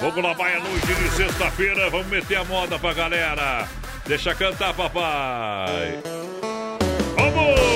Vamos 0.00 0.22
lá, 0.22 0.32
vai 0.34 0.54
a 0.54 0.60
noite 0.60 0.86
de 0.86 1.10
sexta-feira. 1.16 1.90
Vamos 1.90 2.06
meter 2.06 2.36
a 2.36 2.44
moda 2.44 2.78
pra 2.78 2.94
galera. 2.94 3.68
Deixa 4.06 4.32
cantar, 4.36 4.72
papai. 4.72 5.98
Vamos! 7.16 7.67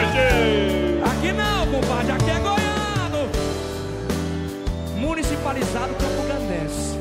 Aqui 0.00 1.32
não, 1.32 1.66
compadre, 1.66 2.12
aqui 2.12 2.30
é 2.30 2.38
goiano. 2.40 3.28
Municipalizado 4.96 5.94
Campo 5.94 6.22
Grandense. 6.26 6.98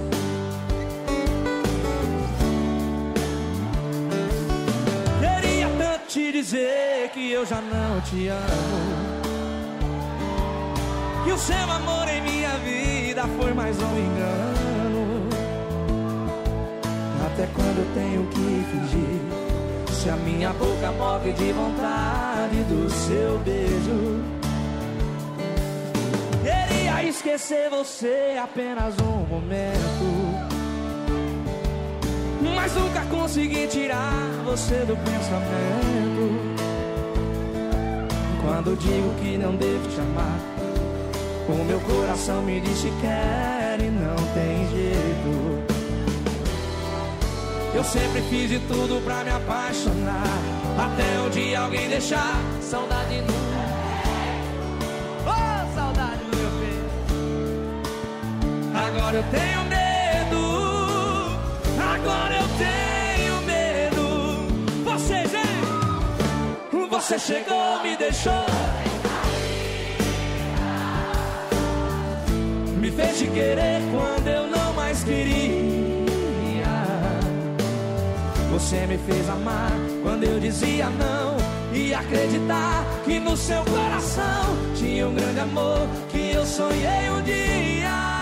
Queria 5.21 5.67
tanto 5.77 6.07
te 6.07 6.31
dizer 6.31 7.09
que 7.13 7.31
eu 7.31 7.45
já 7.45 7.61
não 7.61 8.01
te 8.01 8.27
amo. 8.27 9.19
Que 11.23 11.31
o 11.31 11.37
seu 11.37 11.71
amor 11.71 12.07
em 12.09 12.21
minha 12.21 12.57
vida 12.57 13.25
foi 13.39 13.53
mais 13.53 13.77
um 13.77 13.97
engano. 13.97 15.29
Até 17.25 17.47
quando 17.55 17.77
eu 17.77 17.87
tenho 17.93 18.27
que 18.27 18.65
fingir? 18.71 19.18
Se 19.99 20.09
a 20.09 20.15
minha 20.15 20.53
boca 20.53 20.93
morre 20.93 21.33
de 21.33 21.51
vontade 21.51 22.63
do 22.69 22.89
seu 22.89 23.37
beijo. 23.39 24.23
Queria 26.41 27.03
esquecer 27.03 27.69
você 27.69 28.39
apenas 28.41 28.95
um 29.01 29.25
momento. 29.27 30.39
Mas 32.55 32.73
nunca 32.75 33.01
consegui 33.07 33.67
tirar 33.67 34.23
você 34.45 34.85
do 34.85 34.95
pensamento. 35.03 36.29
Quando 38.41 38.77
digo 38.77 39.13
que 39.21 39.37
não 39.37 39.53
devo 39.57 39.85
te 39.89 39.99
amar, 39.99 40.39
o 41.49 41.65
meu 41.65 41.79
coração 41.81 42.41
me 42.43 42.61
diz 42.61 42.79
que 42.79 43.01
quer 43.01 43.77
e 43.81 43.91
não 43.91 44.15
tem 44.33 44.65
jeito. 44.69 45.38
Eu 47.79 47.85
sempre 47.85 48.21
fiz 48.23 48.49
de 48.49 48.59
tudo 48.67 49.01
pra 49.05 49.23
me 49.23 49.29
apaixonar. 49.29 50.21
Até 50.77 51.21
um 51.21 51.29
dia 51.29 51.61
alguém 51.61 51.87
deixar 51.87 52.35
saudade 52.61 53.21
no. 53.21 53.33
Oh, 55.25 55.73
saudade 55.73 56.21
no 56.25 56.37
meu 56.37 56.51
peito. 56.59 57.15
Agora 58.75 59.15
eu 59.15 59.23
tenho 59.31 59.63
medo. 59.69 60.41
Agora 61.81 62.35
eu 62.35 62.49
tenho 62.57 63.41
medo. 63.43 64.03
Você, 64.83 65.23
gente. 65.29 66.89
Você 66.89 67.17
chegou, 67.17 67.81
me 67.81 67.95
deixou. 67.95 68.45
Me 72.75 72.91
fez 72.91 73.19
te 73.19 73.27
querer 73.27 73.81
quando 73.89 74.27
eu 74.27 74.47
não 74.47 74.73
mais 74.73 75.01
queria. 75.01 75.78
Você 78.59 78.85
me 78.85 78.97
fez 78.97 79.27
amar 79.29 79.71
quando 80.03 80.25
eu 80.25 80.37
dizia 80.37 80.89
não 80.89 81.37
e 81.73 81.93
acreditar 81.93 82.83
que 83.05 83.17
no 83.17 83.35
seu 83.37 83.63
coração 83.63 84.57
tinha 84.75 85.07
um 85.07 85.15
grande 85.15 85.39
amor 85.39 85.87
que 86.11 86.31
eu 86.33 86.45
sonhei 86.45 87.09
um 87.09 87.21
dia. 87.23 88.19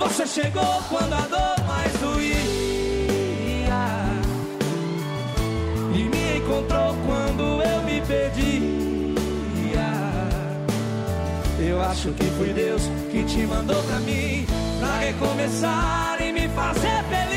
Você 0.00 0.26
chegou 0.26 0.82
quando 0.88 1.12
a 1.12 1.20
dor 1.28 1.66
mais 1.66 1.92
doía 2.00 2.34
e 5.94 6.02
me 6.02 6.38
encontrou 6.38 6.96
quando 7.06 7.62
eu 7.62 7.82
me 7.84 8.00
perdia. 8.00 8.68
Eu 11.60 11.80
acho 11.82 12.10
que 12.12 12.24
foi 12.36 12.52
Deus 12.52 12.82
que 13.12 13.22
te 13.24 13.46
mandou 13.46 13.82
pra 13.82 13.98
mim 14.00 14.46
Pra 14.78 14.98
recomeçar 14.98 16.18
e 16.20 16.32
me 16.32 16.48
fazer 16.48 17.02
feliz 17.10 17.27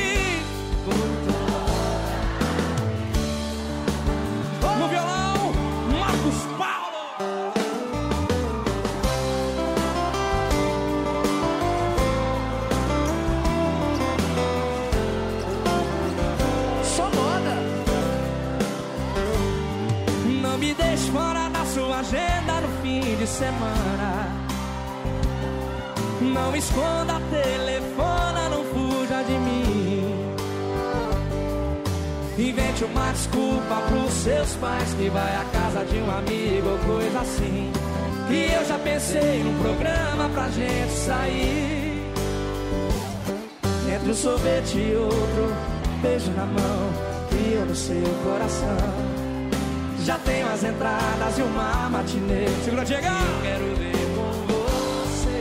semana 23.32 24.42
não 26.22 26.56
esconda, 26.56 27.20
telefona, 27.32 28.50
não 28.50 28.64
fuja 28.66 29.24
de 29.24 29.34
mim. 29.34 30.32
Invente 32.38 32.84
uma 32.86 33.12
desculpa 33.12 33.82
pros 33.88 34.14
seus 34.14 34.56
pais 34.56 34.94
que 34.94 35.10
vai 35.10 35.36
à 35.36 35.46
casa 35.46 35.86
de 35.86 35.98
um 35.98 36.12
amigo 36.12 36.70
ou 36.70 36.78
coisa 36.80 37.20
assim. 37.22 37.72
Que 38.28 38.54
eu 38.54 38.66
já 38.66 38.78
pensei 38.80 39.44
num 39.44 39.58
programa 39.62 40.30
pra 40.30 40.50
gente 40.50 40.92
sair. 40.92 42.12
Entre 43.94 44.12
um 44.12 44.16
sorvete 44.16 44.78
e 44.78 44.96
outro, 44.96 45.54
beijo 46.02 46.32
na 46.32 46.46
mão 46.46 47.12
e 47.32 47.54
eu 47.54 47.66
no 47.66 47.76
seu 47.76 48.04
coração. 48.24 49.11
Já 50.04 50.18
tenho 50.18 50.48
as 50.52 50.64
entradas 50.64 51.38
e 51.38 51.42
uma 51.44 51.90
matinê. 51.90 52.48
Segura, 52.66 52.86
chega! 52.86 53.08
Eu 53.08 53.42
quero 53.44 53.76
ver 53.76 54.16
com 54.16 54.32
você. 54.54 55.40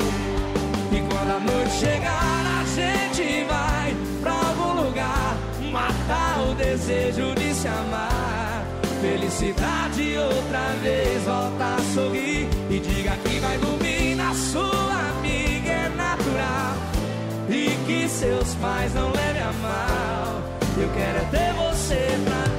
E 0.92 1.00
quando 1.08 1.30
a 1.30 1.40
noite 1.40 1.70
chegar, 1.78 2.60
a 2.60 2.64
gente 2.64 3.44
vai 3.44 3.96
pra 4.20 4.32
algum 4.32 4.82
lugar 4.82 5.36
matar 5.72 6.40
o 6.42 6.54
desejo 6.54 7.34
de 7.36 7.54
se 7.54 7.68
amar. 7.68 8.66
Felicidade 9.00 10.18
outra 10.18 10.74
vez, 10.82 11.22
volta 11.22 11.76
a 11.76 11.94
sorrir 11.94 12.46
e 12.68 12.78
diga 12.80 13.12
que 13.24 13.38
vai 13.40 13.56
dormir 13.56 14.14
na 14.14 14.34
sua 14.34 15.10
amiga 15.18 15.70
é 15.70 15.88
natural 15.88 16.76
e 17.48 17.70
que 17.86 18.08
seus 18.10 18.54
pais 18.56 18.92
não 18.92 19.10
levem 19.10 19.42
a 19.42 19.52
mal. 19.52 20.42
Eu 20.76 20.88
quero 20.90 21.18
é 21.18 21.24
ter 21.30 21.52
você 21.54 22.18
pra 22.24 22.49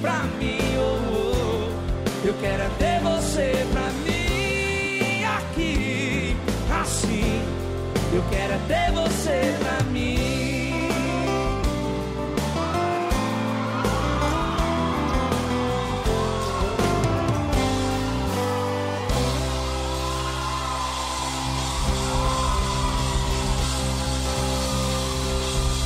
pra 0.00 0.22
mim. 0.38 0.58
Oh, 0.78 0.98
oh. 1.12 2.26
Eu 2.26 2.34
quero 2.40 2.62
é 2.62 2.68
ter 2.78 3.00
você 3.00 3.66
pra 3.72 3.90
mim 4.04 5.24
aqui 5.24 6.36
assim. 6.82 7.42
Eu 8.12 8.22
quero 8.30 8.54
é 8.54 8.58
ter 8.66 8.92
você 8.92 9.56
pra 9.60 9.84
mim. 9.84 10.16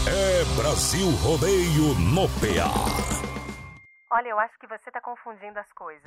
É 0.06 0.44
Brasil 0.56 1.10
Rodeio 1.22 1.94
no 1.98 2.28
PA. 2.28 3.19
Olha, 4.12 4.28
eu 4.28 4.40
acho 4.40 4.58
que 4.58 4.66
você 4.66 4.90
tá 4.90 5.00
confundindo 5.00 5.56
as 5.60 5.72
coisas. 5.72 6.02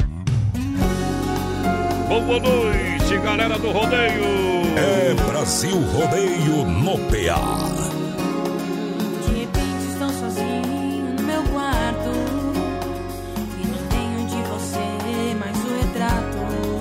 Boa 2.10 2.38
noite, 2.38 3.18
galera 3.24 3.58
do 3.58 3.72
rodeio! 3.72 4.44
É 4.78 5.14
Brasil 5.32 5.80
Rodeio 5.80 6.66
no 6.66 6.98
PA. 7.08 7.40
De 9.26 9.40
repente 9.40 9.86
estou 9.90 10.10
sozinho 10.10 11.16
no 11.16 11.24
meu 11.24 11.44
quarto. 11.54 12.12
E 13.58 13.68
não 13.68 13.88
tenho 13.88 14.28
de 14.28 14.42
você 14.50 15.36
mais 15.40 15.58
o 15.64 15.70
retrato. 15.78 16.73